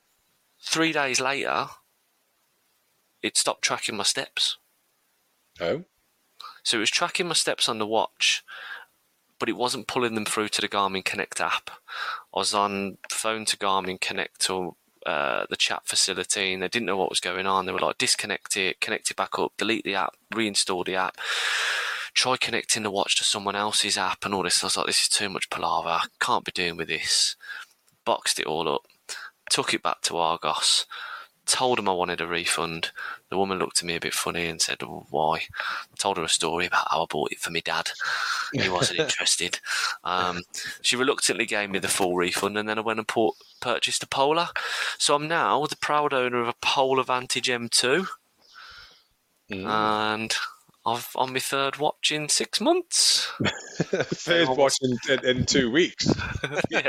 Three 0.62 0.92
days 0.92 1.20
later, 1.20 1.66
it 3.20 3.36
stopped 3.36 3.62
tracking 3.62 3.96
my 3.96 4.04
steps. 4.04 4.56
Oh, 5.60 5.82
So 6.62 6.76
it 6.76 6.80
was 6.80 6.90
tracking 6.90 7.26
my 7.26 7.34
steps 7.34 7.68
on 7.68 7.78
the 7.78 7.86
watch, 7.86 8.44
but 9.40 9.48
it 9.48 9.56
wasn't 9.56 9.88
pulling 9.88 10.14
them 10.14 10.24
through 10.24 10.50
to 10.50 10.60
the 10.60 10.68
Garmin 10.68 11.04
Connect 11.04 11.40
app. 11.40 11.70
I 12.32 12.38
was 12.38 12.54
on 12.54 12.98
phone 13.10 13.44
to 13.46 13.56
Garmin 13.56 14.00
Connect 14.00 14.48
or 14.50 14.76
uh, 15.06 15.46
the 15.48 15.56
chat 15.56 15.82
facility, 15.84 16.52
and 16.52 16.62
they 16.62 16.68
didn't 16.68 16.86
know 16.86 16.96
what 16.96 17.10
was 17.10 17.20
going 17.20 17.46
on. 17.46 17.64
They 17.64 17.72
were 17.72 17.78
like, 17.78 17.96
disconnect 17.96 18.56
it, 18.56 18.80
connect 18.80 19.10
it 19.10 19.16
back 19.16 19.38
up, 19.38 19.52
delete 19.56 19.84
the 19.84 19.94
app, 19.94 20.14
reinstall 20.34 20.84
the 20.84 20.96
app. 20.96 21.16
Try 22.12 22.36
connecting 22.36 22.82
the 22.82 22.90
watch 22.90 23.16
to 23.16 23.24
someone 23.24 23.54
else's 23.56 23.96
app 23.96 24.24
and 24.24 24.34
all 24.34 24.42
this. 24.42 24.62
I 24.62 24.66
was 24.66 24.76
like, 24.76 24.86
this 24.86 25.02
is 25.02 25.08
too 25.08 25.28
much 25.28 25.48
palaver. 25.48 26.00
Can't 26.18 26.44
be 26.44 26.52
doing 26.52 26.76
with 26.76 26.88
this. 26.88 27.36
Boxed 28.04 28.40
it 28.40 28.46
all 28.46 28.68
up, 28.68 28.82
took 29.50 29.74
it 29.74 29.82
back 29.82 30.00
to 30.02 30.16
Argos, 30.16 30.86
told 31.46 31.78
them 31.78 31.88
I 31.88 31.92
wanted 31.92 32.20
a 32.20 32.26
refund. 32.26 32.90
The 33.30 33.38
woman 33.38 33.58
looked 33.58 33.78
at 33.78 33.84
me 33.84 33.96
a 33.96 34.00
bit 34.00 34.14
funny 34.14 34.46
and 34.46 34.60
said, 34.60 34.78
"Oh, 34.82 35.06
"Why?" 35.10 35.36
I 35.60 35.96
told 35.98 36.16
her 36.16 36.22
a 36.24 36.28
story 36.28 36.66
about 36.66 36.88
how 36.90 37.02
I 37.02 37.06
bought 37.08 37.32
it 37.32 37.40
for 37.40 37.50
my 37.50 37.60
dad. 37.60 37.90
He 38.52 38.68
wasn't 38.68 39.00
interested. 39.06 39.58
Um, 40.04 40.42
she 40.82 40.96
reluctantly 40.96 41.46
gave 41.46 41.70
me 41.70 41.78
the 41.78 41.88
full 41.88 42.14
refund, 42.16 42.58
and 42.58 42.68
then 42.68 42.78
I 42.78 42.82
went 42.82 42.98
and 42.98 43.08
put, 43.08 43.34
purchased 43.60 44.02
a 44.02 44.06
Polar. 44.06 44.48
So 44.98 45.14
I'm 45.14 45.28
now 45.28 45.66
the 45.66 45.76
proud 45.76 46.12
owner 46.12 46.40
of 46.40 46.48
a 46.48 46.54
Polar 46.60 47.02
Vantage 47.04 47.48
M2, 47.48 48.06
Mm. 49.50 49.64
and 49.64 50.36
I've 50.86 51.10
on 51.16 51.32
my 51.32 51.40
third 51.40 51.78
watch 51.78 52.12
in 52.12 52.28
six 52.28 52.60
months. 52.60 53.26
third 53.82 54.48
watch 54.50 54.76
in, 54.80 54.96
in, 55.12 55.38
in 55.38 55.44
two 55.44 55.68
weeks. 55.68 56.06
yeah. 56.70 56.88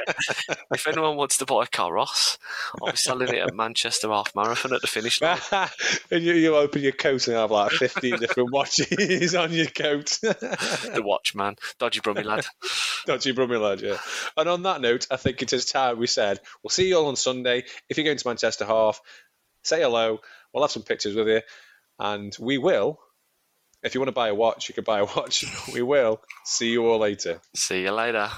If 0.72 0.88
anyone 0.88 1.18
wants 1.18 1.38
to 1.40 1.46
buy 1.48 1.64
a 1.64 1.66
Coros, 1.66 2.38
I'll 2.80 2.92
be 2.92 2.98
selling 2.98 3.30
it 3.30 3.40
at 3.40 3.56
Manchester 3.56 4.10
Half 4.10 4.36
Marathon 4.36 4.74
at 4.74 4.82
the 4.82 4.88
finish 4.88 5.20
line. 5.20 5.40
and 6.12 6.24
you, 6.24 6.34
you 6.34 6.56
open 6.56 6.84
your 6.84 6.92
coat 6.92 7.28
and 7.28 7.38
have 7.38 7.50
like 7.50 7.72
15 7.72 8.20
different 8.20 8.52
watches 8.52 9.34
on 9.34 9.52
your 9.52 9.66
coat. 9.66 10.20
The 10.22 11.02
watchman. 11.04 11.56
Dodgy 11.80 12.00
Brummy 12.00 12.22
lad. 12.22 12.46
Dodgy 13.08 13.32
Brummy 13.32 13.58
lad, 13.58 13.82
yeah. 13.82 13.98
And 14.38 14.48
on 14.48 14.62
that 14.62 14.80
note, 14.80 15.08
I 15.10 15.18
think 15.18 15.42
it 15.42 15.54
is 15.54 15.66
time 15.66 15.98
we 15.98 16.06
said 16.06 16.40
we'll 16.62 16.70
see 16.70 16.90
you 16.90 16.98
all 16.98 17.08
on 17.08 17.16
Sunday. 17.16 17.64
If 17.90 17.98
you're 17.98 18.06
going 18.06 18.18
to 18.18 18.28
Manchester 18.28 18.66
Half, 18.66 19.02
say 19.64 19.82
hello. 19.82 20.20
We'll 20.54 20.64
have 20.64 20.72
some 20.72 20.84
pictures 20.84 21.16
with 21.16 21.28
you. 21.28 21.42
And 22.00 22.36
we 22.40 22.60
will, 22.60 23.00
if 23.88 23.96
you 23.96 24.00
want 24.00 24.10
to 24.10 24.14
buy 24.14 24.28
a 24.28 24.36
watch, 24.36 24.70
you 24.70 24.76
can 24.76 24.84
buy 24.84 25.00
a 25.00 25.06
watch. 25.06 25.46
We 25.74 25.82
will 25.82 26.22
see 26.44 26.70
you 26.70 26.86
all 26.86 27.00
later. 27.00 27.42
See 27.56 27.82
you 27.84 27.92
later. 27.92 28.30